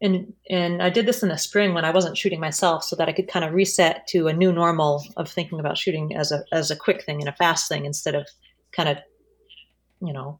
And, 0.01 0.33
and 0.49 0.83
I 0.83 0.89
did 0.89 1.05
this 1.05 1.23
in 1.23 1.29
the 1.29 1.37
spring 1.37 1.73
when 1.73 1.85
I 1.85 1.91
wasn't 1.91 2.17
shooting 2.17 2.39
myself 2.39 2.83
so 2.83 2.95
that 2.97 3.07
I 3.07 3.13
could 3.13 3.29
kind 3.29 3.45
of 3.45 3.53
reset 3.53 4.05
to 4.07 4.27
a 4.27 4.33
new 4.33 4.51
normal 4.51 5.03
of 5.15 5.29
thinking 5.29 5.59
about 5.59 5.77
shooting 5.77 6.15
as 6.15 6.31
a, 6.31 6.43
as 6.51 6.71
a 6.71 6.75
quick 6.75 7.03
thing 7.03 7.21
and 7.21 7.29
a 7.29 7.33
fast 7.33 7.69
thing 7.69 7.85
instead 7.85 8.15
of 8.15 8.27
kind 8.73 8.89
of, 8.89 8.97
you 10.01 10.11
know, 10.11 10.39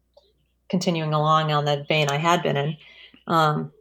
continuing 0.70 1.14
along 1.14 1.52
on 1.52 1.66
that 1.66 1.88
vein 1.88 2.10
I 2.10 2.18
had 2.18 2.44
been 2.44 2.58
in. 2.58 2.78
Um, 3.28 3.72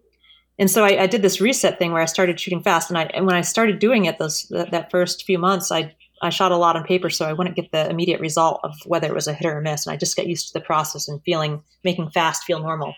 and 0.59 0.71
so 0.71 0.85
I, 0.85 1.03
I, 1.03 1.07
did 1.07 1.23
this 1.23 1.41
reset 1.41 1.79
thing 1.79 1.93
where 1.93 2.03
I 2.03 2.07
started 2.07 2.39
shooting 2.39 2.63
fast, 2.63 2.91
and 2.91 2.99
I 2.99 3.05
and 3.15 3.27
when 3.27 3.35
I 3.35 3.41
started 3.41 3.79
doing 3.79 4.05
it 4.05 4.19
those 4.19 4.47
that, 4.51 4.71
that, 4.71 4.91
first 4.91 5.25
few 5.25 5.39
months, 5.39 5.73
I 5.73 5.95
I 6.23 6.31
shot 6.31 6.53
a 6.53 6.57
lot 6.57 6.77
on 6.77 6.85
paper, 6.85 7.11
so 7.11 7.27
I 7.27 7.33
wouldn't 7.33 7.57
get 7.57 7.73
the 7.73 7.91
immediate 7.91 8.21
result 8.21 8.61
of 8.63 8.75
whether 8.87 9.09
it 9.09 9.15
was 9.15 9.27
a 9.27 9.35
hit 9.35 9.47
or 9.47 9.59
a 9.59 9.63
miss, 9.63 9.87
and 9.87 9.93
I 9.93 9.97
just 9.97 10.17
got 10.17 10.29
used 10.29 10.49
to 10.49 10.53
the 10.55 10.65
process 10.65 11.09
and 11.09 11.21
feeling 11.25 11.63
making 11.83 12.11
fast 12.11 12.45
feel 12.45 12.61
normal. 12.61 12.95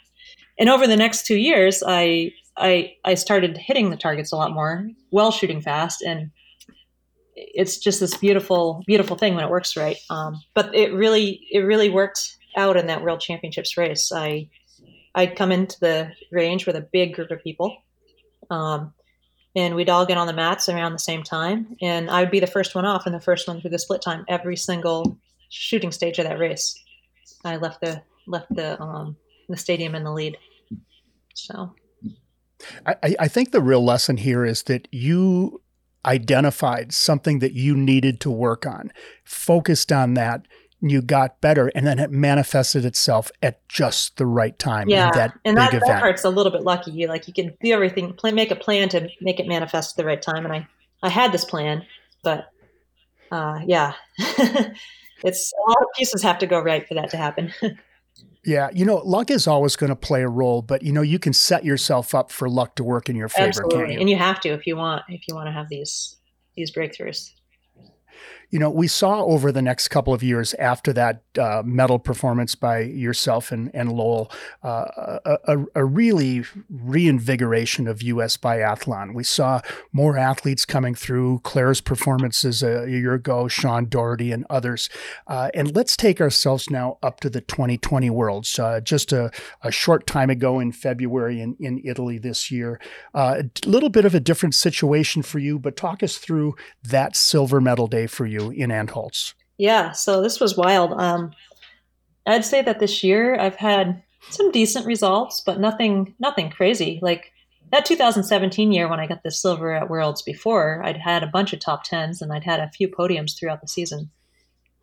And 0.58 0.68
over 0.68 0.86
the 0.86 0.96
next 0.96 1.26
two 1.26 1.36
years, 1.36 1.82
I 1.86 2.32
I 2.56 2.94
I 3.04 3.14
started 3.14 3.56
hitting 3.56 3.90
the 3.90 3.96
targets 3.96 4.32
a 4.32 4.36
lot 4.36 4.52
more 4.52 4.88
while 5.10 5.30
shooting 5.30 5.60
fast, 5.60 6.02
and 6.02 6.30
it's 7.34 7.78
just 7.78 7.98
this 8.00 8.16
beautiful 8.16 8.82
beautiful 8.86 9.16
thing 9.16 9.34
when 9.34 9.44
it 9.44 9.50
works 9.50 9.76
right. 9.76 9.96
Um, 10.10 10.40
but 10.54 10.74
it 10.74 10.92
really 10.92 11.46
it 11.50 11.60
really 11.60 11.88
worked 11.88 12.36
out 12.56 12.76
in 12.76 12.86
that 12.86 13.02
World 13.02 13.20
Championships 13.20 13.76
race. 13.76 14.12
I 14.12 14.48
I'd 15.14 15.36
come 15.36 15.50
into 15.50 15.78
the 15.80 16.12
range 16.30 16.66
with 16.66 16.76
a 16.76 16.88
big 16.92 17.14
group 17.14 17.30
of 17.30 17.42
people. 17.42 17.76
Um, 18.50 18.92
and 19.56 19.74
we'd 19.74 19.88
all 19.88 20.06
get 20.06 20.18
on 20.18 20.26
the 20.26 20.32
mats 20.32 20.68
around 20.68 20.92
the 20.92 20.98
same 20.98 21.22
time. 21.22 21.76
And 21.80 22.10
I 22.10 22.20
would 22.20 22.30
be 22.30 22.40
the 22.40 22.46
first 22.46 22.74
one 22.74 22.84
off 22.84 23.06
and 23.06 23.14
the 23.14 23.20
first 23.20 23.46
one 23.46 23.60
through 23.60 23.70
the 23.70 23.78
split 23.78 24.02
time 24.02 24.24
every 24.28 24.56
single 24.56 25.18
shooting 25.48 25.92
stage 25.92 26.18
of 26.18 26.24
that 26.24 26.38
race. 26.38 26.76
I 27.44 27.56
left 27.56 27.80
the 27.80 28.02
left 28.26 28.54
the 28.54 28.80
um, 28.80 29.16
the 29.48 29.56
stadium 29.56 29.94
in 29.94 30.04
the 30.04 30.12
lead. 30.12 30.36
So, 31.34 31.74
I, 32.86 33.14
I 33.18 33.28
think 33.28 33.50
the 33.50 33.60
real 33.60 33.84
lesson 33.84 34.16
here 34.16 34.44
is 34.44 34.64
that 34.64 34.88
you 34.90 35.60
identified 36.06 36.92
something 36.92 37.38
that 37.38 37.52
you 37.52 37.76
needed 37.76 38.20
to 38.20 38.30
work 38.30 38.66
on, 38.66 38.92
focused 39.24 39.90
on 39.90 40.14
that, 40.14 40.46
you 40.90 41.02
got 41.02 41.40
better 41.40 41.70
and 41.74 41.86
then 41.86 41.98
it 41.98 42.10
manifested 42.10 42.84
itself 42.84 43.30
at 43.42 43.66
just 43.68 44.16
the 44.16 44.26
right 44.26 44.58
time 44.58 44.88
yeah 44.88 45.10
that 45.12 45.32
and 45.44 45.56
that, 45.56 45.72
that 45.72 46.00
part's 46.00 46.24
a 46.24 46.30
little 46.30 46.52
bit 46.52 46.62
lucky 46.62 46.90
you 46.90 47.06
like 47.06 47.26
you 47.26 47.34
can 47.34 47.54
do 47.62 47.72
everything 47.72 48.12
plan, 48.14 48.34
make 48.34 48.50
a 48.50 48.56
plan 48.56 48.88
to 48.88 49.08
make 49.20 49.40
it 49.40 49.46
manifest 49.46 49.92
at 49.92 49.96
the 50.02 50.06
right 50.06 50.22
time 50.22 50.44
and 50.44 50.52
i 50.52 50.66
i 51.02 51.08
had 51.08 51.32
this 51.32 51.44
plan 51.44 51.82
but 52.22 52.48
uh 53.30 53.60
yeah 53.66 53.94
it's 55.24 55.52
a 55.52 55.70
lot 55.70 55.82
of 55.82 55.88
pieces 55.96 56.22
have 56.22 56.38
to 56.38 56.46
go 56.46 56.60
right 56.60 56.86
for 56.86 56.94
that 56.94 57.10
to 57.10 57.16
happen 57.16 57.52
yeah 58.44 58.68
you 58.72 58.84
know 58.84 58.96
luck 58.96 59.30
is 59.30 59.46
always 59.46 59.76
going 59.76 59.90
to 59.90 59.96
play 59.96 60.22
a 60.22 60.28
role 60.28 60.60
but 60.60 60.82
you 60.82 60.92
know 60.92 61.02
you 61.02 61.18
can 61.18 61.32
set 61.32 61.64
yourself 61.64 62.14
up 62.14 62.30
for 62.30 62.48
luck 62.48 62.76
to 62.76 62.84
work 62.84 63.08
in 63.08 63.16
your 63.16 63.28
favor 63.28 63.48
Absolutely. 63.48 63.94
You? 63.94 64.00
and 64.00 64.10
you 64.10 64.16
have 64.16 64.40
to 64.40 64.50
if 64.50 64.66
you 64.66 64.76
want 64.76 65.02
if 65.08 65.26
you 65.28 65.34
want 65.34 65.46
to 65.46 65.52
have 65.52 65.68
these 65.68 66.16
these 66.56 66.70
breakthroughs 66.70 67.30
you 68.54 68.60
know, 68.60 68.70
we 68.70 68.86
saw 68.86 69.24
over 69.24 69.50
the 69.50 69.60
next 69.60 69.88
couple 69.88 70.14
of 70.14 70.22
years 70.22 70.54
after 70.54 70.92
that 70.92 71.22
uh, 71.40 71.64
medal 71.66 71.98
performance 71.98 72.54
by 72.54 72.82
yourself 72.82 73.50
and, 73.50 73.68
and 73.74 73.90
Lowell 73.90 74.30
uh, 74.62 75.18
a, 75.24 75.64
a, 75.74 75.84
really 75.84 76.44
reinvigoration 76.70 77.88
of 77.88 78.00
U.S. 78.00 78.36
biathlon. 78.36 79.12
We 79.12 79.24
saw 79.24 79.60
more 79.90 80.16
athletes 80.16 80.64
coming 80.64 80.94
through, 80.94 81.40
Claire's 81.42 81.80
performances 81.80 82.62
a 82.62 82.88
year 82.88 83.14
ago, 83.14 83.48
Sean 83.48 83.88
Doherty, 83.88 84.30
and 84.30 84.46
others. 84.48 84.88
Uh, 85.26 85.50
and 85.52 85.74
let's 85.74 85.96
take 85.96 86.20
ourselves 86.20 86.70
now 86.70 86.98
up 87.02 87.18
to 87.20 87.28
the 87.28 87.40
2020 87.40 88.08
Worlds. 88.08 88.56
Uh, 88.56 88.78
just 88.78 89.12
a, 89.12 89.32
a, 89.62 89.72
short 89.72 90.06
time 90.06 90.30
ago 90.30 90.60
in 90.60 90.70
February 90.70 91.40
in, 91.40 91.56
in 91.58 91.82
Italy 91.84 92.18
this 92.18 92.52
year. 92.52 92.80
Uh, 93.14 93.42
a 93.64 93.68
little 93.68 93.88
bit 93.88 94.04
of 94.04 94.14
a 94.14 94.20
different 94.20 94.54
situation 94.54 95.22
for 95.22 95.40
you, 95.40 95.58
but 95.58 95.76
talk 95.76 96.04
us 96.04 96.18
through 96.18 96.54
that 96.84 97.16
silver 97.16 97.60
medal 97.60 97.88
day 97.88 98.06
for 98.06 98.26
you 98.26 98.43
in 98.50 98.70
Antholz? 98.70 99.34
Yeah, 99.58 99.92
so 99.92 100.20
this 100.20 100.40
was 100.40 100.56
wild. 100.56 100.92
Um, 101.00 101.32
I'd 102.26 102.44
say 102.44 102.62
that 102.62 102.80
this 102.80 103.04
year 103.04 103.38
I've 103.38 103.56
had 103.56 104.02
some 104.30 104.50
decent 104.50 104.86
results, 104.86 105.42
but 105.44 105.60
nothing 105.60 106.14
nothing 106.18 106.50
crazy. 106.50 106.98
Like 107.02 107.32
that 107.70 107.84
2017 107.84 108.72
year 108.72 108.88
when 108.88 109.00
I 109.00 109.06
got 109.06 109.22
the 109.22 109.30
silver 109.30 109.72
at 109.72 109.90
Worlds 109.90 110.22
before, 110.22 110.82
I'd 110.84 110.96
had 110.96 111.22
a 111.22 111.28
bunch 111.28 111.52
of 111.52 111.60
top 111.60 111.84
tens 111.84 112.22
and 112.22 112.32
I'd 112.32 112.44
had 112.44 112.60
a 112.60 112.70
few 112.70 112.88
podiums 112.88 113.38
throughout 113.38 113.60
the 113.60 113.68
season. 113.68 114.10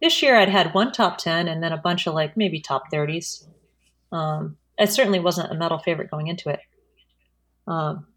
This 0.01 0.21
year 0.21 0.35
I'd 0.35 0.49
had 0.49 0.73
one 0.73 0.91
top 0.91 1.17
10 1.17 1.47
and 1.47 1.61
then 1.63 1.71
a 1.71 1.77
bunch 1.77 2.07
of 2.07 2.13
like 2.13 2.35
maybe 2.35 2.59
top 2.59 2.91
30s. 2.91 3.47
Um, 4.11 4.57
I 4.79 4.85
certainly 4.85 5.19
wasn't 5.19 5.51
a 5.51 5.55
medal 5.55 5.77
favorite 5.77 6.11
going 6.11 6.27
into 6.27 6.49
it. 6.49 6.59
Um, 7.67 8.07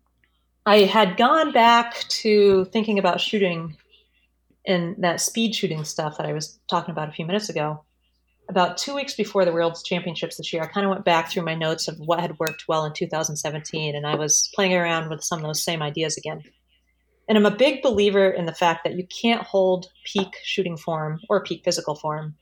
I 0.67 0.81
had 0.81 1.17
gone 1.17 1.53
back 1.53 1.95
to 2.09 2.65
thinking 2.67 2.99
about 2.99 3.21
shooting 3.21 3.77
in 4.65 4.97
that 4.99 5.21
speed 5.21 5.55
shooting 5.55 5.85
stuff 5.85 6.17
that 6.17 6.27
I 6.27 6.33
was 6.33 6.59
talking 6.69 6.93
about 6.93 7.09
a 7.09 7.13
few 7.13 7.27
minutes 7.27 7.49
ago, 7.49 7.85
about 8.49 8.77
two 8.77 8.95
weeks 8.95 9.15
before 9.15 9.45
the 9.45 9.53
World 9.53 9.79
Championships 9.85 10.37
this 10.37 10.53
year, 10.53 10.63
I 10.63 10.67
kind 10.67 10.87
of 10.87 10.91
went 10.91 11.05
back 11.05 11.31
through 11.31 11.45
my 11.45 11.55
notes 11.55 11.89
of 11.89 11.99
what 11.99 12.21
had 12.21 12.39
worked 12.39 12.65
well 12.69 12.85
in 12.85 12.93
2017, 12.93 13.95
and 13.95 14.07
I 14.07 14.17
was 14.17 14.51
playing 14.55 14.75
around 14.75 15.09
with 15.09 15.23
some 15.23 15.39
of 15.41 15.47
those 15.47 15.63
same 15.63 15.83
ideas 15.83 16.17
again. 16.17 16.43
And 17.29 17.39
I'm 17.39 17.47
a 17.47 17.57
big 17.57 17.83
believer 17.83 18.31
in 18.31 18.45
the 18.45 18.55
fact 18.55 18.85
that 18.85 18.97
you 18.97 19.07
can't 19.07 19.43
hold 19.43 19.91
peak 20.05 20.29
shooting 20.43 20.77
form 20.77 21.21
or 21.31 21.43
peak 21.43 21.63
physical 21.65 21.95
form 21.95 22.35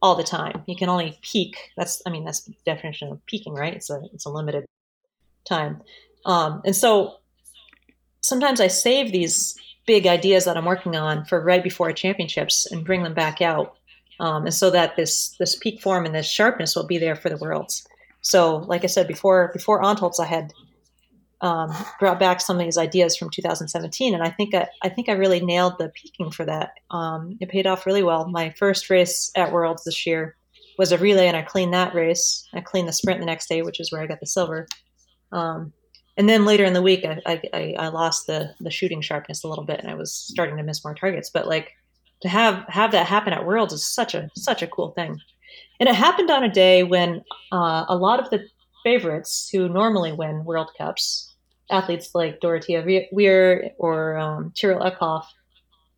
all 0.00 0.14
the 0.14 0.22
time. 0.22 0.62
You 0.66 0.76
can 0.76 0.88
only 0.88 1.18
peak. 1.22 1.56
That's, 1.76 2.00
I 2.06 2.10
mean, 2.10 2.24
that's 2.24 2.42
the 2.42 2.54
definition 2.64 3.08
of 3.10 3.24
peaking, 3.26 3.54
right? 3.54 3.74
It's 3.74 3.90
a, 3.90 4.00
it's 4.12 4.26
a 4.26 4.30
limited 4.30 4.64
time. 5.48 5.82
Um, 6.24 6.62
and 6.64 6.76
so 6.76 7.16
sometimes 8.22 8.60
I 8.60 8.68
save 8.68 9.10
these 9.10 9.56
big 9.88 10.06
ideas 10.06 10.44
that 10.44 10.56
I'm 10.56 10.66
working 10.66 10.94
on 10.94 11.24
for 11.24 11.42
right 11.42 11.64
before 11.64 11.90
championships 11.92 12.70
and 12.70 12.84
bring 12.84 13.02
them 13.02 13.14
back 13.14 13.40
out. 13.40 13.74
Um, 14.20 14.44
and 14.44 14.54
so 14.54 14.70
that 14.70 14.96
this 14.96 15.34
this 15.38 15.56
peak 15.56 15.80
form 15.80 16.04
and 16.04 16.14
this 16.14 16.28
sharpness 16.28 16.76
will 16.76 16.86
be 16.86 16.98
there 16.98 17.16
for 17.16 17.30
the 17.30 17.38
worlds. 17.38 17.86
So, 18.20 18.58
like 18.58 18.84
I 18.84 18.88
said 18.88 19.08
before, 19.08 19.50
before 19.54 19.82
Antholz, 19.82 20.20
I 20.20 20.26
had 20.26 20.52
um, 21.40 21.72
brought 22.00 22.18
back 22.18 22.40
some 22.40 22.58
of 22.58 22.64
these 22.64 22.76
ideas 22.76 23.16
from 23.16 23.30
2017, 23.30 24.12
and 24.12 24.22
I 24.22 24.28
think 24.28 24.54
I, 24.54 24.68
I 24.82 24.88
think 24.90 25.08
I 25.08 25.12
really 25.12 25.40
nailed 25.40 25.78
the 25.78 25.88
peaking 25.88 26.32
for 26.32 26.44
that. 26.44 26.72
Um, 26.90 27.38
it 27.40 27.48
paid 27.48 27.66
off 27.66 27.86
really 27.86 28.02
well. 28.02 28.28
My 28.28 28.50
first 28.58 28.90
race 28.90 29.30
at 29.36 29.52
Worlds 29.52 29.84
this 29.84 30.04
year 30.04 30.36
was 30.78 30.92
a 30.92 30.98
relay, 30.98 31.28
and 31.28 31.36
I 31.36 31.42
cleaned 31.42 31.72
that 31.72 31.94
race. 31.94 32.46
I 32.52 32.60
cleaned 32.60 32.88
the 32.88 32.92
sprint 32.92 33.20
the 33.20 33.26
next 33.26 33.48
day, 33.48 33.62
which 33.62 33.80
is 33.80 33.90
where 33.90 34.02
I 34.02 34.06
got 34.06 34.20
the 34.20 34.26
silver. 34.26 34.66
Um, 35.32 35.72
and 36.18 36.28
then 36.28 36.44
later 36.44 36.64
in 36.64 36.72
the 36.72 36.82
week, 36.82 37.04
I, 37.04 37.40
I, 37.54 37.76
I 37.78 37.88
lost 37.88 38.26
the 38.26 38.52
the 38.60 38.72
shooting 38.72 39.00
sharpness 39.00 39.44
a 39.44 39.48
little 39.48 39.64
bit, 39.64 39.78
and 39.78 39.88
I 39.88 39.94
was 39.94 40.12
starting 40.12 40.56
to 40.56 40.64
miss 40.64 40.84
more 40.84 40.94
targets. 40.94 41.30
But 41.30 41.46
like 41.46 41.76
to 42.22 42.28
have 42.28 42.64
have 42.68 42.90
that 42.90 43.06
happen 43.06 43.32
at 43.32 43.46
Worlds 43.46 43.72
is 43.72 43.84
such 43.84 44.16
a 44.16 44.28
such 44.34 44.60
a 44.60 44.66
cool 44.66 44.90
thing, 44.90 45.20
and 45.78 45.88
it 45.88 45.94
happened 45.94 46.30
on 46.30 46.42
a 46.42 46.52
day 46.52 46.82
when 46.82 47.22
uh, 47.52 47.84
a 47.88 47.96
lot 47.96 48.18
of 48.18 48.28
the 48.30 48.44
favorites 48.82 49.48
who 49.52 49.68
normally 49.68 50.12
win 50.12 50.44
World 50.44 50.70
Cups, 50.76 51.32
athletes 51.70 52.10
like 52.14 52.40
Dorothea 52.40 52.82
Wierer 53.12 53.70
or 53.78 54.18
um, 54.18 54.52
Tiril 54.56 54.82
Eckhoff, 54.82 55.24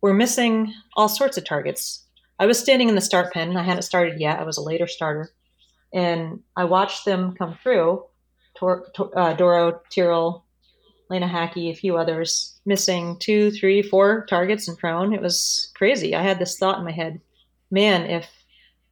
were 0.01 0.13
missing 0.13 0.71
all 0.95 1.09
sorts 1.09 1.37
of 1.37 1.45
targets. 1.45 2.05
I 2.37 2.45
was 2.45 2.59
standing 2.59 2.89
in 2.89 2.95
the 2.95 3.01
start 3.01 3.33
pen. 3.33 3.57
I 3.57 3.63
hadn't 3.63 3.83
started 3.83 4.19
yet. 4.19 4.39
I 4.39 4.43
was 4.43 4.57
a 4.57 4.63
later 4.63 4.85
starter, 4.85 5.31
and 5.91 6.41
I 6.55 6.65
watched 6.65 7.05
them 7.05 7.33
come 7.35 7.57
through 7.63 8.03
Tor, 8.61 8.85
uh, 9.15 9.33
Doro, 9.33 9.81
Tiril, 9.89 10.43
Lena 11.09 11.27
Häcki, 11.27 11.71
a 11.71 11.75
few 11.75 11.97
others, 11.97 12.59
missing 12.65 13.17
two, 13.19 13.51
three, 13.51 13.81
four 13.81 14.25
targets 14.29 14.67
in 14.67 14.75
prone. 14.75 15.13
It 15.13 15.21
was 15.21 15.71
crazy. 15.75 16.15
I 16.15 16.21
had 16.21 16.39
this 16.39 16.57
thought 16.57 16.77
in 16.77 16.85
my 16.85 16.91
head, 16.91 17.19
man, 17.71 18.03
if 18.03 18.29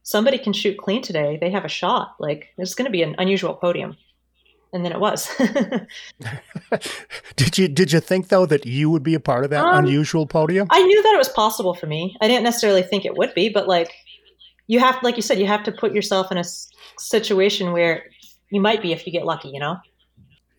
somebody 0.02 0.38
can 0.38 0.52
shoot 0.52 0.76
clean 0.76 1.02
today, 1.02 1.38
they 1.40 1.50
have 1.50 1.64
a 1.64 1.68
shot. 1.68 2.16
Like 2.18 2.48
it's 2.58 2.74
going 2.74 2.86
to 2.86 2.90
be 2.90 3.02
an 3.02 3.14
unusual 3.18 3.54
podium. 3.54 3.96
And 4.72 4.84
then 4.84 4.92
it 4.92 5.00
was. 5.00 5.28
did 7.36 7.58
you 7.58 7.66
did 7.66 7.92
you 7.92 7.98
think 7.98 8.28
though 8.28 8.46
that 8.46 8.66
you 8.66 8.88
would 8.88 9.02
be 9.02 9.14
a 9.14 9.20
part 9.20 9.44
of 9.44 9.50
that 9.50 9.64
um, 9.64 9.84
unusual 9.84 10.26
podium? 10.26 10.68
I 10.70 10.82
knew 10.82 11.02
that 11.02 11.14
it 11.14 11.18
was 11.18 11.28
possible 11.28 11.74
for 11.74 11.86
me. 11.86 12.16
I 12.20 12.28
didn't 12.28 12.44
necessarily 12.44 12.82
think 12.82 13.04
it 13.04 13.16
would 13.16 13.34
be, 13.34 13.48
but 13.48 13.66
like 13.66 13.92
you 14.68 14.78
have 14.78 15.02
like 15.02 15.16
you 15.16 15.22
said 15.22 15.40
you 15.40 15.46
have 15.46 15.64
to 15.64 15.72
put 15.72 15.92
yourself 15.92 16.30
in 16.30 16.38
a 16.38 16.44
situation 16.98 17.72
where 17.72 18.04
you 18.50 18.60
might 18.60 18.82
be 18.82 18.92
if 18.92 19.06
you 19.06 19.12
get 19.12 19.24
lucky, 19.24 19.48
you 19.48 19.60
know? 19.60 19.78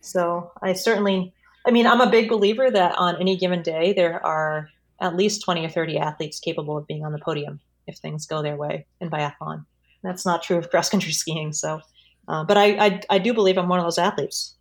So 0.00 0.50
I 0.62 0.72
certainly, 0.72 1.32
I 1.66 1.70
mean, 1.70 1.86
I'm 1.86 2.00
a 2.00 2.10
big 2.10 2.28
believer 2.28 2.70
that 2.70 2.96
on 2.98 3.20
any 3.20 3.36
given 3.36 3.62
day, 3.62 3.92
there 3.92 4.24
are 4.24 4.68
at 5.00 5.16
least 5.16 5.44
20 5.44 5.64
or 5.64 5.68
30 5.68 5.98
athletes 5.98 6.40
capable 6.40 6.76
of 6.76 6.86
being 6.86 7.04
on 7.04 7.12
the 7.12 7.18
podium 7.18 7.60
if 7.86 7.98
things 7.98 8.26
go 8.26 8.42
their 8.42 8.56
way 8.56 8.86
in 9.00 9.10
biathlon. 9.10 9.64
That's 10.02 10.26
not 10.26 10.42
true 10.42 10.58
of 10.58 10.70
cross 10.70 10.88
country 10.88 11.12
skiing. 11.12 11.52
So, 11.52 11.80
uh, 12.28 12.44
but 12.44 12.56
I, 12.56 12.86
I, 12.86 13.00
I, 13.10 13.18
do 13.18 13.34
believe 13.34 13.58
I'm 13.58 13.68
one 13.68 13.78
of 13.78 13.84
those 13.84 13.98
athletes. 13.98 14.54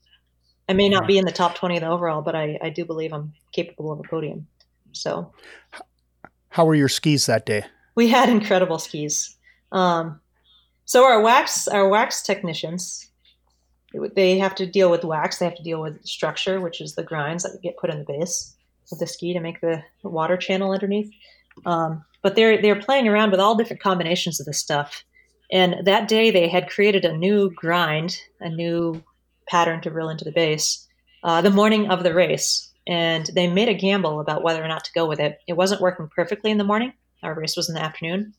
I 0.68 0.74
may 0.74 0.90
not 0.90 1.08
be 1.08 1.18
in 1.18 1.26
the 1.26 1.32
top 1.32 1.56
20 1.56 1.78
of 1.78 1.82
the 1.82 1.90
overall, 1.90 2.22
but 2.22 2.36
I, 2.36 2.58
I 2.62 2.70
do 2.70 2.86
believe 2.86 3.14
I'm 3.14 3.34
capable 3.52 3.92
of 3.92 4.00
a 4.00 4.04
podium. 4.04 4.48
So, 4.94 5.34
how 6.50 6.66
were 6.66 6.76
your 6.76 6.90
skis 6.90 7.26
that 7.28 7.46
day? 7.46 7.64
We 7.96 8.10
had 8.10 8.30
incredible 8.30 8.80
skis. 8.80 9.38
Um, 9.72 10.20
so 10.86 11.06
our 11.06 11.22
wax, 11.22 11.68
our 11.68 11.88
wax 11.88 12.22
technicians, 12.22 13.11
they 14.16 14.38
have 14.38 14.56
to 14.56 14.66
deal 14.66 14.90
with 14.90 15.04
wax. 15.04 15.38
They 15.38 15.46
have 15.46 15.56
to 15.56 15.64
deal 15.64 15.82
with 15.82 16.06
structure, 16.06 16.62
which 16.62 16.82
is 16.82 16.96
the 16.96 17.04
grinds 17.04 17.44
that 17.44 17.62
get 17.62 17.78
put 17.78 17.90
in 17.90 18.00
the 18.00 18.06
base 18.06 18.56
of 18.92 19.00
the 19.00 19.08
ski 19.08 19.34
to 19.34 19.40
make 19.40 19.62
the 19.62 19.84
water 20.04 20.38
channel 20.38 20.72
underneath. 20.72 21.12
Um, 21.66 22.04
but 22.22 22.36
they're 22.36 22.62
they're 22.62 22.80
playing 22.80 23.08
around 23.08 23.32
with 23.32 23.40
all 23.40 23.56
different 23.56 23.82
combinations 23.82 24.40
of 24.40 24.46
this 24.46 24.60
stuff. 24.60 25.04
And 25.52 25.86
that 25.86 26.08
day 26.08 26.32
they 26.32 26.48
had 26.48 26.70
created 26.70 27.04
a 27.04 27.18
new 27.18 27.50
grind, 27.50 28.18
a 28.40 28.50
new 28.50 29.04
pattern 29.50 29.82
to 29.82 29.92
reel 29.92 30.10
into 30.10 30.24
the 30.24 30.32
base, 30.32 30.88
uh, 31.24 31.42
the 31.42 31.50
morning 31.50 31.90
of 31.90 32.04
the 32.04 32.14
race. 32.14 32.70
And 32.88 33.30
they 33.36 33.48
made 33.48 33.70
a 33.70 33.74
gamble 33.74 34.20
about 34.20 34.44
whether 34.44 34.64
or 34.64 34.68
not 34.68 34.86
to 34.86 34.94
go 34.94 35.06
with 35.06 35.20
it. 35.20 35.40
It 35.48 35.54
wasn't 35.54 35.82
working 35.82 36.10
perfectly 36.14 36.52
in 36.52 36.58
the 36.58 36.64
morning. 36.64 36.94
Our 37.22 37.34
race 37.34 37.56
was 37.56 37.70
in 37.70 37.76
the 37.76 37.84
afternoon. 37.84 38.34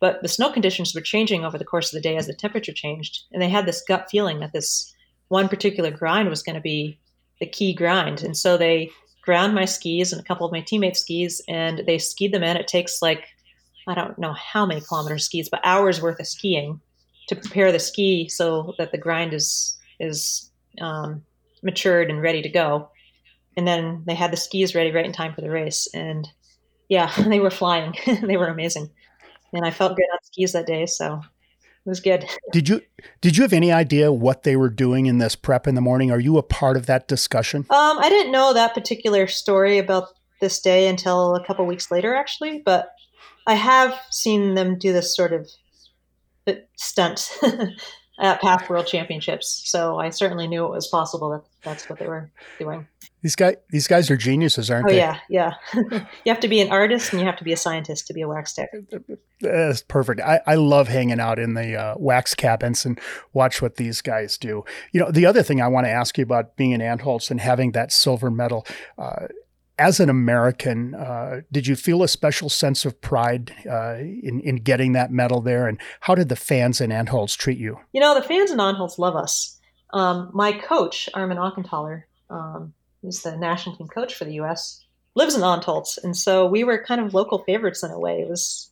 But 0.00 0.20
the 0.22 0.28
snow 0.28 0.52
conditions 0.52 0.94
were 0.94 1.00
changing 1.00 1.44
over 1.44 1.56
the 1.56 1.64
course 1.64 1.92
of 1.92 1.96
the 1.96 2.06
day 2.06 2.16
as 2.16 2.26
the 2.26 2.34
temperature 2.34 2.72
changed. 2.72 3.24
And 3.32 3.40
they 3.40 3.48
had 3.48 3.64
this 3.64 3.82
gut 3.88 4.08
feeling 4.10 4.40
that 4.40 4.52
this 4.52 4.92
one 5.28 5.48
particular 5.48 5.90
grind 5.90 6.28
was 6.28 6.42
going 6.42 6.54
to 6.54 6.60
be 6.60 6.98
the 7.40 7.46
key 7.46 7.74
grind. 7.74 8.22
And 8.22 8.36
so 8.36 8.56
they 8.56 8.90
ground 9.22 9.54
my 9.54 9.64
skis 9.64 10.12
and 10.12 10.20
a 10.20 10.24
couple 10.24 10.46
of 10.46 10.52
my 10.52 10.60
teammates' 10.60 11.00
skis 11.00 11.42
and 11.48 11.82
they 11.86 11.98
skied 11.98 12.32
them 12.32 12.42
in. 12.42 12.56
It 12.56 12.68
takes 12.68 13.02
like, 13.02 13.24
I 13.88 13.94
don't 13.94 14.18
know 14.18 14.32
how 14.32 14.64
many 14.66 14.80
kilometers 14.80 15.24
skis, 15.24 15.48
but 15.48 15.60
hours 15.64 16.00
worth 16.00 16.20
of 16.20 16.26
skiing 16.26 16.80
to 17.28 17.36
prepare 17.36 17.72
the 17.72 17.78
ski 17.78 18.28
so 18.28 18.74
that 18.78 18.92
the 18.92 18.98
grind 18.98 19.34
is, 19.34 19.76
is 19.98 20.50
um, 20.80 21.22
matured 21.62 22.08
and 22.08 22.22
ready 22.22 22.42
to 22.42 22.48
go. 22.48 22.88
And 23.56 23.66
then 23.66 24.04
they 24.06 24.14
had 24.14 24.32
the 24.32 24.36
skis 24.36 24.74
ready 24.74 24.92
right 24.92 25.06
in 25.06 25.12
time 25.12 25.34
for 25.34 25.40
the 25.40 25.50
race. 25.50 25.88
And 25.92 26.28
yeah, 26.88 27.12
they 27.26 27.40
were 27.40 27.50
flying. 27.50 27.94
they 28.22 28.36
were 28.36 28.48
amazing. 28.48 28.90
And 29.52 29.64
I 29.64 29.70
felt 29.70 29.96
good 29.96 30.06
on 30.12 30.18
skis 30.22 30.52
that 30.52 30.66
day. 30.66 30.86
So 30.86 31.20
it 31.86 31.88
was 31.88 32.00
good. 32.00 32.28
Did 32.52 32.68
you 32.68 32.82
did 33.20 33.36
you 33.36 33.42
have 33.42 33.52
any 33.52 33.70
idea 33.70 34.12
what 34.12 34.42
they 34.42 34.56
were 34.56 34.68
doing 34.68 35.06
in 35.06 35.18
this 35.18 35.36
prep 35.36 35.68
in 35.68 35.76
the 35.76 35.80
morning? 35.80 36.10
Are 36.10 36.18
you 36.18 36.36
a 36.36 36.42
part 36.42 36.76
of 36.76 36.86
that 36.86 37.06
discussion? 37.06 37.60
Um, 37.70 37.98
I 37.98 38.08
didn't 38.08 38.32
know 38.32 38.52
that 38.52 38.74
particular 38.74 39.28
story 39.28 39.78
about 39.78 40.08
this 40.40 40.60
day 40.60 40.88
until 40.88 41.36
a 41.36 41.44
couple 41.46 41.64
weeks 41.64 41.90
later, 41.90 42.14
actually. 42.14 42.62
But 42.64 42.90
I 43.46 43.54
have 43.54 43.96
seen 44.10 44.54
them 44.54 44.78
do 44.78 44.92
this 44.92 45.14
sort 45.14 45.32
of 45.32 45.48
stunt 46.74 47.38
at 48.18 48.40
past 48.40 48.68
world 48.68 48.86
championships. 48.86 49.62
So 49.66 49.98
I 49.98 50.10
certainly 50.10 50.46
knew 50.46 50.64
it 50.64 50.70
was 50.70 50.86
possible 50.86 51.30
that 51.30 51.42
that's 51.62 51.88
what 51.88 51.98
they 51.98 52.06
were 52.06 52.30
doing. 52.58 52.86
These 53.22 53.36
guys, 53.36 53.56
these 53.70 53.88
guys 53.88 54.10
are 54.10 54.16
geniuses, 54.16 54.70
aren't 54.70 54.88
they? 54.88 55.02
oh, 55.02 55.12
they? 55.28 55.34
yeah, 55.34 55.52
yeah. 55.74 56.04
you 56.24 56.32
have 56.32 56.40
to 56.40 56.48
be 56.48 56.60
an 56.60 56.70
artist 56.70 57.12
and 57.12 57.20
you 57.20 57.26
have 57.26 57.36
to 57.36 57.44
be 57.44 57.52
a 57.52 57.56
scientist 57.56 58.06
to 58.06 58.14
be 58.14 58.22
a 58.22 58.28
wax 58.28 58.54
tech. 58.54 58.70
That's 59.40 59.82
perfect. 59.82 60.20
I, 60.20 60.40
I 60.46 60.54
love 60.54 60.88
hanging 60.88 61.20
out 61.20 61.38
in 61.38 61.54
the 61.54 61.74
uh, 61.76 61.94
wax 61.98 62.34
cabins 62.34 62.86
and 62.86 63.00
watch 63.32 63.60
what 63.60 63.76
these 63.76 64.00
guys 64.00 64.38
do. 64.38 64.64
You 64.92 65.00
know, 65.00 65.10
the 65.10 65.26
other 65.26 65.42
thing 65.42 65.60
I 65.60 65.68
want 65.68 65.86
to 65.86 65.90
ask 65.90 66.16
you 66.16 66.22
about 66.22 66.56
being 66.56 66.72
an 66.72 66.80
Antholz 66.80 67.30
and 67.30 67.40
having 67.40 67.72
that 67.72 67.90
silver 67.90 68.30
medal. 68.30 68.66
Uh, 68.96 69.26
as 69.78 70.00
an 70.00 70.08
American, 70.08 70.94
uh, 70.94 71.42
did 71.52 71.66
you 71.66 71.76
feel 71.76 72.02
a 72.02 72.08
special 72.08 72.48
sense 72.48 72.84
of 72.84 73.00
pride 73.00 73.52
uh, 73.70 73.96
in 73.98 74.40
in 74.40 74.56
getting 74.56 74.92
that 74.92 75.10
medal 75.10 75.40
there? 75.40 75.68
And 75.68 75.78
how 76.00 76.14
did 76.14 76.28
the 76.28 76.36
fans 76.36 76.80
in 76.80 76.90
Antholz 76.90 77.36
treat 77.36 77.58
you? 77.58 77.78
You 77.92 78.00
know, 78.00 78.14
the 78.14 78.26
fans 78.26 78.50
in 78.50 78.58
Antholz 78.58 78.98
love 78.98 79.16
us. 79.16 79.58
Um, 79.92 80.30
my 80.32 80.52
coach, 80.52 81.08
Armin 81.14 81.38
Auchenthaler, 81.38 82.04
um, 82.30 82.72
who's 83.02 83.22
the 83.22 83.36
national 83.36 83.76
team 83.76 83.88
coach 83.88 84.14
for 84.14 84.24
the 84.24 84.34
U.S., 84.34 84.84
lives 85.14 85.34
in 85.34 85.42
Antholz, 85.42 85.98
and 86.02 86.16
so 86.16 86.46
we 86.46 86.64
were 86.64 86.82
kind 86.82 87.00
of 87.00 87.14
local 87.14 87.38
favorites 87.44 87.82
in 87.82 87.90
a 87.90 87.98
way. 87.98 88.20
It 88.20 88.28
was 88.28 88.70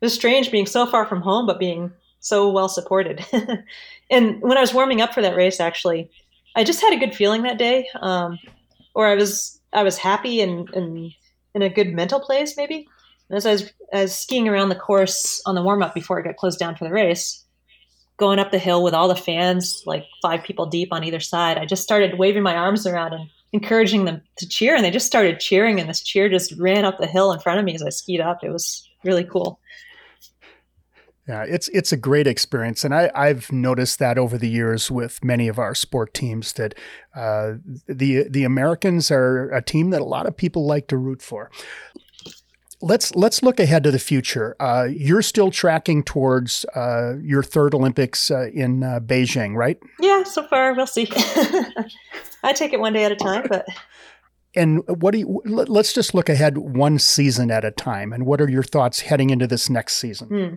it 0.00 0.06
was 0.06 0.14
strange 0.14 0.50
being 0.50 0.66
so 0.66 0.86
far 0.86 1.06
from 1.06 1.22
home, 1.22 1.46
but 1.46 1.60
being 1.60 1.92
so 2.18 2.50
well 2.50 2.68
supported. 2.68 3.24
and 4.10 4.40
when 4.42 4.58
I 4.58 4.60
was 4.60 4.74
warming 4.74 5.00
up 5.00 5.14
for 5.14 5.22
that 5.22 5.36
race, 5.36 5.60
actually, 5.60 6.10
I 6.56 6.64
just 6.64 6.80
had 6.80 6.92
a 6.92 6.98
good 6.98 7.14
feeling 7.14 7.42
that 7.42 7.58
day, 7.58 7.88
um, 8.00 8.38
or 8.94 9.06
I 9.06 9.14
was 9.14 9.60
I 9.72 9.82
was 9.82 9.98
happy 9.98 10.40
and, 10.40 10.68
and 10.74 11.12
in 11.54 11.62
a 11.62 11.68
good 11.68 11.92
mental 11.92 12.20
place, 12.20 12.56
maybe. 12.56 12.86
And 13.28 13.36
as 13.36 13.46
I 13.46 13.52
was, 13.52 13.72
as 13.92 14.18
skiing 14.18 14.48
around 14.48 14.68
the 14.68 14.74
course 14.74 15.42
on 15.46 15.54
the 15.54 15.62
warm 15.62 15.82
up 15.82 15.94
before 15.94 16.18
it 16.18 16.24
got 16.24 16.36
closed 16.36 16.58
down 16.58 16.76
for 16.76 16.84
the 16.84 16.92
race, 16.92 17.44
going 18.16 18.38
up 18.38 18.50
the 18.50 18.58
hill 18.58 18.82
with 18.82 18.94
all 18.94 19.08
the 19.08 19.16
fans, 19.16 19.82
like 19.86 20.04
five 20.20 20.44
people 20.44 20.66
deep 20.66 20.88
on 20.92 21.04
either 21.04 21.20
side, 21.20 21.58
I 21.58 21.66
just 21.66 21.82
started 21.82 22.18
waving 22.18 22.42
my 22.42 22.54
arms 22.54 22.86
around 22.86 23.14
and 23.14 23.28
encouraging 23.52 24.04
them 24.04 24.22
to 24.36 24.48
cheer. 24.48 24.74
And 24.74 24.84
they 24.84 24.90
just 24.90 25.06
started 25.06 25.40
cheering, 25.40 25.80
and 25.80 25.88
this 25.88 26.02
cheer 26.02 26.28
just 26.28 26.52
ran 26.58 26.84
up 26.84 26.98
the 26.98 27.06
hill 27.06 27.32
in 27.32 27.40
front 27.40 27.58
of 27.58 27.64
me 27.64 27.74
as 27.74 27.82
I 27.82 27.88
skied 27.88 28.20
up. 28.20 28.42
It 28.42 28.50
was 28.50 28.88
really 29.04 29.24
cool. 29.24 29.58
Yeah, 31.28 31.44
it's 31.44 31.68
it's 31.68 31.92
a 31.92 31.96
great 31.96 32.26
experience, 32.26 32.82
and 32.82 32.92
I, 32.92 33.08
I've 33.14 33.52
noticed 33.52 34.00
that 34.00 34.18
over 34.18 34.36
the 34.36 34.48
years 34.48 34.90
with 34.90 35.22
many 35.22 35.46
of 35.46 35.56
our 35.56 35.72
sport 35.72 36.14
teams 36.14 36.54
that 36.54 36.74
uh, 37.14 37.54
the 37.86 38.26
the 38.28 38.42
Americans 38.42 39.08
are 39.12 39.48
a 39.52 39.62
team 39.62 39.90
that 39.90 40.00
a 40.00 40.04
lot 40.04 40.26
of 40.26 40.36
people 40.36 40.66
like 40.66 40.88
to 40.88 40.96
root 40.96 41.22
for. 41.22 41.48
Let's 42.80 43.14
let's 43.14 43.40
look 43.40 43.60
ahead 43.60 43.84
to 43.84 43.92
the 43.92 44.00
future. 44.00 44.56
Uh, 44.58 44.88
you're 44.90 45.22
still 45.22 45.52
tracking 45.52 46.02
towards 46.02 46.64
uh, 46.74 47.14
your 47.22 47.44
third 47.44 47.72
Olympics 47.72 48.28
uh, 48.28 48.48
in 48.52 48.82
uh, 48.82 48.98
Beijing, 48.98 49.54
right? 49.54 49.78
Yeah, 50.00 50.24
so 50.24 50.44
far 50.48 50.74
we'll 50.74 50.88
see. 50.88 51.06
I 52.42 52.52
take 52.52 52.72
it 52.72 52.80
one 52.80 52.94
day 52.94 53.04
at 53.04 53.12
a 53.12 53.16
time, 53.16 53.46
but 53.48 53.64
and 54.56 54.82
what 55.00 55.12
do 55.12 55.20
you 55.20 55.40
let's 55.44 55.92
just 55.92 56.14
look 56.14 56.28
ahead 56.28 56.58
one 56.58 56.98
season 56.98 57.50
at 57.52 57.64
a 57.64 57.70
time 57.70 58.12
and 58.12 58.26
what 58.26 58.40
are 58.40 58.50
your 58.50 58.62
thoughts 58.62 59.00
heading 59.00 59.30
into 59.30 59.46
this 59.46 59.70
next 59.70 59.96
season 59.96 60.28
hmm 60.28 60.54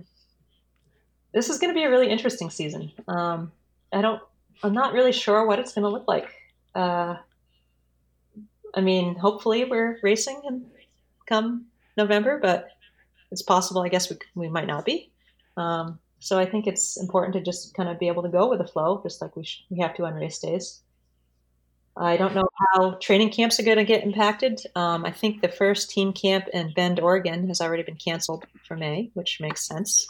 this 1.36 1.50
is 1.50 1.60
going 1.60 1.70
to 1.70 1.78
be 1.78 1.84
a 1.84 1.90
really 1.90 2.10
interesting 2.10 2.50
season. 2.50 2.94
Um, 3.10 3.52
I 3.92 4.02
don't, 4.02 4.22
I'm 4.64 4.74
not 4.74 4.94
really 4.94 5.12
sure 5.12 5.46
what 5.46 5.60
it's 5.60 5.74
going 5.74 5.84
to 5.84 5.90
look 5.90 6.08
like. 6.08 6.30
Uh, 6.74 7.18
I 8.74 8.82
mean, 8.82 9.16
hopefully 9.16 9.66
we're 9.66 10.00
racing 10.02 10.42
in 10.48 10.66
come 11.28 11.66
November, 11.98 12.40
but 12.42 12.70
it's 13.32 13.42
possible. 13.42 13.82
I 13.82 13.90
guess 13.90 14.10
we 14.10 14.18
we 14.34 14.50
might 14.50 14.68
not 14.68 14.86
be. 14.86 15.12
Um, 15.58 16.00
so 16.20 16.40
I 16.40 16.46
think 16.46 16.68
it's 16.68 16.98
important 16.98 17.34
to 17.34 17.42
just 17.42 17.74
kind 17.74 17.90
of 17.90 18.00
be 18.00 18.08
able 18.08 18.24
to 18.24 18.30
go 18.30 18.50
with 18.50 18.60
the 18.60 18.68
flow, 18.68 19.02
just 19.04 19.22
like 19.22 19.36
we 19.36 19.44
sh- 19.44 19.66
we 19.70 19.80
have 19.80 19.94
to 19.96 20.06
on 20.06 20.14
race 20.14 20.40
days. 20.40 20.82
I 21.98 22.18
don't 22.18 22.36
know 22.36 22.48
how 22.74 22.96
training 22.96 23.32
camps 23.32 23.60
are 23.60 23.64
going 23.64 23.78
to 23.78 23.86
get 23.86 24.04
impacted. 24.04 24.62
Um, 24.76 25.06
I 25.06 25.12
think 25.12 25.42
the 25.42 25.48
first 25.48 25.90
team 25.90 26.12
camp 26.12 26.48
in 26.54 26.74
Bend, 26.74 27.00
Oregon, 27.00 27.48
has 27.48 27.62
already 27.62 27.84
been 27.84 27.96
canceled 27.96 28.46
for 28.68 28.76
May, 28.76 29.12
which 29.14 29.40
makes 29.40 29.66
sense. 29.66 30.08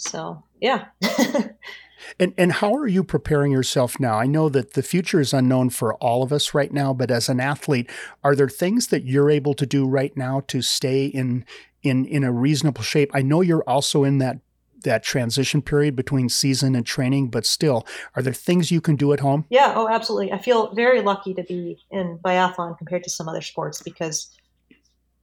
So 0.00 0.42
yeah. 0.60 0.86
and 2.18 2.32
and 2.38 2.52
how 2.52 2.74
are 2.74 2.86
you 2.86 3.04
preparing 3.04 3.52
yourself 3.52 4.00
now? 4.00 4.18
I 4.18 4.26
know 4.26 4.48
that 4.48 4.72
the 4.72 4.82
future 4.82 5.20
is 5.20 5.34
unknown 5.34 5.70
for 5.70 5.94
all 5.94 6.22
of 6.22 6.32
us 6.32 6.54
right 6.54 6.72
now, 6.72 6.94
but 6.94 7.10
as 7.10 7.28
an 7.28 7.38
athlete, 7.38 7.90
are 8.24 8.34
there 8.34 8.48
things 8.48 8.88
that 8.88 9.04
you're 9.04 9.30
able 9.30 9.54
to 9.54 9.66
do 9.66 9.86
right 9.86 10.16
now 10.16 10.40
to 10.48 10.62
stay 10.62 11.06
in 11.06 11.44
in 11.82 12.06
in 12.06 12.24
a 12.24 12.32
reasonable 12.32 12.82
shape? 12.82 13.10
I 13.12 13.22
know 13.22 13.42
you're 13.42 13.68
also 13.68 14.04
in 14.04 14.18
that 14.18 14.38
that 14.84 15.02
transition 15.02 15.60
period 15.60 15.94
between 15.94 16.30
season 16.30 16.74
and 16.74 16.86
training, 16.86 17.28
but 17.28 17.44
still, 17.44 17.86
are 18.16 18.22
there 18.22 18.32
things 18.32 18.70
you 18.70 18.80
can 18.80 18.96
do 18.96 19.12
at 19.12 19.20
home? 19.20 19.44
Yeah, 19.50 19.74
oh, 19.76 19.86
absolutely. 19.86 20.32
I 20.32 20.38
feel 20.38 20.74
very 20.74 21.02
lucky 21.02 21.34
to 21.34 21.42
be 21.42 21.78
in 21.90 22.18
biathlon 22.24 22.78
compared 22.78 23.04
to 23.04 23.10
some 23.10 23.28
other 23.28 23.42
sports 23.42 23.82
because 23.82 24.34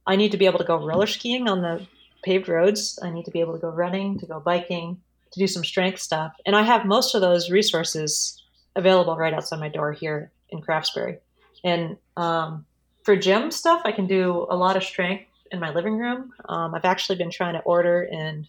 I 0.06 0.14
need 0.14 0.30
to 0.30 0.36
be 0.36 0.46
able 0.46 0.60
to 0.60 0.64
go 0.64 0.76
roller 0.76 1.08
skiing 1.08 1.48
on 1.48 1.62
the 1.62 1.84
paved 2.22 2.48
roads. 2.48 2.98
I 3.02 3.10
need 3.10 3.24
to 3.24 3.30
be 3.30 3.40
able 3.40 3.54
to 3.54 3.58
go 3.58 3.68
running, 3.68 4.18
to 4.18 4.26
go 4.26 4.40
biking, 4.40 5.00
to 5.32 5.38
do 5.38 5.46
some 5.46 5.64
strength 5.64 6.00
stuff. 6.00 6.32
And 6.46 6.56
I 6.56 6.62
have 6.62 6.86
most 6.86 7.14
of 7.14 7.20
those 7.20 7.50
resources 7.50 8.42
available 8.76 9.16
right 9.16 9.34
outside 9.34 9.60
my 9.60 9.68
door 9.68 9.92
here 9.92 10.30
in 10.50 10.60
Craftsbury. 10.60 11.18
And 11.64 11.96
um, 12.16 12.64
for 13.04 13.16
gym 13.16 13.50
stuff, 13.50 13.82
I 13.84 13.92
can 13.92 14.06
do 14.06 14.46
a 14.50 14.56
lot 14.56 14.76
of 14.76 14.84
strength 14.84 15.26
in 15.50 15.60
my 15.60 15.72
living 15.72 15.98
room. 15.98 16.32
Um, 16.48 16.74
I've 16.74 16.84
actually 16.84 17.16
been 17.16 17.30
trying 17.30 17.54
to 17.54 17.60
order 17.60 18.02
and 18.12 18.46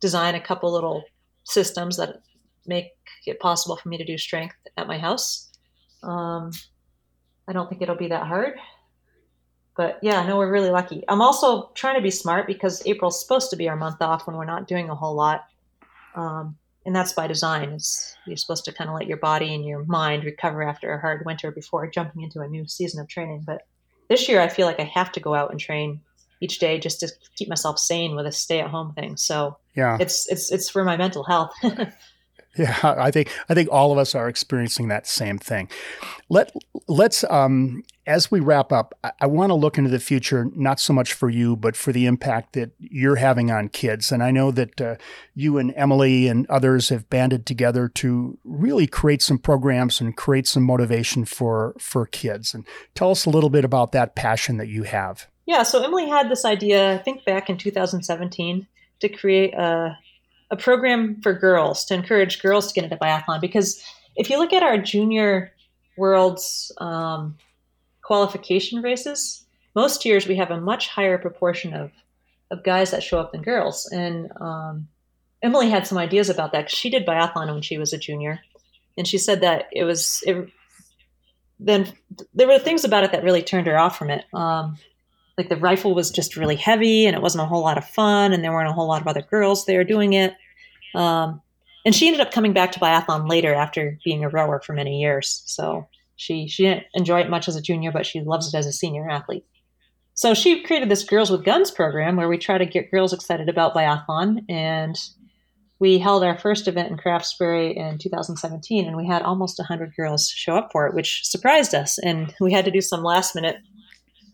design 0.00 0.34
a 0.34 0.40
couple 0.40 0.72
little 0.72 1.04
systems 1.44 1.96
that 1.96 2.20
make 2.66 2.92
it 3.26 3.40
possible 3.40 3.76
for 3.76 3.88
me 3.88 3.96
to 3.98 4.04
do 4.04 4.18
strength 4.18 4.56
at 4.76 4.86
my 4.86 4.98
house. 4.98 5.50
Um, 6.02 6.52
I 7.48 7.52
don't 7.52 7.68
think 7.68 7.82
it'll 7.82 7.96
be 7.96 8.08
that 8.08 8.26
hard. 8.26 8.58
But 9.76 9.98
yeah, 10.02 10.26
no, 10.26 10.38
we're 10.38 10.50
really 10.50 10.70
lucky. 10.70 11.04
I'm 11.08 11.20
also 11.20 11.70
trying 11.74 11.96
to 11.96 12.02
be 12.02 12.10
smart 12.10 12.46
because 12.46 12.82
April's 12.86 13.20
supposed 13.20 13.50
to 13.50 13.56
be 13.56 13.68
our 13.68 13.76
month 13.76 14.00
off 14.00 14.26
when 14.26 14.36
we're 14.36 14.46
not 14.46 14.66
doing 14.66 14.88
a 14.88 14.94
whole 14.94 15.14
lot. 15.14 15.46
Um, 16.14 16.56
and 16.86 16.94
that's 16.94 17.12
by 17.12 17.26
design. 17.26 17.70
It's, 17.72 18.16
you're 18.26 18.36
supposed 18.36 18.64
to 18.66 18.72
kind 18.72 18.88
of 18.88 18.94
let 18.94 19.06
your 19.06 19.18
body 19.18 19.54
and 19.54 19.64
your 19.64 19.84
mind 19.84 20.24
recover 20.24 20.62
after 20.62 20.92
a 20.92 21.00
hard 21.00 21.24
winter 21.26 21.50
before 21.50 21.86
jumping 21.88 22.22
into 22.22 22.40
a 22.40 22.48
new 22.48 22.66
season 22.66 23.00
of 23.00 23.08
training. 23.08 23.42
But 23.44 23.66
this 24.08 24.28
year, 24.28 24.40
I 24.40 24.48
feel 24.48 24.66
like 24.66 24.80
I 24.80 24.84
have 24.84 25.12
to 25.12 25.20
go 25.20 25.34
out 25.34 25.50
and 25.50 25.60
train 25.60 26.00
each 26.40 26.58
day 26.58 26.78
just 26.78 27.00
to 27.00 27.08
keep 27.34 27.48
myself 27.48 27.78
sane 27.78 28.14
with 28.14 28.26
a 28.26 28.32
stay 28.32 28.60
at 28.60 28.70
home 28.70 28.92
thing. 28.94 29.16
So 29.16 29.56
yeah, 29.74 29.96
it's 30.00 30.30
it's 30.30 30.52
it's 30.52 30.68
for 30.68 30.84
my 30.84 30.96
mental 30.96 31.24
health. 31.24 31.52
yeah, 32.56 32.76
I 32.82 33.10
think 33.10 33.30
I 33.48 33.54
think 33.54 33.68
all 33.70 33.92
of 33.92 33.98
us 33.98 34.14
are 34.14 34.28
experiencing 34.28 34.88
that 34.88 35.06
same 35.06 35.38
thing. 35.38 35.68
Let 36.28 36.52
let's 36.88 37.24
um 37.24 37.82
as 38.06 38.30
we 38.30 38.38
wrap 38.40 38.72
up, 38.72 38.94
I, 39.02 39.12
I 39.22 39.26
want 39.26 39.50
to 39.50 39.54
look 39.54 39.78
into 39.78 39.90
the 39.90 39.98
future, 39.98 40.48
not 40.54 40.78
so 40.78 40.92
much 40.92 41.12
for 41.12 41.28
you, 41.28 41.56
but 41.56 41.76
for 41.76 41.92
the 41.92 42.06
impact 42.06 42.52
that 42.52 42.70
you're 42.78 43.16
having 43.16 43.50
on 43.50 43.68
kids. 43.68 44.12
And 44.12 44.22
I 44.22 44.30
know 44.30 44.50
that 44.52 44.80
uh, 44.80 44.94
you 45.34 45.58
and 45.58 45.72
Emily 45.76 46.28
and 46.28 46.46
others 46.48 46.88
have 46.90 47.10
banded 47.10 47.46
together 47.46 47.88
to 47.88 48.38
really 48.44 48.86
create 48.86 49.22
some 49.22 49.38
programs 49.38 50.00
and 50.00 50.16
create 50.16 50.46
some 50.46 50.62
motivation 50.62 51.24
for 51.24 51.74
for 51.78 52.06
kids. 52.06 52.54
And 52.54 52.66
tell 52.94 53.10
us 53.10 53.26
a 53.26 53.30
little 53.30 53.50
bit 53.50 53.64
about 53.64 53.92
that 53.92 54.14
passion 54.14 54.56
that 54.58 54.68
you 54.68 54.84
have. 54.84 55.26
Yeah, 55.46 55.62
so 55.62 55.82
Emily 55.82 56.08
had 56.08 56.28
this 56.28 56.44
idea, 56.44 56.94
I 56.94 56.98
think 56.98 57.24
back 57.24 57.48
in 57.48 57.56
2017, 57.56 58.66
to 59.00 59.08
create 59.08 59.54
a, 59.54 59.96
a 60.50 60.56
program 60.56 61.20
for 61.22 61.32
girls 61.32 61.84
to 61.86 61.94
encourage 61.94 62.42
girls 62.42 62.68
to 62.68 62.74
get 62.74 62.84
into 62.84 62.96
biathlon. 62.96 63.40
Because 63.40 63.82
if 64.14 64.30
you 64.30 64.38
look 64.38 64.52
at 64.52 64.62
our 64.62 64.78
junior 64.78 65.52
world's 65.96 66.72
um, 66.78 67.36
qualification 68.02 68.82
races, 68.82 69.44
most 69.74 70.04
years 70.04 70.26
we 70.26 70.36
have 70.36 70.50
a 70.50 70.60
much 70.60 70.88
higher 70.88 71.18
proportion 71.18 71.74
of, 71.74 71.90
of 72.50 72.64
guys 72.64 72.90
that 72.90 73.02
show 73.02 73.18
up 73.18 73.32
than 73.32 73.42
girls. 73.42 73.86
And 73.92 74.30
um, 74.40 74.88
Emily 75.42 75.68
had 75.68 75.86
some 75.86 75.98
ideas 75.98 76.30
about 76.30 76.52
that 76.52 76.70
she 76.70 76.90
did 76.90 77.06
biathlon 77.06 77.52
when 77.52 77.62
she 77.62 77.78
was 77.78 77.92
a 77.92 77.98
junior. 77.98 78.40
And 78.96 79.06
she 79.06 79.18
said 79.18 79.42
that 79.42 79.66
it 79.72 79.84
was, 79.84 80.22
it, 80.26 80.48
then 81.58 81.92
there 82.34 82.48
were 82.48 82.58
things 82.58 82.84
about 82.84 83.04
it 83.04 83.12
that 83.12 83.24
really 83.24 83.42
turned 83.42 83.66
her 83.66 83.78
off 83.78 83.98
from 83.98 84.10
it. 84.10 84.24
Um, 84.32 84.78
like 85.38 85.48
the 85.48 85.56
rifle 85.56 85.94
was 85.94 86.10
just 86.10 86.36
really 86.36 86.56
heavy 86.56 87.06
and 87.06 87.14
it 87.14 87.22
wasn't 87.22 87.42
a 87.42 87.46
whole 87.46 87.62
lot 87.62 87.78
of 87.78 87.86
fun 87.86 88.32
and 88.32 88.42
there 88.42 88.52
weren't 88.52 88.68
a 88.68 88.72
whole 88.72 88.88
lot 88.88 89.02
of 89.02 89.08
other 89.08 89.22
girls 89.22 89.66
there 89.66 89.84
doing 89.84 90.14
it. 90.14 90.34
Um, 90.94 91.42
and 91.84 91.94
she 91.94 92.06
ended 92.06 92.20
up 92.20 92.32
coming 92.32 92.52
back 92.52 92.72
to 92.72 92.80
biathlon 92.80 93.28
later 93.28 93.54
after 93.54 93.98
being 94.04 94.24
a 94.24 94.28
rower 94.28 94.60
for 94.60 94.72
many 94.72 95.00
years. 95.00 95.42
So 95.46 95.88
she 96.16 96.48
she 96.48 96.64
didn't 96.64 96.86
enjoy 96.94 97.20
it 97.20 97.30
much 97.30 97.48
as 97.48 97.56
a 97.56 97.62
junior 97.62 97.92
but 97.92 98.06
she 98.06 98.20
loves 98.20 98.52
it 98.52 98.56
as 98.56 98.66
a 98.66 98.72
senior 98.72 99.08
athlete. 99.08 99.44
So 100.14 100.32
she 100.32 100.62
created 100.62 100.88
this 100.88 101.04
girls 101.04 101.30
with 101.30 101.44
guns 101.44 101.70
program 101.70 102.16
where 102.16 102.28
we 102.28 102.38
try 102.38 102.56
to 102.56 102.64
get 102.64 102.90
girls 102.90 103.12
excited 103.12 103.50
about 103.50 103.74
biathlon 103.74 104.46
and 104.48 104.98
we 105.78 105.98
held 105.98 106.24
our 106.24 106.38
first 106.38 106.66
event 106.68 106.90
in 106.90 106.96
craftsbury 106.96 107.76
in 107.76 107.98
2017 107.98 108.86
and 108.86 108.96
we 108.96 109.06
had 109.06 109.20
almost 109.20 109.58
100 109.58 109.94
girls 109.94 110.30
show 110.30 110.56
up 110.56 110.70
for 110.72 110.86
it 110.86 110.94
which 110.94 111.20
surprised 111.26 111.74
us. 111.74 111.98
And 111.98 112.34
we 112.40 112.52
had 112.52 112.64
to 112.64 112.70
do 112.70 112.80
some 112.80 113.02
last 113.02 113.34
minute 113.34 113.58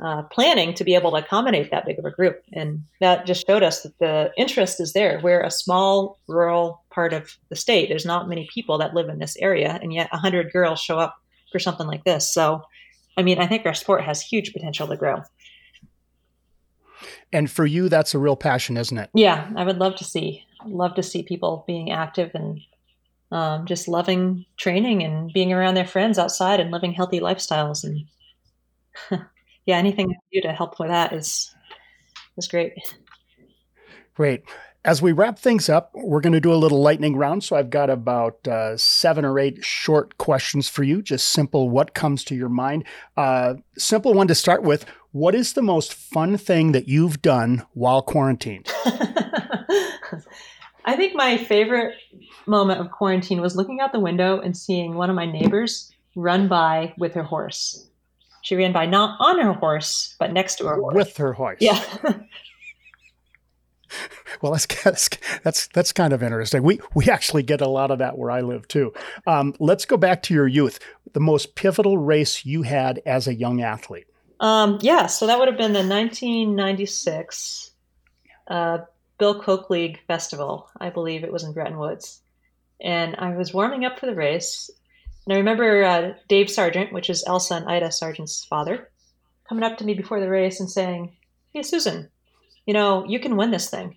uh, 0.00 0.22
planning 0.22 0.74
to 0.74 0.84
be 0.84 0.94
able 0.94 1.10
to 1.12 1.18
accommodate 1.18 1.70
that 1.70 1.86
big 1.86 1.98
of 1.98 2.04
a 2.04 2.10
group. 2.10 2.42
And 2.52 2.84
that 3.00 3.26
just 3.26 3.46
showed 3.46 3.62
us 3.62 3.82
that 3.82 3.98
the 3.98 4.32
interest 4.36 4.80
is 4.80 4.92
there. 4.92 5.20
We're 5.22 5.42
a 5.42 5.50
small 5.50 6.18
rural 6.28 6.82
part 6.90 7.12
of 7.12 7.36
the 7.48 7.56
state. 7.56 7.88
There's 7.88 8.06
not 8.06 8.28
many 8.28 8.48
people 8.52 8.78
that 8.78 8.94
live 8.94 9.08
in 9.08 9.18
this 9.18 9.36
area, 9.36 9.78
and 9.82 9.92
yet 9.92 10.10
100 10.12 10.52
girls 10.52 10.80
show 10.80 10.98
up 10.98 11.16
for 11.50 11.58
something 11.58 11.86
like 11.86 12.04
this. 12.04 12.32
So, 12.32 12.62
I 13.16 13.22
mean, 13.22 13.38
I 13.38 13.46
think 13.46 13.66
our 13.66 13.74
sport 13.74 14.02
has 14.02 14.22
huge 14.22 14.52
potential 14.52 14.88
to 14.88 14.96
grow. 14.96 15.22
And 17.32 17.50
for 17.50 17.66
you, 17.66 17.88
that's 17.88 18.14
a 18.14 18.18
real 18.18 18.36
passion, 18.36 18.76
isn't 18.76 18.96
it? 18.96 19.10
Yeah, 19.14 19.50
I 19.56 19.64
would 19.64 19.78
love 19.78 19.96
to 19.96 20.04
see. 20.04 20.44
love 20.64 20.94
to 20.94 21.02
see 21.02 21.22
people 21.22 21.64
being 21.66 21.90
active 21.90 22.30
and 22.34 22.60
um, 23.32 23.66
just 23.66 23.88
loving 23.88 24.44
training 24.56 25.02
and 25.02 25.32
being 25.32 25.52
around 25.52 25.74
their 25.74 25.86
friends 25.86 26.18
outside 26.18 26.60
and 26.60 26.70
living 26.70 26.92
healthy 26.92 27.20
lifestyles. 27.20 27.84
And 27.84 28.06
yeah, 29.66 29.76
anything 29.76 30.10
you 30.30 30.42
do 30.42 30.48
to 30.48 30.54
help 30.54 30.78
with 30.78 30.88
that 30.88 31.12
is 31.12 31.54
is 32.36 32.48
great. 32.48 32.72
Great. 34.14 34.42
As 34.84 35.00
we 35.00 35.12
wrap 35.12 35.38
things 35.38 35.68
up, 35.68 35.92
we're 35.94 36.20
going 36.20 36.32
to 36.32 36.40
do 36.40 36.52
a 36.52 36.56
little 36.56 36.82
lightning 36.82 37.16
round. 37.16 37.44
So 37.44 37.54
I've 37.54 37.70
got 37.70 37.88
about 37.88 38.48
uh, 38.48 38.76
seven 38.76 39.24
or 39.24 39.38
eight 39.38 39.64
short 39.64 40.18
questions 40.18 40.68
for 40.68 40.82
you, 40.82 41.02
just 41.02 41.28
simple 41.28 41.70
what 41.70 41.94
comes 41.94 42.24
to 42.24 42.34
your 42.34 42.48
mind. 42.48 42.84
Uh, 43.16 43.54
simple 43.78 44.12
one 44.12 44.26
to 44.26 44.34
start 44.34 44.64
with. 44.64 44.84
What 45.12 45.36
is 45.36 45.52
the 45.52 45.62
most 45.62 45.94
fun 45.94 46.36
thing 46.36 46.72
that 46.72 46.88
you've 46.88 47.22
done 47.22 47.64
while 47.74 48.02
quarantined? 48.02 48.72
I 50.84 50.96
think 50.96 51.14
my 51.14 51.36
favorite 51.36 51.94
moment 52.46 52.80
of 52.80 52.90
quarantine 52.90 53.40
was 53.40 53.54
looking 53.54 53.78
out 53.80 53.92
the 53.92 54.00
window 54.00 54.40
and 54.40 54.56
seeing 54.56 54.94
one 54.94 55.10
of 55.10 55.16
my 55.16 55.26
neighbors 55.26 55.92
run 56.16 56.48
by 56.48 56.92
with 56.98 57.14
her 57.14 57.22
horse. 57.22 57.86
She 58.42 58.56
ran 58.56 58.72
by 58.72 58.86
not 58.86 59.16
on 59.20 59.38
her 59.38 59.52
horse, 59.52 60.16
but 60.18 60.32
next 60.32 60.56
to 60.56 60.66
her 60.66 60.74
horse. 60.74 60.94
With 60.94 61.16
her 61.16 61.32
horse. 61.32 61.58
Yeah. 61.60 61.82
well, 64.42 64.52
that's, 64.52 64.66
that's 64.82 65.08
that's 65.42 65.68
that's 65.68 65.92
kind 65.92 66.12
of 66.12 66.22
interesting. 66.22 66.62
We 66.62 66.80
we 66.94 67.08
actually 67.08 67.44
get 67.44 67.60
a 67.60 67.68
lot 67.68 67.90
of 67.90 67.98
that 67.98 68.18
where 68.18 68.30
I 68.30 68.40
live 68.40 68.66
too. 68.68 68.92
Um, 69.26 69.54
let's 69.60 69.84
go 69.84 69.96
back 69.96 70.22
to 70.24 70.34
your 70.34 70.48
youth. 70.48 70.78
The 71.12 71.20
most 71.20 71.54
pivotal 71.54 71.98
race 71.98 72.44
you 72.44 72.62
had 72.62 73.00
as 73.06 73.28
a 73.28 73.34
young 73.34 73.62
athlete. 73.62 74.06
Um, 74.40 74.78
yeah, 74.82 75.06
so 75.06 75.28
that 75.28 75.38
would 75.38 75.46
have 75.46 75.56
been 75.56 75.72
the 75.72 75.86
1996 75.86 77.70
uh, 78.48 78.78
Bill 79.18 79.40
Koch 79.40 79.70
League 79.70 80.00
Festival. 80.08 80.68
I 80.80 80.90
believe 80.90 81.22
it 81.22 81.32
was 81.32 81.44
in 81.44 81.52
Bretton 81.52 81.78
Woods, 81.78 82.20
and 82.80 83.14
I 83.18 83.36
was 83.36 83.54
warming 83.54 83.84
up 83.84 84.00
for 84.00 84.06
the 84.06 84.16
race, 84.16 84.68
and 85.26 85.34
I 85.34 85.38
remember 85.38 85.84
uh, 85.84 86.12
Dave 86.28 86.50
Sargent, 86.50 86.92
which 86.92 87.08
is 87.08 87.24
Elsa 87.26 87.54
and 87.54 87.68
Ida 87.68 87.92
Sargent's 87.92 88.44
father, 88.44 88.90
coming 89.48 89.64
up 89.64 89.78
to 89.78 89.84
me 89.84 89.94
before 89.94 90.20
the 90.20 90.28
race 90.28 90.58
and 90.58 90.70
saying, 90.70 91.16
Hey, 91.52 91.62
Susan, 91.62 92.08
you 92.66 92.74
know, 92.74 93.04
you 93.06 93.20
can 93.20 93.36
win 93.36 93.50
this 93.50 93.70
thing. 93.70 93.96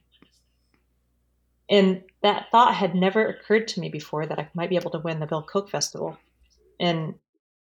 And 1.69 2.03
that 2.21 2.47
thought 2.51 2.75
had 2.75 2.93
never 2.93 3.27
occurred 3.27 3.67
to 3.69 3.79
me 3.79 3.89
before 3.89 4.25
that 4.25 4.37
I 4.37 4.49
might 4.53 4.69
be 4.69 4.75
able 4.75 4.91
to 4.91 4.99
win 4.99 5.19
the 5.19 5.25
Bill 5.25 5.41
Koch 5.41 5.69
Festival. 5.69 6.17
And 6.79 7.15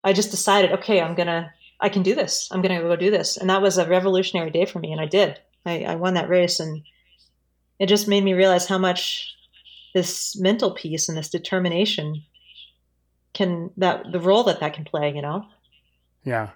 I 0.04 0.12
just 0.12 0.30
decided, 0.30 0.72
okay, 0.72 1.00
I'm 1.00 1.14
going 1.14 1.26
to, 1.26 1.50
I 1.80 1.88
can 1.88 2.02
do 2.02 2.14
this. 2.14 2.48
I'm 2.50 2.62
going 2.62 2.74
to 2.74 2.86
go 2.86 2.96
do 2.96 3.10
this. 3.10 3.36
And 3.36 3.50
that 3.50 3.60
was 3.60 3.76
a 3.76 3.86
revolutionary 3.86 4.50
day 4.50 4.64
for 4.64 4.78
me. 4.78 4.92
And 4.92 5.00
I 5.00 5.06
did. 5.06 5.38
I, 5.66 5.84
I 5.84 5.94
won 5.96 6.14
that 6.14 6.28
race. 6.28 6.58
And 6.58 6.82
it 7.78 7.86
just 7.86 8.08
made 8.08 8.24
me 8.24 8.32
realize 8.32 8.66
how 8.66 8.78
much 8.78 9.34
this 9.94 10.36
mental 10.40 10.70
piece 10.70 11.08
and 11.08 11.18
this 11.18 11.28
determination 11.28 12.22
can 13.34 13.70
that 13.76 14.10
the 14.12 14.20
role 14.20 14.44
that 14.44 14.60
that 14.60 14.74
can 14.74 14.84
play 14.84 15.14
you 15.14 15.22
know 15.22 15.46
yeah 16.24 16.50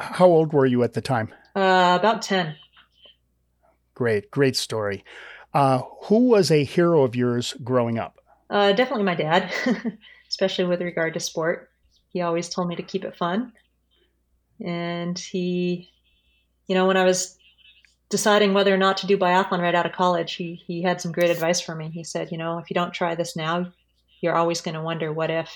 How 0.00 0.26
old 0.26 0.52
were 0.54 0.66
you 0.66 0.82
at 0.82 0.94
the 0.94 1.02
time? 1.02 1.28
Uh, 1.54 1.96
about 2.00 2.22
10. 2.22 2.56
Great, 3.94 4.30
great 4.30 4.56
story. 4.56 5.04
Uh, 5.52 5.82
who 6.04 6.28
was 6.28 6.50
a 6.50 6.64
hero 6.64 7.02
of 7.02 7.14
yours 7.14 7.54
growing 7.62 7.98
up? 7.98 8.18
Uh, 8.48 8.72
definitely 8.72 9.04
my 9.04 9.14
dad, 9.14 9.52
especially 10.28 10.64
with 10.64 10.80
regard 10.80 11.12
to 11.14 11.20
sport. 11.20 11.68
He 12.12 12.22
always 12.22 12.48
told 12.48 12.68
me 12.68 12.76
to 12.76 12.82
keep 12.82 13.04
it 13.04 13.16
fun. 13.16 13.52
And 14.64 15.18
he, 15.18 15.90
you 16.66 16.74
know, 16.74 16.86
when 16.86 16.96
I 16.96 17.04
was 17.04 17.36
deciding 18.08 18.54
whether 18.54 18.72
or 18.72 18.78
not 18.78 18.96
to 18.98 19.06
do 19.06 19.18
biathlon 19.18 19.60
right 19.60 19.74
out 19.74 19.86
of 19.86 19.92
college, 19.92 20.32
he, 20.34 20.54
he 20.66 20.82
had 20.82 21.00
some 21.00 21.12
great 21.12 21.30
advice 21.30 21.60
for 21.60 21.74
me. 21.74 21.90
He 21.92 22.04
said, 22.04 22.32
you 22.32 22.38
know, 22.38 22.58
if 22.58 22.70
you 22.70 22.74
don't 22.74 22.94
try 22.94 23.14
this 23.14 23.36
now, 23.36 23.70
you're 24.22 24.34
always 24.34 24.62
going 24.62 24.76
to 24.76 24.82
wonder 24.82 25.12
what 25.12 25.30
if. 25.30 25.50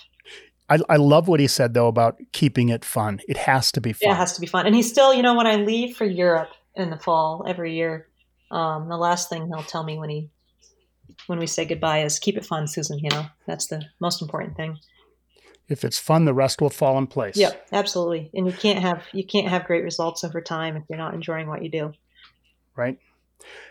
I, 0.68 0.78
I 0.88 0.96
love 0.96 1.28
what 1.28 1.40
he 1.40 1.46
said 1.46 1.74
though 1.74 1.88
about 1.88 2.18
keeping 2.32 2.68
it 2.70 2.84
fun. 2.84 3.20
It 3.28 3.36
has 3.36 3.70
to 3.72 3.80
be 3.80 3.92
fun. 3.92 4.08
Yeah, 4.08 4.14
it 4.14 4.18
has 4.18 4.32
to 4.34 4.40
be 4.40 4.46
fun. 4.46 4.66
And 4.66 4.74
he 4.74 4.82
still, 4.82 5.12
you 5.12 5.22
know, 5.22 5.34
when 5.34 5.46
I 5.46 5.56
leave 5.56 5.96
for 5.96 6.06
Europe 6.06 6.50
in 6.74 6.90
the 6.90 6.98
fall 6.98 7.44
every 7.46 7.74
year, 7.74 8.08
um, 8.50 8.88
the 8.88 8.96
last 8.96 9.28
thing 9.28 9.46
he'll 9.46 9.62
tell 9.62 9.84
me 9.84 9.98
when 9.98 10.10
he 10.10 10.30
when 11.26 11.38
we 11.38 11.46
say 11.46 11.64
goodbye 11.64 12.02
is 12.02 12.18
keep 12.18 12.36
it 12.36 12.46
fun, 12.46 12.66
Susan. 12.66 12.98
You 12.98 13.10
know, 13.10 13.26
that's 13.46 13.66
the 13.66 13.82
most 14.00 14.22
important 14.22 14.56
thing. 14.56 14.78
If 15.68 15.84
it's 15.84 15.98
fun, 15.98 16.24
the 16.24 16.34
rest 16.34 16.60
will 16.60 16.70
fall 16.70 16.98
in 16.98 17.06
place. 17.06 17.36
Yep, 17.36 17.68
absolutely. 17.72 18.30
And 18.34 18.46
you 18.46 18.52
can't 18.52 18.78
have 18.78 19.02
you 19.12 19.24
can't 19.24 19.48
have 19.48 19.66
great 19.66 19.82
results 19.82 20.24
over 20.24 20.40
time 20.40 20.76
if 20.76 20.84
you're 20.88 20.98
not 20.98 21.14
enjoying 21.14 21.48
what 21.48 21.62
you 21.62 21.70
do. 21.70 21.92
Right. 22.76 22.98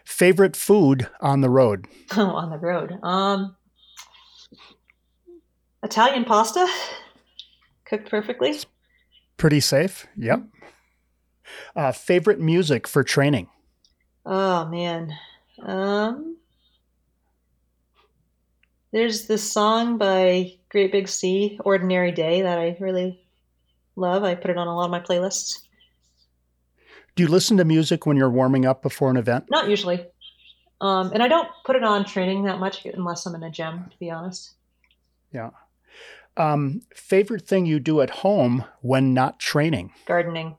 Favorite 0.04 0.56
food 0.56 1.08
on 1.22 1.42
the 1.42 1.50
road? 1.50 1.88
Oh, 2.16 2.30
on 2.36 2.50
the 2.50 2.58
road. 2.58 2.98
Um, 3.04 3.56
Italian 5.84 6.24
pasta, 6.24 6.68
cooked 7.86 8.10
perfectly. 8.10 8.58
Pretty 9.38 9.60
safe. 9.60 10.08
Yep. 10.18 10.44
Uh, 11.76 11.92
favorite 11.92 12.40
music 12.40 12.88
for 12.88 13.04
training? 13.04 13.50
Oh 14.26 14.66
man, 14.66 15.14
um, 15.62 16.38
there's 18.94 19.28
this 19.28 19.44
song 19.44 19.98
by 19.98 20.54
Great 20.70 20.94
Big 20.94 21.10
Sea, 21.10 21.60
"Ordinary 21.66 22.14
Day," 22.14 22.42
that 22.44 22.58
I 22.58 22.78
really 22.80 23.22
love. 23.98 24.24
I 24.24 24.36
put 24.36 24.52
it 24.52 24.58
on 24.58 24.68
a 24.68 24.76
lot 24.76 24.86
of 24.86 24.92
my 24.92 25.02
playlists. 25.02 25.60
Do 27.16 27.24
you 27.24 27.30
listen 27.30 27.58
to 27.58 27.66
music 27.66 28.06
when 28.06 28.16
you're 28.16 28.30
warming 28.30 28.66
up 28.66 28.82
before 28.82 29.12
an 29.12 29.18
event? 29.18 29.46
Not 29.50 29.70
usually, 29.70 30.08
um, 30.80 31.12
and 31.12 31.22
I 31.22 31.28
don't 31.28 31.50
put 31.66 31.76
it 31.76 31.84
on 31.84 32.06
training 32.06 32.44
that 32.46 32.60
much 32.60 32.86
unless 32.86 33.26
I'm 33.26 33.36
in 33.36 33.44
a 33.44 33.52
gym. 33.52 33.90
To 33.92 33.98
be 34.00 34.10
honest. 34.10 34.54
Yeah. 35.34 35.50
Um, 36.36 36.82
favorite 36.96 37.48
thing 37.48 37.66
you 37.66 37.80
do 37.80 38.02
at 38.02 38.10
home 38.10 38.66
when 38.82 39.14
not 39.14 39.40
training? 39.40 39.92
Gardening, 40.06 40.56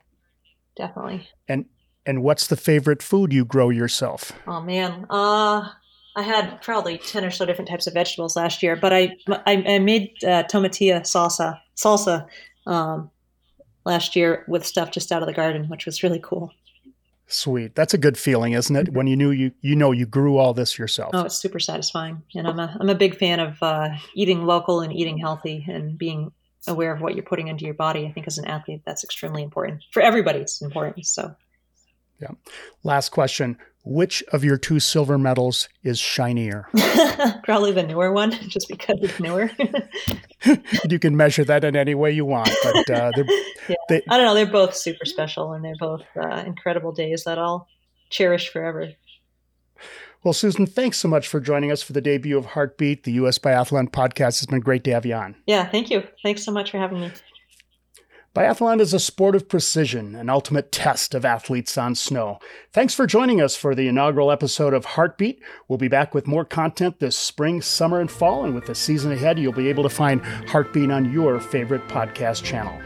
definitely. 0.77 1.29
And 1.49 1.67
and 2.07 2.23
what's 2.23 2.47
the 2.47 2.57
favorite 2.57 3.03
food 3.03 3.33
you 3.33 3.45
grow 3.45 3.71
yourself? 3.71 4.33
Oh 4.47 4.61
man, 4.61 5.07
uh, 5.11 5.69
I 6.17 6.23
had 6.23 6.63
probably 6.63 6.99
ten 6.99 7.25
or 7.25 7.31
so 7.31 7.45
different 7.45 7.69
types 7.69 7.87
of 7.87 7.95
vegetables 7.95 8.37
last 8.37 8.63
year, 8.63 8.77
but 8.77 8.93
I 8.93 9.17
I, 9.29 9.65
I 9.67 9.79
made 9.79 10.13
uh, 10.23 10.45
tomatilla 10.45 11.01
salsa 11.01 11.59
salsa 11.77 12.27
um, 12.67 13.11
last 13.85 14.15
year 14.15 14.45
with 14.49 14.65
stuff 14.65 14.91
just 14.91 15.11
out 15.11 15.23
of 15.23 15.27
the 15.27 15.35
garden, 15.35 15.69
which 15.69 15.87
was 15.87 16.03
really 16.03 16.21
cool. 16.23 16.53
Sweet. 17.35 17.75
That's 17.75 17.93
a 17.93 17.99
good 17.99 18.17
feeling, 18.17 18.53
isn't 18.53 18.77
it? 18.77 18.93
When 18.93 19.09
you 19.09 19.17
knew 19.17 19.33
you 19.33 19.51
you 19.61 19.75
know 19.75 19.91
you 19.91 20.07
grew 20.07 20.39
all 20.39 20.55
this 20.55 20.79
yourself. 20.79 21.11
Oh, 21.15 21.25
it's 21.25 21.35
super 21.35 21.59
satisfying. 21.59 22.23
And 22.37 22.47
I'm 22.47 22.61
a 22.61 22.77
I'm 22.79 22.89
a 22.89 22.95
big 22.95 23.19
fan 23.19 23.41
of 23.41 23.61
uh, 23.61 23.89
eating 24.15 24.47
local 24.47 24.83
and 24.83 24.93
eating 24.93 25.19
healthy 25.19 25.65
and 25.69 25.99
being 25.99 26.31
aware 26.69 26.95
of 26.95 27.01
what 27.01 27.17
you're 27.17 27.25
putting 27.25 27.49
into 27.49 27.65
your 27.65 27.75
body. 27.75 28.07
I 28.07 28.13
think 28.13 28.29
as 28.29 28.39
an 28.39 28.45
athlete, 28.45 28.83
that's 28.87 29.03
extremely 29.03 29.43
important 29.43 29.83
for 29.91 30.01
everybody. 30.01 30.39
It's 30.39 30.63
important. 30.63 31.05
So, 31.07 31.35
yeah. 32.23 32.31
Last 32.85 33.09
question: 33.09 33.59
Which 33.87 34.23
of 34.33 34.43
your 34.43 34.57
two 34.57 34.81
silver 34.81 35.19
medals 35.19 35.69
is 35.83 35.99
shinier? 35.99 36.67
Probably 37.45 37.71
the 37.71 37.83
newer 37.83 38.13
one, 38.13 38.31
just 38.49 38.67
because 38.69 38.97
it's 39.03 39.21
newer. 39.21 39.51
you 40.89 40.99
can 40.99 41.17
measure 41.17 41.45
that 41.45 41.65
in 41.65 41.77
any 41.77 41.95
way 41.95 42.11
you 42.11 42.25
want, 42.25 42.51
but 42.63 42.91
uh, 42.91 43.13
yeah. 43.69 43.75
they, 43.91 44.03
I 44.09 44.17
don't 44.17 44.25
know. 44.25 44.35
They're 44.35 44.47
both 44.47 44.75
super 44.75 45.05
special, 45.05 45.53
and 45.53 45.63
they're 45.63 45.77
both 45.79 46.03
uh, 46.17 46.45
incredible 46.47 46.93
days 46.93 47.25
that 47.25 47.39
I'll 47.39 47.69
cherish 48.09 48.49
forever. 48.49 48.89
Well, 50.23 50.33
Susan, 50.33 50.65
thanks 50.65 50.97
so 50.97 51.09
much 51.09 51.29
for 51.29 51.39
joining 51.39 51.71
us 51.71 51.83
for 51.83 51.93
the 51.93 52.01
debut 52.01 52.39
of 52.39 52.47
Heartbeat, 52.47 53.05
the 53.05 53.13
U.S. 53.13 53.39
Biathlon 53.39 53.91
podcast. 53.91 54.43
It's 54.43 54.47
been 54.47 54.61
great 54.61 54.85
to 54.85 54.93
have 54.93 55.05
you 55.05 55.15
on. 55.15 55.37
Yeah, 55.47 55.67
thank 55.67 55.91
you. 55.91 56.03
Thanks 56.23 56.43
so 56.43 56.51
much 56.51 56.71
for 56.71 56.79
having 56.79 57.03
me. 57.03 57.13
Biathlon 58.35 58.81
is 58.81 58.93
a 58.93 58.99
sport 58.99 59.37
of 59.37 59.49
precision, 59.49 60.17
an 60.17 60.29
ultimate 60.29 60.73
test 60.73 61.15
of 61.15 61.25
athletes 61.25 61.79
on 61.79 61.95
snow. 61.95 62.41
Thanks 62.73 62.93
for 62.93 63.07
joining 63.07 63.41
us 63.41 63.55
for 63.55 63.77
the 63.77 63.87
inaugural 63.87 64.33
episode 64.33 64.75
of 64.75 64.85
Heartbeat. 64.85 65.41
We'll 65.69 65.79
be 65.79 65.87
back 65.87 66.15
with 66.15 66.27
more 66.27 66.45
content 66.45 66.99
this 66.99 67.17
spring, 67.17 67.63
summer, 67.63 68.01
and 68.01 68.11
fall. 68.11 68.45
And 68.45 68.53
with 68.53 68.67
the 68.67 68.75
season 68.75 69.13
ahead, 69.13 69.39
you'll 69.39 69.53
be 69.53 69.69
able 69.69 69.85
to 69.85 69.89
find 69.89 70.21
Heartbeat 70.49 70.91
on 70.91 71.13
your 71.13 71.39
favorite 71.39 71.87
podcast 71.87 72.43
channel. 72.43 72.77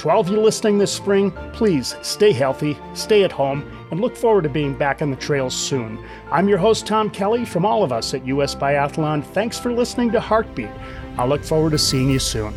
To 0.00 0.10
all 0.10 0.20
of 0.20 0.28
you 0.28 0.42
listening 0.42 0.76
this 0.76 0.92
spring, 0.92 1.30
please 1.54 1.96
stay 2.02 2.32
healthy, 2.32 2.76
stay 2.92 3.24
at 3.24 3.32
home, 3.32 3.64
and 3.90 4.00
look 4.00 4.14
forward 4.14 4.42
to 4.42 4.50
being 4.50 4.76
back 4.76 5.00
on 5.00 5.10
the 5.10 5.16
trails 5.16 5.56
soon. 5.56 6.04
I'm 6.30 6.50
your 6.50 6.58
host, 6.58 6.86
Tom 6.86 7.08
Kelly, 7.08 7.46
from 7.46 7.64
all 7.64 7.82
of 7.82 7.92
us 7.92 8.12
at 8.12 8.26
US 8.26 8.54
Biathlon. 8.54 9.24
Thanks 9.24 9.58
for 9.58 9.72
listening 9.72 10.12
to 10.12 10.20
Heartbeat. 10.20 10.68
I'll 11.16 11.28
look 11.28 11.44
forward 11.44 11.70
to 11.70 11.78
seeing 11.78 12.10
you 12.10 12.18
soon. 12.18 12.52